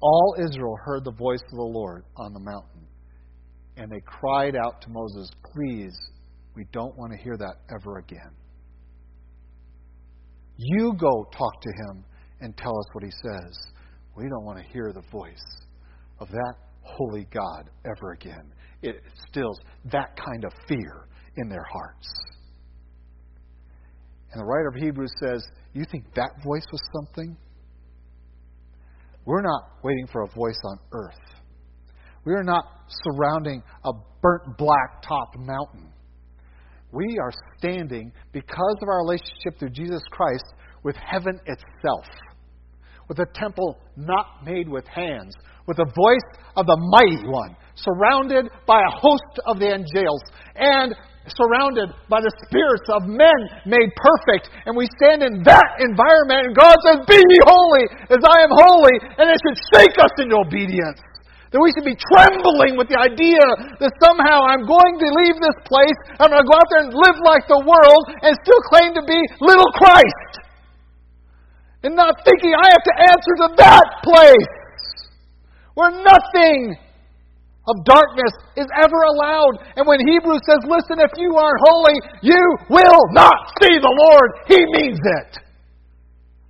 all 0.00 0.36
Israel 0.38 0.76
heard 0.84 1.04
the 1.04 1.12
voice 1.12 1.42
of 1.50 1.56
the 1.56 1.62
Lord 1.62 2.04
on 2.16 2.32
the 2.32 2.40
mountain, 2.40 2.86
and 3.76 3.90
they 3.90 4.00
cried 4.04 4.54
out 4.56 4.80
to 4.82 4.90
Moses, 4.90 5.30
Please, 5.52 5.94
we 6.54 6.64
don't 6.72 6.96
want 6.96 7.12
to 7.12 7.18
hear 7.18 7.36
that 7.36 7.56
ever 7.74 7.98
again. 7.98 8.30
You 10.56 10.94
go 10.98 11.28
talk 11.36 11.60
to 11.60 11.70
him 11.70 12.04
and 12.40 12.56
tell 12.56 12.78
us 12.78 12.86
what 12.92 13.04
he 13.04 13.10
says. 13.10 13.56
We 14.16 14.28
don't 14.28 14.44
want 14.44 14.58
to 14.58 14.72
hear 14.72 14.92
the 14.92 15.02
voice 15.10 15.44
of 16.20 16.28
that 16.28 16.54
holy 16.82 17.26
God 17.32 17.70
ever 17.84 18.12
again. 18.12 18.52
It 18.82 19.02
instills 19.12 19.58
that 19.90 20.16
kind 20.16 20.44
of 20.44 20.52
fear 20.68 21.08
in 21.36 21.48
their 21.48 21.64
hearts. 21.72 22.08
And 24.32 24.40
the 24.40 24.44
writer 24.44 24.68
of 24.68 24.74
Hebrews 24.74 25.12
says, 25.20 25.44
You 25.72 25.84
think 25.90 26.04
that 26.14 26.30
voice 26.44 26.66
was 26.70 26.80
something? 26.94 27.36
We're 29.24 29.42
not 29.42 29.70
waiting 29.82 30.06
for 30.12 30.22
a 30.22 30.28
voice 30.28 30.58
on 30.64 30.78
earth. 30.92 31.14
We 32.24 32.34
are 32.34 32.42
not 32.42 32.64
surrounding 33.04 33.62
a 33.84 33.92
burnt 34.20 34.56
black 34.56 35.02
topped 35.06 35.38
mountain. 35.38 35.92
We 36.92 37.18
are 37.20 37.32
standing, 37.58 38.12
because 38.32 38.76
of 38.82 38.88
our 38.88 39.00
relationship 39.04 39.58
through 39.58 39.70
Jesus 39.70 40.02
Christ, 40.10 40.44
with 40.82 40.96
heaven 40.96 41.40
itself, 41.46 42.04
with 43.08 43.18
a 43.18 43.26
temple 43.34 43.78
not 43.96 44.44
made 44.44 44.68
with 44.68 44.86
hands, 44.86 45.34
with 45.66 45.78
the 45.78 45.84
voice 45.84 46.44
of 46.56 46.66
the 46.66 46.76
mighty 46.90 47.26
one, 47.26 47.56
surrounded 47.74 48.50
by 48.66 48.80
a 48.80 48.90
host 48.90 49.40
of 49.46 49.58
the 49.58 49.72
angels, 49.72 50.22
and 50.54 50.94
surrounded 51.32 51.88
by 52.12 52.20
the 52.20 52.32
spirits 52.44 52.84
of 52.92 53.08
men 53.08 53.38
made 53.64 53.88
perfect. 53.96 54.52
And 54.68 54.76
we 54.76 54.84
stand 55.00 55.24
in 55.24 55.40
that 55.48 55.80
environment, 55.80 56.52
and 56.52 56.54
God 56.56 56.76
says, 56.84 57.00
Be 57.08 57.16
ye 57.16 57.38
holy 57.48 57.84
as 58.12 58.20
I 58.20 58.44
am 58.44 58.52
holy, 58.52 58.96
and 59.16 59.26
it 59.32 59.38
should 59.40 59.58
shake 59.72 59.96
us 59.96 60.12
into 60.20 60.36
obedience. 60.36 61.00
That 61.54 61.62
we 61.62 61.70
should 61.72 61.86
be 61.86 61.94
trembling 61.94 62.74
with 62.74 62.90
the 62.90 62.98
idea 62.98 63.40
that 63.78 63.92
somehow 64.02 64.42
I'm 64.42 64.66
going 64.66 64.94
to 65.00 65.08
leave 65.22 65.38
this 65.38 65.58
place, 65.64 65.98
I'm 66.18 66.28
going 66.28 66.42
to 66.42 66.50
go 66.50 66.56
out 66.58 66.68
there 66.68 66.82
and 66.82 66.92
live 66.92 67.18
like 67.22 67.46
the 67.46 67.62
world, 67.62 68.02
and 68.26 68.34
still 68.42 68.62
claim 68.68 68.92
to 68.98 69.04
be 69.06 69.16
little 69.38 69.70
Christ. 69.78 70.44
And 71.86 71.94
not 71.94 72.20
thinking 72.26 72.52
I 72.52 72.68
have 72.74 72.84
to 72.84 72.94
answer 73.06 73.34
to 73.44 73.48
that 73.60 73.86
place 74.02 74.54
where 75.74 75.90
nothing 75.90 76.74
of 77.64 77.80
darkness 77.88 78.32
is 78.60 78.68
ever 78.76 79.00
allowed. 79.08 79.64
And 79.76 79.88
when 79.88 80.04
Hebrews 80.04 80.44
says, 80.44 80.60
listen, 80.68 81.00
if 81.00 81.12
you 81.16 81.32
aren't 81.36 81.60
holy, 81.64 81.96
you 82.20 82.42
will 82.68 83.04
not 83.16 83.56
see 83.60 83.80
the 83.80 83.94
Lord, 84.08 84.28
he 84.48 84.60
means 84.76 85.00
it. 85.00 85.40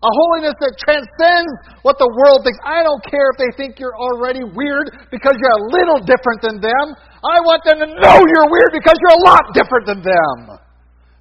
A 0.05 0.13
holiness 0.21 0.53
that 0.61 0.77
transcends 0.77 1.81
what 1.81 1.97
the 1.97 2.05
world 2.05 2.45
thinks. 2.45 2.61
I 2.61 2.85
don't 2.85 3.01
care 3.09 3.33
if 3.33 3.41
they 3.41 3.49
think 3.57 3.81
you're 3.81 3.97
already 3.97 4.45
weird 4.45 4.93
because 5.09 5.33
you're 5.41 5.59
a 5.65 5.67
little 5.73 5.97
different 6.05 6.45
than 6.45 6.61
them. 6.61 6.87
I 7.25 7.41
want 7.41 7.65
them 7.65 7.81
to 7.81 7.89
know 7.89 8.17
you're 8.21 8.51
weird 8.53 8.77
because 8.77 9.01
you're 9.01 9.17
a 9.17 9.25
lot 9.25 9.57
different 9.57 9.89
than 9.89 10.05
them. 10.05 10.61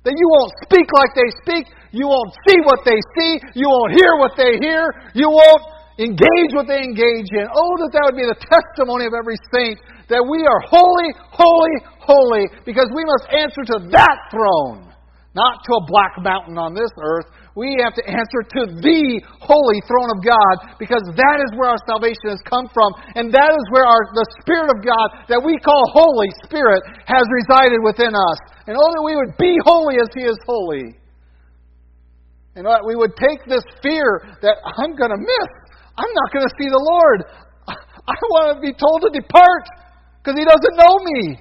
That 0.04 0.16
you 0.20 0.28
won't 0.36 0.52
speak 0.68 0.91
like 0.91 1.16
they 1.16 1.32
speak. 1.48 1.72
You 1.96 2.12
won't 2.12 2.36
see 2.44 2.60
what 2.68 2.84
they 2.84 3.00
see. 3.16 3.39
You 3.56 3.72
won't 3.72 3.96
hear 3.96 4.20
what 4.20 4.36
they 4.36 4.60
hear. 4.60 4.84
You 5.16 5.32
won't 5.32 5.64
engage 6.00 6.52
what 6.58 6.66
they 6.66 6.82
engage 6.82 7.30
in. 7.30 7.46
Oh, 7.54 7.74
that 7.86 7.91
that 7.94 8.04
would 8.10 8.18
be 8.18 8.26
the 8.26 8.39
testimony 8.50 9.06
of 9.06 9.14
every 9.14 9.38
saint 9.54 9.78
that 10.10 10.24
we 10.26 10.44
are 10.46 10.62
holy, 10.66 11.10
holy, 11.30 11.76
holy, 12.02 12.46
because 12.66 12.89
we 12.91 13.06
must 13.06 13.26
answer 13.30 13.64
to 13.74 13.78
that 13.94 14.18
throne, 14.34 14.89
not 15.38 15.64
to 15.66 15.72
a 15.78 15.84
black 15.88 16.18
mountain 16.20 16.58
on 16.58 16.74
this 16.74 16.91
earth. 16.98 17.30
We 17.54 17.78
have 17.86 17.94
to 18.02 18.06
answer 18.10 18.41
to 18.41 18.62
the 18.82 19.22
holy 19.38 19.80
throne 19.86 20.10
of 20.10 20.26
God 20.26 20.74
because 20.82 21.06
that 21.06 21.38
is 21.38 21.54
where 21.54 21.70
our 21.70 21.82
salvation 21.86 22.34
has 22.34 22.41
come 22.50 22.66
from, 22.74 22.98
and 23.14 23.30
that 23.30 23.54
is 23.54 23.66
where 23.70 23.86
our, 23.86 24.02
the 24.18 24.26
Spirit 24.41 24.74
of 24.74 24.82
God 24.82 25.30
that 25.30 25.38
we 25.38 25.62
call 25.62 25.86
Holy 25.94 26.34
Spirit 26.41 26.82
has 27.06 27.22
resided 27.30 27.78
within 27.86 28.18
us. 28.18 28.39
And 28.66 28.74
oh, 28.74 28.89
that 28.89 29.06
we 29.06 29.14
would 29.14 29.38
be 29.38 29.54
holy 29.62 30.02
as 30.02 30.10
He 30.18 30.26
is 30.26 30.38
holy. 30.50 30.98
And 32.56 32.66
that 32.66 32.86
we 32.86 32.96
would 32.96 33.18
take 33.18 33.46
this 33.46 33.66
fear 33.82 34.26
that 34.41 34.62
I'm 34.78 34.94
going 34.94 35.10
to 35.10 35.18
miss 35.18 35.62
I'm 35.98 36.14
not 36.14 36.30
going 36.34 36.46
to 36.46 36.54
see 36.58 36.70
the 36.70 36.82
Lord. 36.82 37.20
I 38.10 38.16
want 38.34 38.58
to 38.58 38.62
be 38.62 38.74
told 38.74 39.06
to 39.06 39.12
depart 39.14 39.66
because 40.20 40.38
He 40.38 40.46
doesn't 40.46 40.76
know 40.78 40.96
me. 41.02 41.38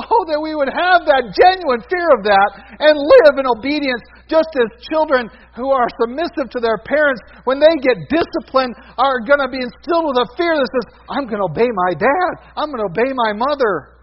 Oh, 0.00 0.24
that 0.32 0.40
we 0.40 0.56
would 0.56 0.72
have 0.72 1.04
that 1.04 1.28
genuine 1.36 1.84
fear 1.84 2.08
of 2.16 2.24
that 2.24 2.50
and 2.80 2.96
live 2.96 3.36
in 3.36 3.44
obedience, 3.44 4.00
just 4.32 4.48
as 4.56 4.68
children 4.88 5.28
who 5.52 5.68
are 5.68 5.88
submissive 6.00 6.48
to 6.56 6.60
their 6.62 6.80
parents, 6.80 7.20
when 7.44 7.60
they 7.60 7.74
get 7.84 8.08
disciplined, 8.08 8.72
are 8.96 9.20
going 9.20 9.44
to 9.44 9.50
be 9.52 9.60
instilled 9.60 10.08
with 10.08 10.24
a 10.24 10.28
fear 10.40 10.56
that 10.56 10.68
says, 10.72 10.86
I'm 11.10 11.28
going 11.28 11.42
to 11.42 11.52
obey 11.52 11.68
my 11.68 11.92
dad, 11.92 12.30
I'm 12.56 12.72
going 12.72 12.80
to 12.80 12.88
obey 12.88 13.12
my 13.12 13.36
mother. 13.36 14.00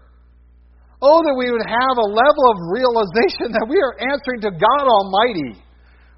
Oh, 1.02 1.22
that 1.22 1.34
we 1.34 1.50
would 1.50 1.66
have 1.66 1.96
a 1.98 2.08
level 2.10 2.44
of 2.46 2.56
realization 2.74 3.50
that 3.56 3.66
we 3.66 3.78
are 3.82 3.94
answering 3.98 4.42
to 4.46 4.54
God 4.54 4.84
Almighty, 4.86 5.58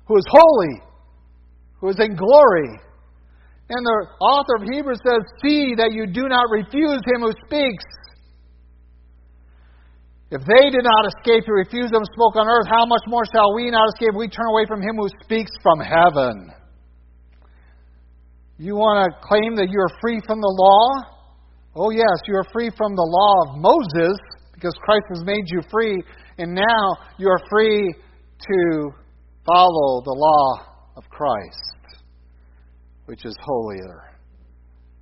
who 0.04 0.16
is 0.16 0.26
holy, 0.28 0.89
who 1.80 1.88
is 1.88 1.98
in 1.98 2.16
glory. 2.16 2.80
And 3.70 3.86
the 3.86 3.98
author 4.20 4.56
of 4.56 4.62
Hebrews 4.70 5.00
says, 5.04 5.22
See 5.42 5.74
that 5.76 5.92
you 5.92 6.06
do 6.06 6.28
not 6.28 6.50
refuse 6.50 7.00
him 7.06 7.22
who 7.22 7.32
speaks. 7.46 7.84
If 10.30 10.42
they 10.46 10.70
did 10.70 10.84
not 10.84 11.10
escape 11.10 11.44
who 11.46 11.54
refused 11.54 11.92
them 11.92 12.04
spoke 12.14 12.36
on 12.36 12.46
earth, 12.46 12.66
how 12.68 12.86
much 12.86 13.02
more 13.06 13.24
shall 13.32 13.54
we 13.54 13.70
not 13.70 13.88
escape 13.94 14.10
if 14.14 14.18
we 14.18 14.28
turn 14.28 14.46
away 14.46 14.64
from 14.66 14.80
him 14.80 14.94
who 14.96 15.08
speaks 15.24 15.50
from 15.62 15.80
heaven? 15.80 16.52
You 18.58 18.76
want 18.76 19.10
to 19.10 19.26
claim 19.26 19.56
that 19.56 19.70
you 19.70 19.80
are 19.80 19.90
free 20.00 20.20
from 20.26 20.40
the 20.40 20.54
law? 20.54 21.18
Oh, 21.74 21.90
yes, 21.90 22.20
you 22.28 22.34
are 22.36 22.46
free 22.52 22.70
from 22.76 22.94
the 22.94 23.02
law 23.02 23.34
of 23.48 23.58
Moses 23.58 24.18
because 24.52 24.74
Christ 24.82 25.06
has 25.14 25.24
made 25.24 25.46
you 25.46 25.62
free, 25.70 25.96
and 26.38 26.54
now 26.54 26.84
you 27.16 27.28
are 27.28 27.40
free 27.48 27.94
to 28.38 28.90
follow 29.46 30.02
the 30.04 30.14
law 30.14 30.66
of 30.96 31.04
Christ, 31.08 31.69
which 33.10 33.26
is 33.26 33.34
holier 33.42 34.06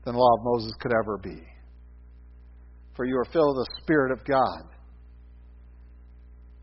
than 0.07 0.15
the 0.15 0.19
law 0.19 0.33
of 0.33 0.43
Moses 0.43 0.73
could 0.81 0.97
ever 0.97 1.19
be. 1.19 1.37
For 2.97 3.05
you 3.05 3.21
are 3.21 3.29
filled 3.29 3.53
with 3.53 3.69
the 3.69 3.83
Spirit 3.85 4.17
of 4.17 4.25
God. 4.25 4.65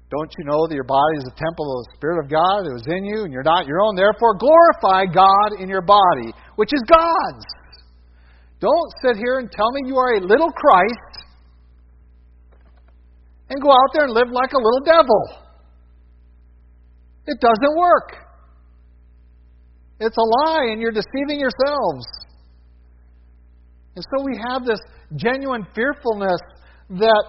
Don't 0.10 0.34
you 0.40 0.46
know 0.50 0.66
that 0.66 0.74
your 0.74 0.90
body 0.90 1.22
is 1.22 1.30
a 1.30 1.38
temple 1.38 1.70
of 1.70 1.86
the 1.86 1.94
Spirit 2.02 2.26
of 2.26 2.34
God 2.34 2.66
that 2.66 2.74
was 2.74 2.90
in 2.90 3.06
you, 3.06 3.30
and 3.30 3.32
you're 3.32 3.46
not 3.46 3.70
your 3.70 3.78
own? 3.86 3.94
Therefore, 3.94 4.34
glorify 4.42 5.06
God 5.06 5.62
in 5.62 5.70
your 5.70 5.86
body, 5.86 6.34
which 6.58 6.74
is 6.74 6.82
God's. 6.90 7.46
Don't 8.58 8.90
sit 9.06 9.22
here 9.22 9.38
and 9.38 9.46
tell 9.52 9.70
me 9.70 9.86
you 9.86 9.98
are 10.02 10.18
a 10.18 10.26
little 10.26 10.50
Christ 10.50 11.30
and 13.54 13.62
go 13.62 13.70
out 13.70 13.94
there 13.94 14.10
and 14.10 14.18
live 14.18 14.34
like 14.34 14.54
a 14.54 14.58
little 14.58 14.82
devil. 14.82 15.46
It 17.30 17.38
doesn't 17.38 17.78
work. 17.78 18.25
It's 20.00 20.18
a 20.18 20.48
lie, 20.48 20.68
and 20.72 20.82
you're 20.82 20.92
deceiving 20.92 21.40
yourselves. 21.40 22.06
And 23.96 24.04
so 24.04 24.26
we 24.26 24.38
have 24.52 24.66
this 24.66 24.80
genuine 25.16 25.66
fearfulness 25.74 26.42
that 26.90 27.26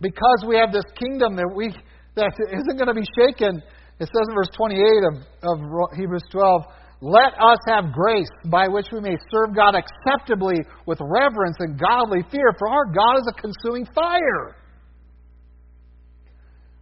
because 0.00 0.44
we 0.46 0.56
have 0.56 0.72
this 0.72 0.84
kingdom 0.98 1.36
that 1.36 1.50
we 1.54 1.72
that 2.16 2.30
isn't 2.50 2.76
going 2.76 2.88
to 2.88 2.94
be 2.94 3.06
shaken. 3.18 3.62
It 4.00 4.06
says 4.06 4.26
in 4.28 4.34
verse 4.34 4.50
28 4.56 4.78
of, 4.80 5.14
of 5.42 5.58
Hebrews 5.96 6.22
12, 6.30 6.62
let 7.00 7.34
us 7.38 7.58
have 7.68 7.92
grace 7.92 8.30
by 8.46 8.66
which 8.68 8.86
we 8.92 9.00
may 9.00 9.16
serve 9.30 9.54
God 9.54 9.74
acceptably 9.74 10.58
with 10.86 10.98
reverence 11.00 11.56
and 11.60 11.78
godly 11.78 12.22
fear, 12.30 12.54
for 12.58 12.68
our 12.68 12.86
God 12.86 13.18
is 13.18 13.26
a 13.28 13.40
consuming 13.40 13.86
fire. 13.94 14.56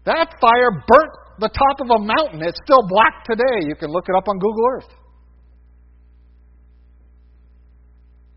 That 0.05 0.35
fire 0.41 0.71
burnt 0.71 1.13
the 1.39 1.49
top 1.49 1.81
of 1.81 1.89
a 1.91 1.99
mountain. 1.99 2.43
It's 2.43 2.59
still 2.65 2.83
black 2.89 3.25
today. 3.25 3.67
You 3.67 3.75
can 3.75 3.91
look 3.91 4.05
it 4.09 4.15
up 4.17 4.29
on 4.29 4.39
Google 4.39 4.65
Earth. 4.77 5.02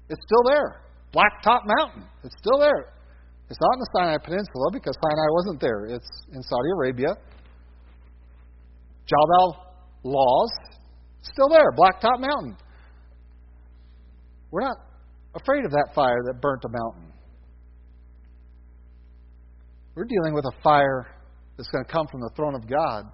It's 0.10 0.22
still 0.26 0.44
there. 0.48 0.82
Blacktop 1.14 1.62
Mountain. 1.66 2.04
It's 2.24 2.36
still 2.40 2.60
there. 2.60 2.94
It's 3.50 3.60
not 3.62 3.74
in 3.74 3.80
the 3.80 3.90
Sinai 3.96 4.18
Peninsula 4.18 4.72
because 4.74 4.96
Sinai 4.96 5.28
wasn't 5.32 5.62
there. 5.62 5.86
It's 5.86 6.10
in 6.34 6.42
Saudi 6.42 6.70
Arabia. 6.76 7.16
Jabal 9.08 9.56
al-Lawz, 10.04 10.50
still 11.22 11.50
there. 11.50 11.72
Blacktop 11.72 12.20
Mountain. 12.20 12.58
We're 14.52 14.62
not 14.62 14.78
afraid 15.36 15.66
of 15.66 15.72
that 15.72 15.90
fire 15.94 16.22
that 16.26 16.42
burnt 16.42 16.64
a 16.66 16.70
mountain. 16.70 17.12
We're 19.96 20.06
dealing 20.06 20.34
with 20.34 20.46
a 20.46 20.62
fire 20.62 21.08
that's 21.58 21.70
going 21.70 21.86
to 21.86 21.92
come 21.92 22.08
from 22.08 22.22
the 22.22 22.30
throne 22.36 22.56
of 22.56 22.68
God. 22.68 23.06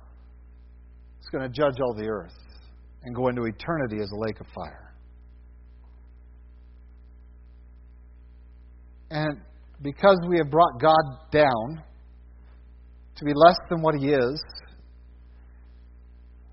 It's 1.19 1.29
going 1.29 1.43
to 1.43 1.49
judge 1.49 1.79
all 1.79 1.93
the 1.93 2.07
earth 2.07 2.33
and 3.03 3.15
go 3.15 3.27
into 3.27 3.43
eternity 3.43 3.97
as 4.01 4.09
a 4.11 4.19
lake 4.19 4.39
of 4.39 4.47
fire. 4.55 4.93
And 9.11 9.41
because 9.81 10.17
we 10.29 10.37
have 10.37 10.49
brought 10.49 10.79
God 10.81 11.03
down 11.31 11.83
to 13.17 13.25
be 13.25 13.33
less 13.35 13.57
than 13.69 13.81
what 13.81 13.95
He 13.95 14.07
is, 14.07 14.41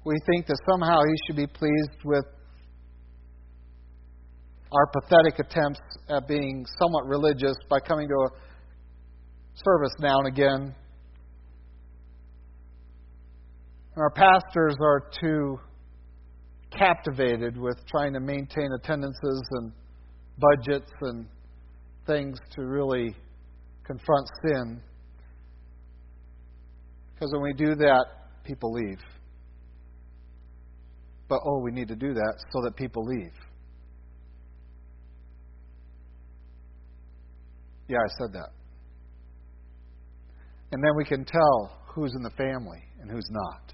we 0.04 0.16
think 0.26 0.46
that 0.48 0.58
somehow 0.68 0.98
He 0.98 1.14
should 1.26 1.36
be 1.36 1.46
pleased 1.46 2.04
with 2.04 2.24
our 4.72 4.86
pathetic 4.88 5.38
attempts 5.38 5.80
at 6.10 6.26
being 6.26 6.66
somewhat 6.80 7.06
religious 7.06 7.54
by 7.70 7.78
coming 7.78 8.08
to 8.08 8.14
a 8.14 8.28
service 9.54 9.92
now 10.00 10.18
and 10.18 10.26
again. 10.26 10.74
Our 13.96 14.10
pastors 14.10 14.76
are 14.80 15.10
too 15.20 15.58
captivated 16.76 17.56
with 17.56 17.76
trying 17.86 18.12
to 18.14 18.20
maintain 18.20 18.68
attendances 18.72 19.42
and 19.52 19.72
budgets 20.38 20.90
and 21.02 21.26
things 22.08 22.38
to 22.56 22.62
really 22.62 23.14
confront 23.84 24.28
sin. 24.44 24.80
Because 27.14 27.30
when 27.32 27.42
we 27.42 27.52
do 27.52 27.74
that, 27.76 28.04
people 28.44 28.72
leave. 28.72 28.98
But 31.28 31.40
oh, 31.46 31.60
we 31.62 31.70
need 31.70 31.88
to 31.88 31.96
do 31.96 32.14
that 32.14 32.34
so 32.52 32.62
that 32.64 32.74
people 32.74 33.04
leave. 33.04 33.32
Yeah, 37.88 37.98
I 37.98 38.08
said 38.18 38.32
that. 38.32 38.50
And 40.72 40.82
then 40.82 40.90
we 40.96 41.04
can 41.04 41.24
tell 41.24 41.78
who's 41.86 42.12
in 42.14 42.22
the 42.22 42.30
family 42.30 42.82
and 43.00 43.10
who's 43.10 43.28
not. 43.30 43.72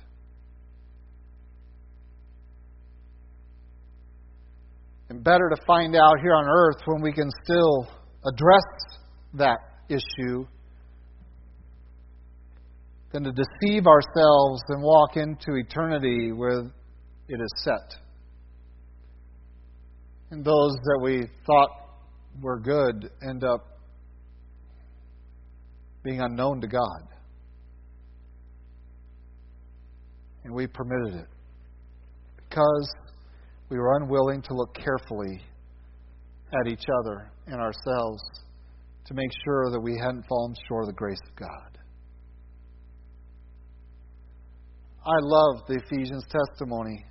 And 5.08 5.22
better 5.22 5.50
to 5.54 5.62
find 5.66 5.94
out 5.94 6.20
here 6.22 6.34
on 6.34 6.46
earth 6.46 6.82
when 6.86 7.02
we 7.02 7.12
can 7.12 7.28
still 7.44 7.88
address 8.26 8.98
that 9.34 9.58
issue 9.88 10.46
than 13.12 13.24
to 13.24 13.32
deceive 13.32 13.86
ourselves 13.86 14.62
and 14.68 14.82
walk 14.82 15.16
into 15.16 15.54
eternity 15.54 16.32
where 16.32 16.60
it 17.28 17.40
is 17.40 17.52
set. 17.62 17.96
And 20.30 20.44
those 20.44 20.72
that 20.72 21.00
we 21.02 21.28
thought 21.46 21.70
were 22.42 22.58
good 22.58 23.10
end 23.28 23.44
up 23.44 23.78
being 26.02 26.20
unknown 26.20 26.60
to 26.60 26.66
God. 26.66 27.02
And 30.44 30.52
we 30.52 30.66
permitted 30.66 31.20
it 31.20 31.28
because 32.36 32.88
we 33.68 33.78
were 33.78 33.96
unwilling 33.96 34.42
to 34.42 34.54
look 34.54 34.74
carefully 34.74 35.40
at 36.52 36.70
each 36.70 36.84
other 37.00 37.30
and 37.46 37.60
ourselves 37.60 38.22
to 39.06 39.14
make 39.14 39.30
sure 39.44 39.70
that 39.70 39.80
we 39.80 39.98
hadn't 39.98 40.24
fallen 40.26 40.54
short 40.66 40.84
of 40.84 40.88
the 40.88 40.94
grace 40.94 41.20
of 41.28 41.36
God. 41.36 41.78
I 45.06 45.18
love 45.20 45.66
the 45.68 45.80
Ephesians 45.84 46.24
testimony. 46.30 47.04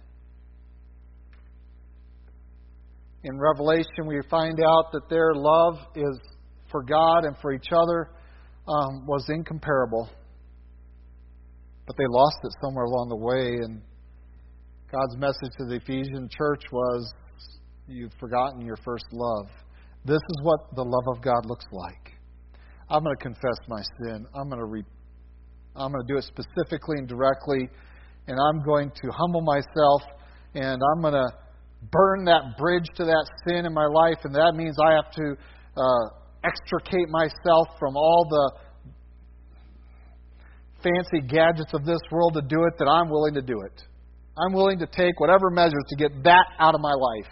In 3.24 3.40
Revelation, 3.40 4.08
we 4.08 4.20
find 4.30 4.60
out 4.60 4.92
that 4.92 5.08
their 5.10 5.34
love 5.36 5.76
is 5.96 6.20
for 6.72 6.84
God 6.84 7.26
and 7.26 7.38
for 7.38 7.54
each 7.54 7.68
other 7.72 8.10
um, 8.68 9.06
was 9.06 9.26
incomparable. 9.30 10.10
But 11.86 11.96
they 11.98 12.06
lost 12.08 12.38
it 12.44 12.52
somewhere 12.64 12.86
along 12.86 13.10
the 13.10 13.18
way, 13.18 13.58
and 13.64 13.82
God's 14.92 15.18
message 15.18 15.56
to 15.60 15.66
the 15.66 15.76
Ephesian 15.76 16.30
church 16.36 16.64
was 16.72 17.14
You've 17.88 18.14
forgotten 18.20 18.66
your 18.66 18.78
first 18.78 19.06
love. 19.12 19.48
This 20.06 20.20
is 20.20 20.38
what 20.44 20.76
the 20.76 20.84
love 20.84 21.16
of 21.16 21.24
God 21.24 21.46
looks 21.46 21.66
like. 21.72 22.12
I'm 22.90 23.04
going 23.04 23.16
to 23.16 23.24
confess 23.24 23.58
my 23.68 23.82
sin. 24.00 24.26
I'm 24.36 24.50
going 24.50 24.60
to 24.60 24.66
re- 24.66 24.86
I'm 25.76 25.92
going 25.92 26.06
to 26.06 26.14
do 26.14 26.18
it 26.18 26.26
specifically 26.26 26.98
and 27.00 27.08
directly, 27.08 27.70
and 28.28 28.38
I'm 28.38 28.64
going 28.64 28.92
to 28.92 29.12
humble 29.12 29.42
myself, 29.42 30.02
and 30.54 30.82
I'm 30.84 31.02
going 31.02 31.14
to 31.14 31.30
burn 31.92 32.26
that 32.26 32.58
bridge 32.58 32.86
to 32.96 33.06
that 33.06 33.26
sin 33.48 33.66
in 33.66 33.74
my 33.74 33.88
life, 33.88 34.20
and 34.24 34.36
that 34.36 34.54
means 34.56 34.76
I 34.80 34.92
have 34.94 35.12
to 35.12 35.36
uh, 35.76 36.06
extricate 36.46 37.10
myself 37.10 37.68
from 37.80 37.96
all 37.96 38.28
the 38.30 38.52
fancy 40.84 41.26
gadgets 41.28 41.74
of 41.74 41.86
this 41.86 42.00
world 42.12 42.34
to 42.36 42.42
do 42.42 42.64
it, 42.66 42.74
that 42.78 42.88
I'm 42.88 43.10
willing 43.10 43.34
to 43.36 43.42
do 43.42 43.62
it. 43.62 43.82
I'm 44.38 44.54
willing 44.54 44.80
to 44.80 44.88
take 44.88 45.20
whatever 45.20 45.50
measures 45.50 45.84
to 45.90 45.96
get 45.96 46.24
that 46.24 46.46
out 46.60 46.76
of 46.76 46.82
my 46.82 46.94
life. 46.94 47.32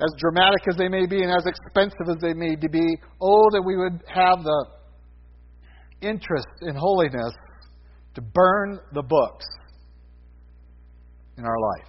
As 0.00 0.10
dramatic 0.18 0.68
as 0.68 0.76
they 0.76 0.88
may 0.88 1.06
be 1.06 1.22
and 1.22 1.30
as 1.30 1.46
expensive 1.46 2.08
as 2.08 2.16
they 2.20 2.34
may 2.34 2.56
be, 2.56 2.96
oh, 3.20 3.48
that 3.52 3.62
we 3.64 3.76
would 3.76 4.02
have 4.12 4.42
the 4.42 4.66
interest 6.00 6.48
in 6.62 6.74
holiness 6.74 7.32
to 8.14 8.20
burn 8.20 8.80
the 8.92 9.02
books 9.02 9.46
in 11.38 11.44
our 11.44 11.58
life. 11.58 11.88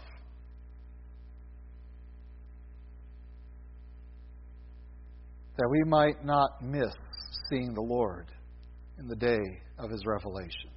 That 5.58 5.70
we 5.70 5.90
might 5.90 6.24
not 6.24 6.50
miss 6.62 6.94
seeing 7.50 7.74
the 7.74 7.82
Lord 7.82 8.28
in 9.00 9.08
the 9.08 9.16
day 9.16 9.40
of 9.80 9.90
his 9.90 10.04
revelation. 10.06 10.70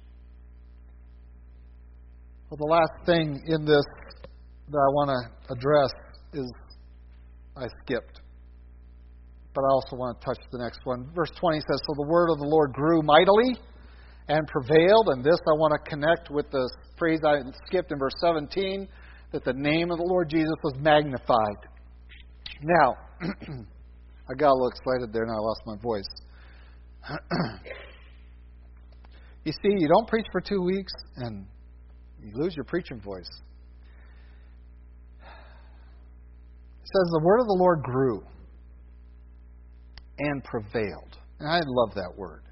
Well, 2.49 2.57
the 2.57 2.65
last 2.65 3.05
thing 3.05 3.39
in 3.45 3.65
this 3.65 3.83
that 4.69 4.77
I 4.77 4.89
want 4.93 5.09
to 5.09 5.53
address 5.53 5.91
is 6.33 6.51
I 7.59 7.67
skipped. 7.83 8.21
But 9.53 9.61
I 9.61 9.69
also 9.71 9.95
want 9.95 10.19
to 10.19 10.25
touch 10.25 10.39
the 10.51 10.59
next 10.59 10.79
one. 10.83 11.11
Verse 11.13 11.31
20 11.39 11.59
says 11.59 11.79
So 11.87 11.93
the 11.97 12.07
word 12.07 12.29
of 12.31 12.39
the 12.39 12.45
Lord 12.47 12.73
grew 12.73 13.01
mightily 13.01 13.57
and 14.27 14.47
prevailed. 14.47 15.09
And 15.09 15.23
this 15.23 15.39
I 15.47 15.57
want 15.57 15.73
to 15.73 15.89
connect 15.89 16.29
with 16.29 16.49
the 16.51 16.69
phrase 16.97 17.19
I 17.25 17.41
skipped 17.67 17.91
in 17.91 17.99
verse 17.99 18.13
17 18.21 18.87
that 19.31 19.43
the 19.43 19.53
name 19.53 19.91
of 19.91 19.97
the 19.97 20.05
Lord 20.05 20.29
Jesus 20.29 20.55
was 20.63 20.73
magnified. 20.79 21.57
Now, 22.61 22.95
I 23.21 24.33
got 24.37 24.51
a 24.51 24.53
little 24.53 24.69
excited 24.69 25.11
there 25.11 25.23
and 25.23 25.31
I 25.31 25.35
lost 25.35 25.61
my 25.65 25.75
voice. 25.81 26.07
you 29.43 29.51
see, 29.51 29.75
you 29.77 29.87
don't 29.87 30.07
preach 30.07 30.25
for 30.31 30.41
two 30.41 30.61
weeks 30.61 30.93
and 31.17 31.45
you 32.23 32.31
lose 32.35 32.55
your 32.55 32.65
preaching 32.65 33.01
voice. 33.01 33.29
It 36.78 36.78
says, 36.93 37.05
The 37.11 37.21
word 37.23 37.39
of 37.39 37.47
the 37.47 37.57
Lord 37.59 37.83
grew 37.83 38.23
and 40.19 40.43
prevailed. 40.43 41.17
And 41.39 41.47
I 41.47 41.59
love 41.65 41.95
that 41.95 42.13
word. 42.17 42.43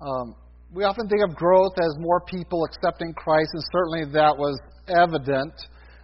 Um, 0.00 0.34
we 0.72 0.84
often 0.84 1.08
think 1.08 1.22
of 1.22 1.36
growth 1.36 1.74
as 1.78 1.94
more 1.98 2.20
people 2.26 2.64
accepting 2.64 3.12
Christ, 3.14 3.50
and 3.52 3.62
certainly 3.70 4.12
that 4.12 4.36
was 4.36 4.58
evident. 4.88 5.52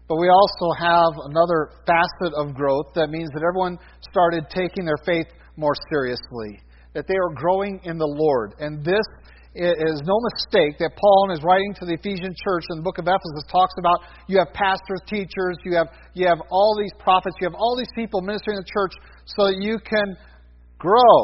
But 0.06 0.16
we 0.16 0.28
also 0.28 0.68
have 0.78 1.12
another 1.24 1.72
facet 1.84 2.32
of 2.36 2.54
growth 2.54 2.94
that 2.94 3.08
means 3.08 3.30
that 3.34 3.42
everyone 3.42 3.78
started 4.10 4.44
taking 4.48 4.84
their 4.84 5.00
faith 5.04 5.26
more 5.56 5.74
seriously, 5.90 6.60
that 6.94 7.06
they 7.08 7.14
were 7.14 7.34
growing 7.34 7.80
in 7.84 7.98
the 7.98 8.06
Lord. 8.06 8.54
And 8.60 8.84
this 8.84 9.04
is 9.58 9.98
no 10.06 10.16
mistake 10.30 10.78
that 10.78 10.94
Paul, 10.94 11.26
in 11.26 11.30
his 11.34 11.42
writing 11.42 11.74
to 11.80 11.84
the 11.84 11.94
Ephesian 11.94 12.30
church 12.30 12.64
in 12.70 12.78
the 12.78 12.82
book 12.82 12.98
of 12.98 13.04
Ephesus, 13.10 13.42
talks 13.50 13.74
about 13.78 13.98
you 14.28 14.38
have 14.38 14.54
pastors, 14.54 15.02
teachers, 15.10 15.58
you 15.64 15.74
have, 15.74 15.88
you 16.14 16.26
have 16.26 16.38
all 16.50 16.78
these 16.78 16.94
prophets, 16.98 17.34
you 17.40 17.46
have 17.46 17.58
all 17.58 17.76
these 17.76 17.90
people 17.94 18.20
ministering 18.22 18.56
in 18.56 18.62
the 18.62 18.70
church 18.70 18.94
so 19.26 19.50
that 19.50 19.58
you 19.58 19.78
can 19.82 20.16
grow. 20.78 21.18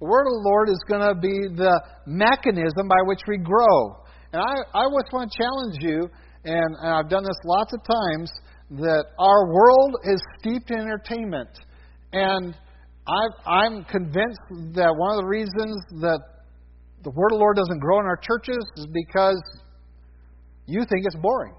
The 0.00 0.08
word 0.08 0.26
of 0.26 0.32
the 0.32 0.44
Lord 0.48 0.68
is 0.68 0.80
going 0.88 1.04
to 1.04 1.14
be 1.14 1.54
the 1.54 1.76
mechanism 2.06 2.88
by 2.88 3.02
which 3.04 3.20
we 3.28 3.36
grow. 3.36 4.00
And 4.32 4.40
I, 4.40 4.64
I 4.72 4.88
just 4.88 5.12
want 5.12 5.30
to 5.30 5.38
challenge 5.38 5.76
you, 5.80 6.08
and 6.44 6.76
I've 6.82 7.08
done 7.08 7.22
this 7.22 7.38
lots 7.44 7.72
of 7.74 7.80
times, 7.84 8.32
that 8.80 9.04
our 9.18 9.52
world 9.52 9.96
is 10.04 10.20
steeped 10.40 10.70
in 10.70 10.80
entertainment. 10.80 11.50
And 12.12 12.56
i 13.06 13.66
am 13.66 13.84
convinced 13.84 14.74
that 14.74 14.94
one 14.96 15.12
of 15.14 15.22
the 15.22 15.26
reasons 15.26 15.76
that 16.00 16.20
the 17.02 17.10
Word 17.10 17.32
of 17.32 17.38
the 17.38 17.42
Lord 17.42 17.56
doesn't 17.56 17.80
grow 17.80 17.98
in 17.98 18.06
our 18.06 18.18
churches 18.22 18.62
is 18.76 18.86
because 18.92 19.42
you 20.66 20.80
think 20.86 21.04
it's 21.04 21.16
boring 21.16 21.54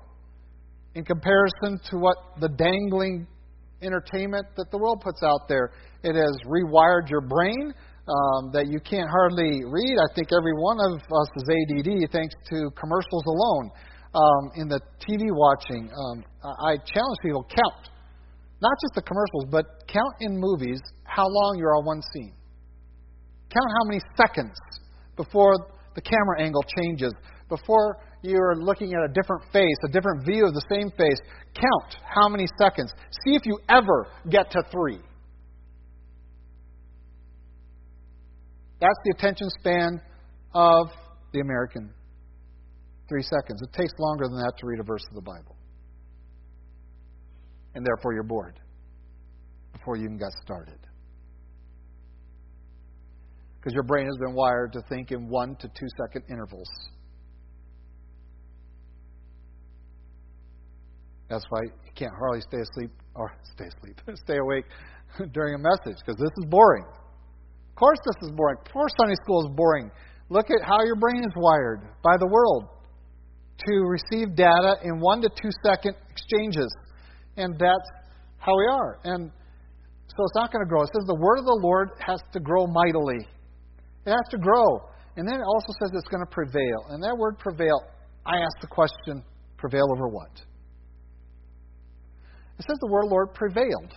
in 0.95 1.03
comparison 1.03 1.79
to 1.89 1.97
what 1.97 2.15
the 2.39 2.47
dangling 2.47 3.27
entertainment 3.81 4.45
that 4.55 4.71
the 4.71 4.77
world 4.77 5.01
puts 5.01 5.21
out 5.23 5.47
there. 5.49 5.71
It 6.03 6.15
has 6.15 6.35
rewired 6.47 7.09
your 7.09 7.21
brain 7.21 7.73
um, 8.07 8.51
that 8.53 8.67
you 8.67 8.79
can't 8.79 9.09
hardly 9.09 9.63
read. 9.67 9.95
I 9.99 10.07
think 10.15 10.29
every 10.31 10.53
one 10.55 10.79
of 10.79 10.95
us 10.95 11.29
is 11.35 11.43
ADD 11.43 12.11
thanks 12.11 12.35
to 12.51 12.71
commercials 12.79 13.25
alone. 13.27 13.71
Um, 14.15 14.43
in 14.55 14.67
the 14.69 14.79
TV 15.01 15.25
watching, 15.33 15.89
um, 15.89 16.23
I 16.69 16.77
challenge 16.77 17.17
people 17.23 17.43
count 17.49 17.89
not 18.63 18.79
just 18.81 18.95
the 18.95 19.01
commercials, 19.01 19.45
but 19.51 19.65
count 19.87 20.15
in 20.21 20.39
movies 20.39 20.79
how 21.03 21.27
long 21.27 21.57
you're 21.59 21.75
on 21.75 21.85
one 21.85 22.01
scene. 22.13 22.33
Count 23.51 23.69
how 23.77 23.85
many 23.85 23.99
seconds 24.15 24.55
before 25.17 25.53
the 25.95 26.01
camera 26.01 26.41
angle 26.41 26.63
changes, 26.79 27.13
before 27.49 27.97
you're 28.21 28.55
looking 28.55 28.93
at 28.93 29.03
a 29.03 29.13
different 29.13 29.43
face, 29.51 29.75
a 29.83 29.91
different 29.91 30.25
view 30.25 30.47
of 30.47 30.53
the 30.53 30.63
same 30.71 30.89
face. 30.91 31.19
Count 31.53 32.01
how 32.15 32.29
many 32.29 32.45
seconds. 32.57 32.91
See 33.25 33.35
if 33.35 33.45
you 33.45 33.59
ever 33.69 34.07
get 34.29 34.49
to 34.51 34.63
three. 34.71 34.99
That's 38.79 38.99
the 39.03 39.13
attention 39.17 39.49
span 39.59 40.01
of 40.55 40.87
the 41.33 41.41
American. 41.41 41.93
Three 43.09 43.23
seconds. 43.23 43.61
It 43.61 43.73
takes 43.73 43.93
longer 43.99 44.25
than 44.29 44.37
that 44.37 44.53
to 44.59 44.65
read 44.65 44.79
a 44.79 44.83
verse 44.83 45.03
of 45.09 45.15
the 45.15 45.21
Bible. 45.21 45.57
And 47.75 47.85
therefore 47.85 48.13
you're 48.13 48.23
bored 48.23 48.59
before 49.71 49.97
you 49.97 50.05
even 50.05 50.17
got 50.17 50.31
started. 50.43 50.79
Because 53.59 53.73
your 53.73 53.83
brain 53.83 54.05
has 54.05 54.17
been 54.17 54.35
wired 54.35 54.73
to 54.73 54.81
think 54.89 55.11
in 55.11 55.29
one 55.29 55.55
to 55.55 55.67
two 55.67 55.87
second 55.97 56.23
intervals. 56.29 56.67
That's 61.29 61.45
why 61.49 61.61
you 61.63 61.91
can't 61.95 62.13
hardly 62.13 62.41
stay 62.41 62.59
asleep 62.59 62.91
or 63.15 63.33
stay 63.55 63.65
asleep, 63.65 63.99
stay 64.23 64.37
awake 64.37 64.65
during 65.33 65.55
a 65.55 65.57
message 65.57 65.97
because 66.05 66.19
this 66.19 66.31
is 66.37 66.45
boring. 66.49 66.85
Of 66.85 67.75
course, 67.75 67.97
this 68.05 68.29
is 68.29 68.35
boring. 68.35 68.57
Of 68.65 68.71
course, 68.71 68.91
Sunday 68.99 69.15
school 69.23 69.47
is 69.47 69.55
boring. 69.55 69.89
Look 70.29 70.51
at 70.51 70.61
how 70.61 70.83
your 70.83 70.95
brain 70.95 71.23
is 71.23 71.33
wired 71.35 71.81
by 72.03 72.17
the 72.17 72.27
world 72.27 72.67
to 73.65 73.73
receive 73.87 74.35
data 74.35 74.75
in 74.83 74.99
one 74.99 75.21
to 75.21 75.29
two 75.29 75.49
second 75.63 75.95
exchanges. 76.09 76.69
And 77.37 77.53
that's 77.57 77.89
how 78.37 78.55
we 78.57 78.67
are. 78.71 78.99
And 79.03 79.31
so 80.07 80.23
it's 80.23 80.35
not 80.35 80.51
going 80.51 80.63
to 80.63 80.69
grow. 80.69 80.83
It 80.83 80.89
says 80.93 81.05
the 81.07 81.19
word 81.19 81.39
of 81.39 81.45
the 81.45 81.59
Lord 81.63 81.89
has 81.99 82.19
to 82.33 82.39
grow 82.39 82.67
mightily. 82.67 83.25
It 84.05 84.11
has 84.11 84.27
to 84.31 84.37
grow. 84.37 84.89
And 85.15 85.27
then 85.27 85.35
it 85.35 85.45
also 85.45 85.71
says 85.81 85.91
it's 85.93 86.09
going 86.09 86.25
to 86.25 86.31
prevail. 86.31 86.89
And 86.89 87.01
that 87.03 87.15
word 87.17 87.39
prevail, 87.39 87.81
I 88.25 88.37
ask 88.37 88.61
the 88.61 88.67
question 88.67 89.23
prevail 89.57 89.85
over 89.95 90.07
what? 90.07 90.31
It 92.59 92.65
says 92.67 92.77
the 92.81 92.91
word 92.91 93.05
Lord 93.09 93.33
prevailed. 93.33 93.93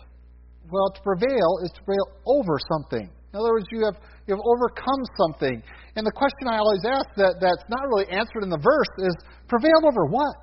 Well, 0.71 0.91
to 0.91 1.01
prevail 1.03 1.61
is 1.65 1.71
to 1.77 1.83
prevail 1.85 2.07
over 2.27 2.59
something. 2.73 3.11
In 3.33 3.35
other 3.39 3.53
words, 3.53 3.67
you 3.71 3.85
have 3.85 3.97
you 4.27 4.35
have 4.35 4.43
overcome 4.43 5.03
something. 5.21 5.63
And 5.95 6.07
the 6.07 6.13
question 6.13 6.49
I 6.51 6.59
always 6.59 6.83
ask 6.85 7.07
that, 7.17 7.39
that's 7.41 7.65
not 7.71 7.87
really 7.87 8.11
answered 8.11 8.43
in 8.43 8.51
the 8.51 8.59
verse 8.59 8.93
is 8.99 9.15
prevail 9.49 9.87
over 9.87 10.07
what? 10.07 10.43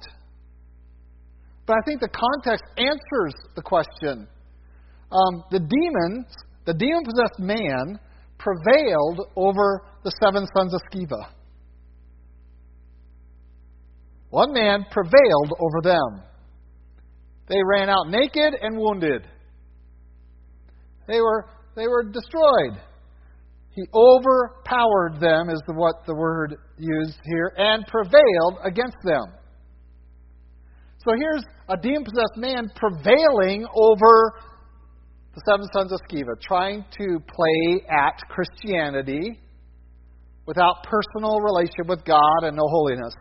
But 1.65 1.77
I 1.77 1.81
think 1.85 2.01
the 2.01 2.09
context 2.09 2.63
answers 2.77 3.33
the 3.55 3.61
question. 3.61 4.27
Um, 5.11 5.43
the 5.51 5.59
demons, 5.59 6.25
the 6.65 6.73
demon 6.73 7.03
possessed 7.05 7.39
man, 7.39 7.99
prevailed 8.37 9.21
over 9.35 9.83
the 10.03 10.11
seven 10.21 10.45
sons 10.57 10.73
of 10.73 10.81
Sceva. 10.91 11.29
One 14.29 14.51
man 14.51 14.85
prevailed 14.91 15.53
over 15.59 15.81
them. 15.83 16.23
They 17.47 17.59
ran 17.63 17.89
out 17.89 18.09
naked 18.09 18.55
and 18.61 18.77
wounded. 18.77 19.27
They 21.07 21.21
were, 21.21 21.47
they 21.75 21.87
were 21.87 22.03
destroyed. 22.03 22.81
He 23.75 23.83
overpowered 23.93 25.19
them, 25.19 25.49
is 25.49 25.61
what 25.67 26.05
the 26.05 26.15
word 26.15 26.55
used 26.77 27.19
here, 27.23 27.53
and 27.57 27.85
prevailed 27.87 28.57
against 28.63 28.97
them. 29.03 29.25
So 31.03 31.11
here's 31.19 31.43
a 31.67 31.75
demon 31.75 32.05
possessed 32.05 32.37
man 32.37 32.69
prevailing 32.75 33.67
over 33.75 34.33
the 35.35 35.41
seven 35.45 35.65
sons 35.73 35.91
of 35.91 35.99
Sceva, 36.09 36.39
trying 36.41 36.85
to 36.97 37.19
play 37.19 37.85
at 37.89 38.21
Christianity 38.29 39.39
without 40.45 40.83
personal 40.83 41.41
relationship 41.41 41.87
with 41.87 42.05
God 42.05 42.43
and 42.43 42.55
no 42.55 42.63
holiness. 42.65 43.13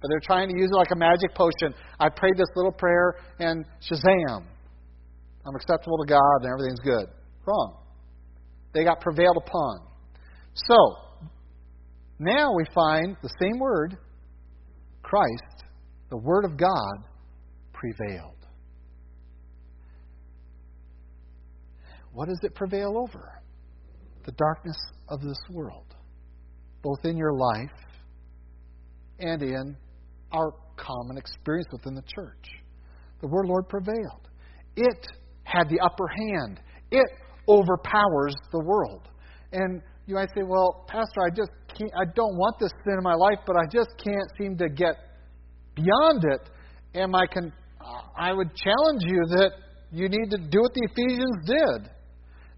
But 0.00 0.08
they're 0.08 0.24
trying 0.24 0.48
to 0.48 0.54
use 0.56 0.70
it 0.72 0.76
like 0.76 0.92
a 0.92 0.96
magic 0.96 1.34
potion. 1.34 1.74
I 1.98 2.08
prayed 2.08 2.36
this 2.36 2.48
little 2.56 2.72
prayer 2.72 3.16
and 3.38 3.66
shazam. 3.82 4.44
I'm 5.46 5.54
acceptable 5.56 5.98
to 5.98 6.08
God 6.08 6.36
and 6.42 6.52
everything's 6.52 6.80
good. 6.80 7.06
Wrong. 7.46 7.76
They 8.72 8.84
got 8.84 9.00
prevailed 9.00 9.36
upon. 9.36 9.80
So, 10.54 10.76
now 12.18 12.54
we 12.54 12.64
find 12.74 13.16
the 13.22 13.30
same 13.40 13.58
word, 13.58 13.98
Christ, 15.02 15.49
the 16.10 16.16
Word 16.16 16.44
of 16.44 16.56
God, 16.56 17.04
prevailed. 17.72 18.36
What 22.12 22.28
does 22.28 22.40
it 22.42 22.54
prevail 22.54 22.98
over? 22.98 23.40
The 24.24 24.32
darkness 24.32 24.76
of 25.08 25.22
this 25.22 25.38
world, 25.50 25.94
both 26.82 26.98
in 27.04 27.16
your 27.16 27.32
life 27.32 27.70
and 29.18 29.42
in 29.42 29.76
our 30.32 30.52
common 30.76 31.16
experience 31.16 31.68
within 31.72 31.94
the 31.94 32.02
church. 32.02 32.48
The 33.20 33.28
word 33.28 33.46
Lord 33.46 33.68
prevailed. 33.68 34.28
It 34.76 35.06
had 35.44 35.68
the 35.68 35.80
upper 35.80 36.06
hand. 36.08 36.60
It 36.90 37.06
overpowers 37.48 38.34
the 38.52 38.62
world. 38.64 39.08
And 39.52 39.82
you 40.06 40.14
might 40.14 40.28
say, 40.34 40.42
well, 40.42 40.84
Pastor, 40.88 41.20
I 41.26 41.30
just 41.30 41.50
can't, 41.76 41.90
I 41.94 42.04
don't 42.14 42.36
want 42.36 42.56
this 42.60 42.70
sin 42.84 42.94
in 42.98 43.04
my 43.04 43.14
life, 43.14 43.38
but 43.46 43.56
I 43.56 43.66
just 43.70 43.90
can't 44.02 44.30
seem 44.38 44.56
to 44.58 44.68
get 44.68 44.94
beyond 45.80 46.24
it. 46.28 46.42
And 46.94 47.14
I 47.16 47.26
can, 47.26 47.52
I 48.18 48.32
would 48.32 48.54
challenge 48.54 49.02
you 49.02 49.20
that 49.40 49.52
you 49.92 50.08
need 50.08 50.30
to 50.30 50.38
do 50.38 50.60
what 50.60 50.74
the 50.74 50.86
Ephesians 50.92 51.36
did. 51.46 51.90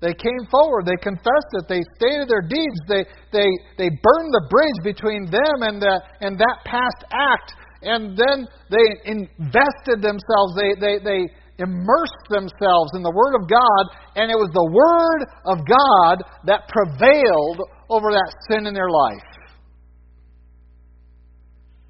They 0.02 0.14
came 0.18 0.44
forward, 0.50 0.84
they 0.84 0.98
confessed 0.98 1.52
it, 1.54 1.70
they 1.70 1.80
stated 1.94 2.26
their 2.26 2.42
deeds, 2.42 2.78
they, 2.90 3.06
they, 3.30 3.46
they 3.78 3.86
burned 3.86 4.34
the 4.34 4.46
bridge 4.50 4.80
between 4.82 5.30
them 5.30 5.62
and, 5.62 5.80
the, 5.80 6.02
and 6.20 6.36
that 6.36 6.58
past 6.66 7.06
act, 7.14 7.54
and 7.82 8.18
then 8.18 8.48
they 8.66 8.86
invested 9.06 10.02
themselves, 10.02 10.58
they, 10.58 10.74
they, 10.74 10.98
they 10.98 11.30
immersed 11.62 12.26
themselves 12.34 12.90
in 12.98 13.06
the 13.06 13.14
Word 13.14 13.38
of 13.38 13.46
God, 13.46 13.84
and 14.18 14.26
it 14.26 14.34
was 14.34 14.50
the 14.50 14.70
Word 14.74 15.22
of 15.46 15.62
God 15.70 16.26
that 16.50 16.66
prevailed 16.66 17.62
over 17.86 18.10
that 18.10 18.34
sin 18.50 18.66
in 18.66 18.74
their 18.74 18.90
life. 18.90 19.31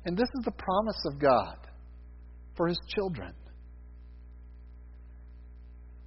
And 0.04 0.16
this 0.16 0.28
is 0.38 0.44
the 0.44 0.52
promise 0.52 1.00
of 1.06 1.20
God 1.20 1.56
for 2.56 2.68
His 2.68 2.78
children. 2.94 3.32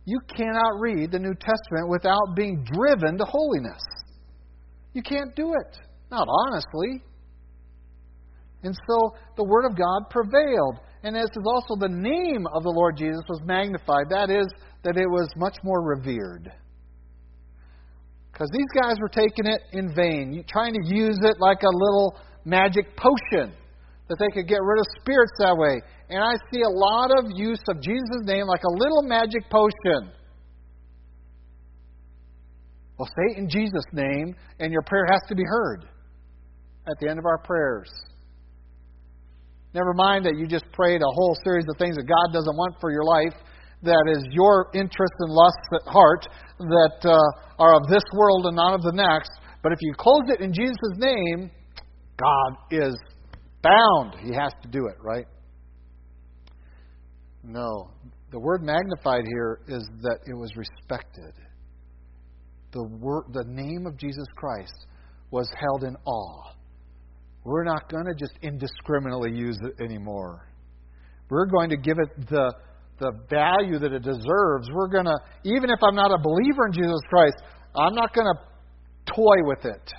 You 0.06 0.20
cannot 0.36 0.80
read 0.80 1.12
the 1.12 1.20
New 1.20 1.34
Testament 1.34 1.90
without 1.90 2.36
being 2.36 2.64
driven 2.64 3.18
to 3.18 3.26
holiness. 3.26 3.82
You 4.94 5.02
can't 5.02 5.36
do 5.36 5.54
it. 5.54 5.78
Not 6.12 6.28
honestly. 6.30 7.04
And 8.64 8.76
so 8.88 9.16
the 9.36 9.44
Word 9.44 9.66
of 9.66 9.76
God 9.76 10.10
prevailed. 10.10 10.80
And 11.04 11.18
as 11.18 11.24
is 11.24 11.46
also 11.46 11.76
the 11.80 11.90
name 11.90 12.46
of 12.54 12.64
the 12.64 12.70
Lord 12.70 12.98
Jesus 12.98 13.24
was 13.28 13.42
magnified. 13.46 14.10
That 14.10 14.30
is, 14.30 14.48
that 14.84 14.98
it 14.98 15.08
was 15.08 15.30
much 15.36 15.58
more 15.64 15.82
revered. 15.82 16.52
Because 18.32 18.50
these 18.52 18.82
guys 18.82 18.98
were 19.00 19.10
taking 19.10 19.46
it 19.46 19.62
in 19.72 19.96
vain, 19.96 20.44
trying 20.48 20.74
to 20.74 20.96
use 20.96 21.18
it 21.24 21.38
like 21.40 21.64
a 21.64 21.70
little 21.70 22.18
magic 22.44 22.96
potion 22.98 23.56
that 24.08 24.18
they 24.20 24.30
could 24.34 24.48
get 24.48 24.62
rid 24.62 24.80
of 24.80 24.86
spirits 25.02 25.34
that 25.40 25.56
way. 25.58 25.82
And 26.10 26.24
I 26.24 26.34
see 26.54 26.62
a 26.62 26.70
lot 26.70 27.10
of 27.18 27.26
use 27.34 27.62
of 27.68 27.82
Jesus' 27.82 28.24
name 28.24 28.46
like 28.46 28.64
a 28.64 28.72
little 28.72 29.02
magic 29.04 29.50
potion. 29.50 30.12
Well, 32.98 33.08
say 33.08 33.36
it 33.36 33.38
in 33.40 33.50
Jesus' 33.50 33.86
name, 33.92 34.36
and 34.60 34.72
your 34.72 34.84
prayer 34.84 35.06
has 35.10 35.22
to 35.28 35.36
be 35.36 35.44
heard 35.44 35.86
at 36.88 36.96
the 37.02 37.10
end 37.10 37.20
of 37.20 37.26
our 37.26 37.40
prayers. 37.40 37.92
Never 39.74 39.94
mind 39.94 40.26
that 40.26 40.38
you 40.38 40.48
just 40.48 40.66
prayed 40.72 41.02
a 41.02 41.12
whole 41.12 41.36
series 41.44 41.66
of 41.68 41.78
things 41.78 41.98
that 41.98 42.08
God 42.08 42.32
doesn't 42.32 42.56
want 42.56 42.76
for 42.80 42.92
your 42.92 43.04
life, 43.04 43.36
that 43.84 44.06
is 44.16 44.24
your 44.32 44.70
interests 44.74 45.18
and 45.20 45.32
lusts 45.32 45.68
at 45.74 45.92
heart, 45.92 46.28
that 46.60 46.98
uh, 47.04 47.62
are 47.62 47.76
of 47.76 47.90
this 47.90 48.04
world 48.14 48.46
and 48.46 48.56
not 48.56 48.74
of 48.74 48.82
the 48.82 48.94
next. 48.94 49.32
But 49.62 49.74
if 49.74 49.80
you 49.82 49.94
close 49.98 50.30
it 50.30 50.40
in 50.40 50.54
Jesus' 50.54 50.96
name, 50.96 51.52
God 52.18 52.52
is 52.72 52.96
bound. 53.66 54.16
He 54.22 54.34
has 54.34 54.54
to 54.62 54.68
do 54.70 54.88
it, 54.88 54.98
right? 55.02 55.26
No. 57.44 57.90
The 58.32 58.40
word 58.40 58.64
magnified 58.64 59.24
here 59.28 59.60
is 59.68 59.88
that 60.02 60.20
it 60.28 60.34
was 60.34 60.52
respected. 60.56 61.34
The, 62.72 62.84
word, 62.84 63.26
the 63.32 63.46
name 63.48 63.86
of 63.88 63.98
Jesus 63.98 64.26
Christ 64.36 64.88
was 65.32 65.50
held 65.60 65.84
in 65.84 65.96
awe. 66.06 66.52
We're 67.44 67.64
not 67.64 67.90
going 67.90 68.06
to 68.06 68.14
just 68.14 68.34
indiscriminately 68.42 69.32
use 69.32 69.58
it 69.62 69.84
anymore. 69.84 70.48
We're 71.30 71.46
going 71.46 71.70
to 71.70 71.78
give 71.78 71.98
it 72.00 72.28
the, 72.30 72.54
the 73.00 73.12
value 73.30 73.80
that 73.80 73.94
it 73.94 74.04
deserves. 74.04 74.70
We're 74.74 74.90
going 74.90 75.06
to, 75.06 75.18
even 75.44 75.70
if 75.70 75.80
I'm 75.88 75.96
not 75.96 76.12
a 76.12 76.18
believer 76.22 76.68
in 76.68 76.74
Jesus 76.74 77.00
Christ, 77.10 77.36
I'm 77.76 77.94
not 77.94 78.14
going 78.14 78.28
to 78.28 79.14
toy 79.14 79.36
with 79.44 79.66
it. 79.66 79.94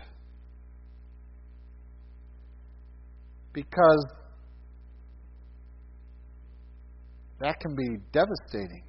Because 3.56 4.04
that 7.40 7.58
can 7.58 7.74
be 7.74 7.88
devastating. 8.12 8.82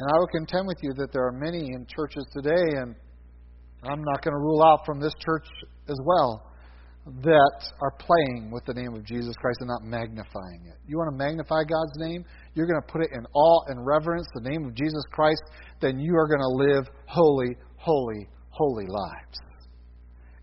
And 0.00 0.10
I 0.12 0.18
will 0.18 0.26
contend 0.26 0.66
with 0.66 0.78
you 0.82 0.92
that 0.96 1.12
there 1.12 1.24
are 1.24 1.32
many 1.32 1.58
in 1.60 1.86
churches 1.86 2.26
today, 2.32 2.80
and 2.82 2.96
I'm 3.84 4.02
not 4.02 4.20
going 4.24 4.34
to 4.34 4.40
rule 4.40 4.64
out 4.64 4.84
from 4.84 4.98
this 4.98 5.12
church 5.24 5.46
as 5.88 5.96
well, 6.04 6.50
that 7.22 7.72
are 7.80 7.92
playing 8.00 8.50
with 8.50 8.64
the 8.64 8.74
name 8.74 8.94
of 8.94 9.04
Jesus 9.04 9.32
Christ 9.40 9.58
and 9.60 9.68
not 9.68 9.84
magnifying 9.84 10.66
it. 10.66 10.74
You 10.88 10.98
want 10.98 11.16
to 11.16 11.24
magnify 11.24 11.62
God's 11.68 11.96
name? 11.98 12.24
You're 12.54 12.66
going 12.66 12.82
to 12.82 12.92
put 12.92 13.02
it 13.02 13.10
in 13.12 13.24
awe 13.32 13.60
and 13.68 13.86
reverence, 13.86 14.26
the 14.34 14.50
name 14.50 14.64
of 14.64 14.74
Jesus 14.74 15.04
Christ, 15.12 15.42
then 15.80 16.00
you 16.00 16.16
are 16.16 16.26
going 16.26 16.40
to 16.40 16.74
live 16.74 16.90
holy, 17.06 17.56
holy, 17.76 18.26
holy 18.48 18.86
lives. 18.88 19.38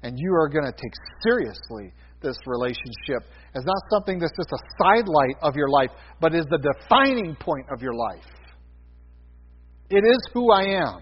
And 0.04 0.18
you 0.18 0.34
are 0.34 0.50
going 0.50 0.66
to 0.66 0.72
take 0.72 0.94
seriously 1.24 1.94
this 2.22 2.38
relationship 2.46 3.30
as 3.56 3.64
not 3.66 3.78
something 3.92 4.20
that's 4.20 4.36
just 4.38 4.52
a 4.52 4.58
sidelight 4.82 5.36
of 5.42 5.56
your 5.56 5.70
life, 5.70 5.90
but 6.20 6.34
is 6.34 6.46
the 6.50 6.58
defining 6.58 7.36
point 7.36 7.66
of 7.74 7.82
your 7.82 7.94
life. 7.94 8.26
It 9.90 10.04
is 10.04 10.20
who 10.34 10.52
I 10.52 10.64
am. 10.64 11.02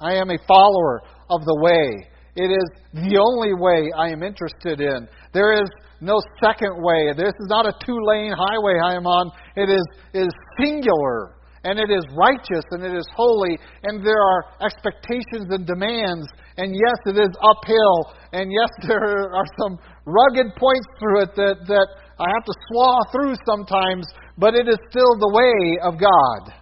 I 0.00 0.14
am 0.14 0.30
a 0.30 0.38
follower 0.48 1.02
of 1.30 1.44
the 1.44 1.58
way. 1.60 2.08
It 2.34 2.50
is 2.50 2.64
the 2.94 3.18
only 3.18 3.52
way 3.54 3.90
I 3.96 4.08
am 4.08 4.22
interested 4.22 4.80
in. 4.80 5.06
There 5.32 5.52
is 5.52 5.68
no 6.00 6.18
second 6.42 6.82
way. 6.82 7.12
This 7.16 7.28
is 7.28 7.46
not 7.48 7.66
a 7.66 7.74
two 7.84 7.98
lane 8.08 8.32
highway 8.32 8.80
I 8.82 8.94
am 8.94 9.06
on. 9.06 9.30
It 9.54 9.68
is, 9.70 9.84
it 10.12 10.26
is 10.26 10.32
singular, 10.60 11.36
and 11.64 11.78
it 11.78 11.90
is 11.90 12.04
righteous, 12.16 12.64
and 12.72 12.82
it 12.82 12.94
is 12.94 13.06
holy, 13.14 13.58
and 13.84 14.04
there 14.04 14.20
are 14.20 14.44
expectations 14.66 15.46
and 15.50 15.66
demands. 15.66 16.26
And 16.56 16.74
yes, 16.74 16.98
it 17.06 17.18
is 17.18 17.30
uphill, 17.38 18.14
and 18.32 18.50
yes, 18.50 18.70
there 18.88 19.32
are 19.32 19.46
some 19.60 19.78
rugged 20.04 20.54
points 20.56 20.88
through 20.98 21.22
it 21.22 21.34
that, 21.36 21.56
that 21.66 21.88
I 22.18 22.28
have 22.28 22.44
to 22.44 22.54
slaw 22.70 23.00
through 23.12 23.34
sometimes, 23.46 24.06
but 24.38 24.54
it 24.54 24.68
is 24.68 24.78
still 24.90 25.14
the 25.18 25.32
way 25.32 25.78
of 25.82 26.00
God. 26.00 26.54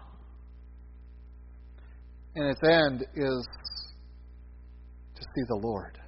And 2.37 2.51
its 2.51 2.61
end 2.63 3.03
is 3.15 3.47
to 5.17 5.23
see 5.23 5.45
the 5.49 5.61
Lord. 5.63 5.99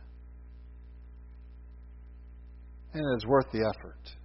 And 2.94 3.02
it 3.02 3.16
is 3.16 3.26
worth 3.26 3.50
the 3.52 3.60
effort. 3.60 4.21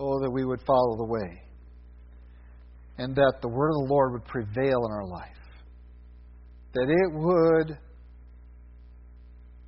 Oh, 0.00 0.20
that 0.20 0.30
we 0.30 0.44
would 0.44 0.60
follow 0.66 0.96
the 0.96 1.04
way. 1.04 1.42
And 2.98 3.14
that 3.14 3.34
the 3.42 3.48
word 3.48 3.70
of 3.70 3.86
the 3.86 3.92
Lord 3.92 4.12
would 4.12 4.24
prevail 4.24 4.86
in 4.86 4.92
our 4.92 5.06
life. 5.06 5.36
That 6.74 6.88
it 6.88 7.12
would 7.12 7.78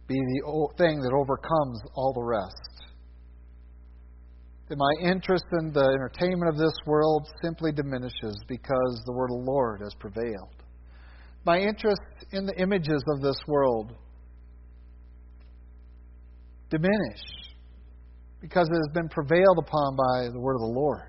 be 0.07 0.17
the 0.17 0.69
thing 0.79 1.01
that 1.01 1.13
overcomes 1.13 1.81
all 1.95 2.13
the 2.13 2.23
rest. 2.23 2.85
That 4.69 4.77
my 4.77 5.11
interest 5.11 5.45
in 5.61 5.73
the 5.73 5.85
entertainment 5.85 6.49
of 6.49 6.59
this 6.59 6.75
world 6.87 7.29
simply 7.43 7.73
diminishes 7.73 8.37
because 8.49 9.03
the 9.07 9.13
word 9.13 9.31
of 9.33 9.45
the 9.45 9.51
Lord 9.51 9.81
has 9.83 9.95
prevailed. 9.99 10.63
My 11.45 11.59
interest 11.59 12.03
in 12.33 12.47
the 12.47 12.55
images 12.61 13.03
of 13.15 13.23
this 13.23 13.39
world 13.49 13.95
diminish 16.71 17.23
because 18.41 18.69
it 18.69 18.75
has 18.75 18.89
been 18.95 19.09
prevailed 19.09 19.59
upon 19.59 19.97
by 19.97 20.33
the 20.33 20.41
word 20.41 20.55
of 20.55 20.61
the 20.61 20.75
Lord. 20.75 21.03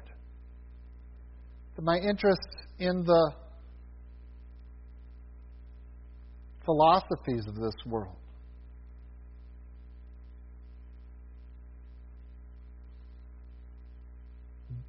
My 1.84 1.98
interest 1.98 2.48
in 2.78 3.04
the 3.04 3.32
philosophies 6.64 7.48
of 7.48 7.56
this 7.56 7.74
world 7.88 8.18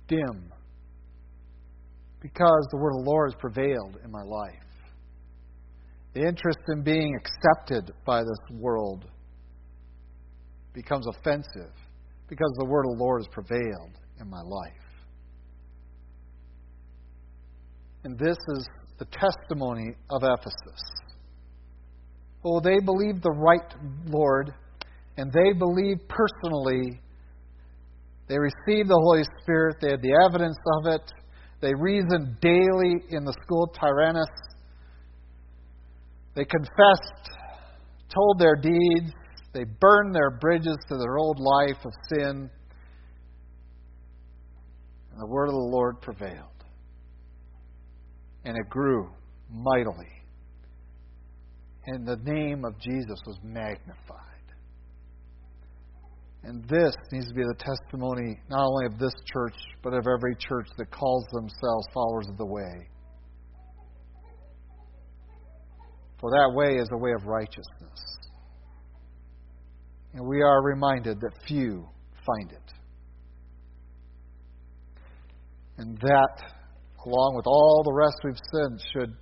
dim 0.07 0.53
because 2.21 2.67
the 2.71 2.77
word 2.77 2.93
of 2.99 3.05
the 3.05 3.11
Lord 3.11 3.33
has 3.33 3.41
prevailed 3.41 3.99
in 4.05 4.11
my 4.11 4.23
life. 4.23 4.53
The 6.15 6.21
interest 6.21 6.59
in 6.69 6.83
being 6.83 7.17
accepted 7.17 7.95
by 8.05 8.21
this 8.21 8.61
world 8.61 9.07
becomes 10.75 11.07
offensive 11.07 11.73
because 12.33 12.51
the 12.57 12.65
word 12.65 12.87
of 12.87 12.97
the 12.97 13.05
Lord 13.05 13.21
has 13.21 13.29
prevailed 13.29 13.93
in 14.19 14.31
my 14.31 14.41
life. 14.41 14.73
And 18.05 18.19
this 18.19 18.39
is 18.57 18.67
the 18.99 19.05
testimony 19.05 19.91
of 20.11 20.23
Ephesus. 20.23 20.83
Oh, 22.43 22.59
they 22.59 22.81
believed 22.81 23.23
the 23.23 23.37
right 23.37 23.75
Lord, 24.07 24.55
and 25.19 25.31
they 25.31 25.53
believed 25.53 26.09
personally 26.09 27.03
they 28.29 28.39
received 28.39 28.89
the 28.89 28.99
Holy 28.99 29.25
Spirit. 29.43 29.77
They 29.83 29.91
had 29.91 30.01
the 30.01 30.17
evidence 30.25 30.57
of 30.79 30.87
it. 30.87 31.13
They 31.61 31.75
reasoned 31.75 32.41
daily 32.41 32.95
in 33.11 33.27
the 33.27 33.35
school 33.43 33.65
of 33.65 33.75
Tyrannus. 33.79 34.25
They 36.35 36.47
confessed, 36.47 37.37
told 38.09 38.39
their 38.39 38.57
deeds. 38.57 39.13
They 39.53 39.65
burned 39.65 40.15
their 40.15 40.31
bridges 40.31 40.77
to 40.89 40.97
their 40.97 41.19
old 41.19 41.39
life 41.39 41.85
of 41.85 41.93
sin. 42.11 42.51
And 45.11 45.21
the 45.21 45.27
word 45.27 45.47
of 45.47 45.53
the 45.53 45.59
Lord 45.59 46.01
prevailed. 46.01 46.49
And 48.45 48.57
it 48.57 48.69
grew 48.71 49.11
mightily. 49.51 50.09
And 51.87 52.07
the 52.07 52.17
name 52.17 52.65
of 52.65 52.79
Jesus 52.79 53.19
was 53.27 53.39
magnified. 53.43 54.19
And 56.45 56.65
this 56.69 56.95
needs 57.13 57.29
to 57.29 57.35
be 57.35 57.43
the 57.43 57.55
testimony 57.59 58.41
not 58.49 58.67
only 58.67 58.87
of 58.87 58.99
this 58.99 59.13
church, 59.33 59.55
but 59.83 59.93
of 59.93 60.07
every 60.09 60.35
church 60.37 60.69
that 60.79 60.91
calls 60.91 61.25
themselves 61.33 61.87
followers 61.93 62.27
of 62.29 62.37
the 62.37 62.47
way. 62.47 62.89
For 66.21 66.31
that 66.31 66.53
way 66.55 66.77
is 66.77 66.89
a 66.93 66.99
way 66.99 67.13
of 67.13 67.27
righteousness. 67.27 68.22
And 70.15 70.27
we 70.27 70.43
are 70.43 70.63
reminded 70.63 71.21
that 71.21 71.33
few 71.47 71.89
find 72.27 72.53
it. 72.53 72.73
And 75.79 75.97
that, 75.99 76.43
along 77.05 77.35
with 77.37 77.47
all 77.47 77.83
the 77.85 77.93
rest 77.93 78.17
we've 78.25 78.35
said, 78.53 78.79
should 78.93 79.17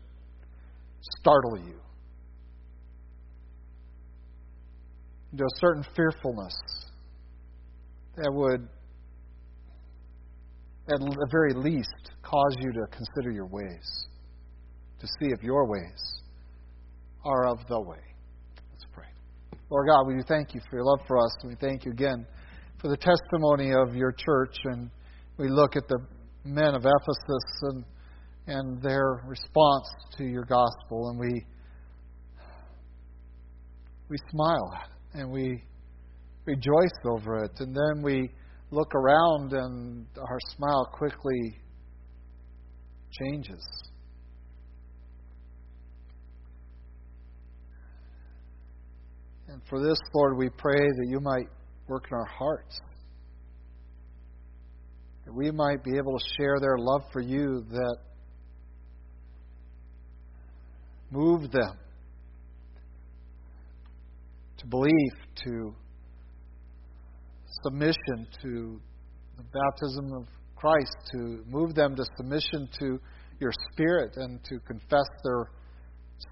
startle 1.21 1.59
you 1.59 1.81
into 5.33 5.45
a 5.45 5.57
certain 5.61 5.85
fearfulness 5.95 6.55
that 8.17 8.31
would, 8.33 8.69
at 10.93 10.99
the 10.99 11.29
very 11.31 11.55
least, 11.55 12.11
cause 12.23 12.57
you 12.59 12.73
to 12.73 12.87
consider 12.91 13.31
your 13.31 13.47
ways, 13.47 14.07
to 14.99 15.07
see 15.07 15.29
if 15.31 15.43
your 15.43 15.67
ways 15.67 16.23
are 17.25 17.47
of 17.47 17.59
the 17.69 17.81
way. 17.81 18.10
Lord 19.71 19.87
God, 19.87 20.09
we 20.09 20.21
thank 20.27 20.53
you 20.53 20.61
for 20.69 20.79
your 20.79 20.85
love 20.85 20.99
for 21.07 21.17
us. 21.17 21.31
We 21.45 21.55
thank 21.55 21.85
you 21.85 21.93
again 21.93 22.27
for 22.81 22.89
the 22.89 22.97
testimony 22.97 23.73
of 23.73 23.95
your 23.95 24.11
church. 24.11 24.57
And 24.65 24.91
we 25.39 25.49
look 25.49 25.77
at 25.77 25.87
the 25.87 25.99
men 26.45 26.75
of 26.75 26.85
Ephesus 26.85 27.63
and, 27.63 27.85
and 28.49 28.83
their 28.83 29.23
response 29.29 29.87
to 30.19 30.25
your 30.25 30.45
gospel, 30.45 31.11
and 31.11 31.21
we, 31.21 31.47
we 34.09 34.17
smile 34.33 34.73
and 35.15 35.31
we 35.31 35.63
rejoice 36.47 36.99
over 37.05 37.45
it. 37.45 37.53
And 37.61 37.73
then 37.73 38.03
we 38.03 38.29
look 38.73 38.93
around 38.97 39.53
and 39.53 40.05
our 40.19 40.39
smile 40.57 40.91
quickly 40.93 41.61
changes. 43.13 43.90
And 49.51 49.61
for 49.69 49.83
this, 49.83 49.99
Lord, 50.15 50.37
we 50.37 50.49
pray 50.49 50.79
that 50.79 51.07
you 51.09 51.19
might 51.19 51.49
work 51.89 52.05
in 52.09 52.17
our 52.17 52.25
hearts. 52.25 52.81
That 55.27 55.35
we 55.35 55.51
might 55.51 55.83
be 55.83 55.97
able 55.97 56.17
to 56.17 56.25
share 56.37 56.61
their 56.61 56.79
love 56.79 57.03
for 57.13 57.21
you 57.21 57.65
that 57.69 57.97
move 61.11 61.51
them 61.51 61.77
to 64.59 64.67
belief, 64.69 65.13
to 65.45 65.75
submission 67.65 68.29
to 68.43 68.81
the 69.37 69.43
baptism 69.43 70.13
of 70.13 70.29
Christ, 70.55 70.95
to 71.13 71.43
move 71.49 71.75
them 71.75 71.97
to 71.97 72.05
submission 72.17 72.69
to 72.79 73.01
your 73.41 73.53
Spirit 73.73 74.13
and 74.15 74.39
to 74.45 74.61
confess 74.61 75.09
their 75.25 75.51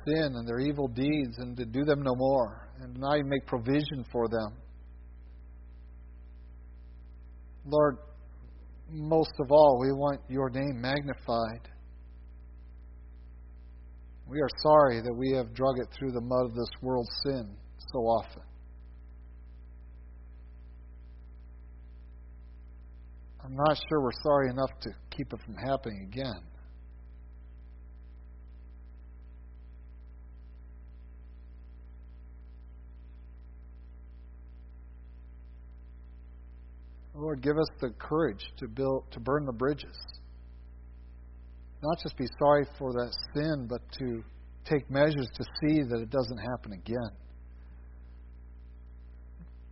sin 0.07 0.35
and 0.37 0.47
their 0.47 0.61
evil 0.61 0.89
deeds 0.89 1.39
and 1.39 1.57
to 1.57 1.65
do 1.65 1.85
them 1.85 2.03
no 2.03 2.15
more. 2.15 2.69
And 2.81 2.97
now 2.99 3.15
you 3.15 3.25
make 3.25 3.47
provision 3.47 4.05
for 4.11 4.29
them. 4.29 4.57
Lord, 7.67 7.99
most 8.91 9.33
of 9.41 9.51
all, 9.51 9.79
we 9.81 9.93
want 9.93 10.21
your 10.29 10.51
name 10.51 10.81
magnified. 10.81 11.69
We 14.27 14.41
are 14.41 14.49
sorry 14.63 15.01
that 15.01 15.15
we 15.15 15.33
have 15.37 15.55
drug 15.55 15.79
it 15.79 15.89
through 15.99 16.13
the 16.13 16.21
mud 16.21 16.47
of 16.47 16.55
this 16.55 16.71
world's 16.83 17.11
sin 17.25 17.57
so 17.93 17.99
often. 18.01 18.43
I'm 23.45 23.57
not 23.57 23.79
sure 23.89 24.03
we're 24.03 24.11
sorry 24.23 24.51
enough 24.51 24.71
to 24.83 24.91
keep 25.11 25.33
it 25.33 25.41
from 25.45 25.55
happening 25.55 26.09
again. 26.13 26.43
Lord, 37.19 37.43
give 37.43 37.59
us 37.59 37.69
the 37.81 37.91
courage 37.99 38.45
to 38.59 38.69
build 38.69 39.05
to 39.11 39.21
burn 39.21 39.45
the 39.45 39.53
bridges. 39.53 39.97
Not 41.83 41.99
just 42.03 42.17
be 42.17 42.27
sorry 42.39 42.65
for 42.79 42.93
that 42.93 43.13
sin, 43.35 43.67
but 43.69 43.81
to 43.99 44.23
take 44.65 44.89
measures 44.91 45.29
to 45.35 45.45
see 45.61 45.83
that 45.83 46.01
it 46.01 46.11
doesn't 46.11 46.39
happen 46.39 46.73
again. 46.73 47.11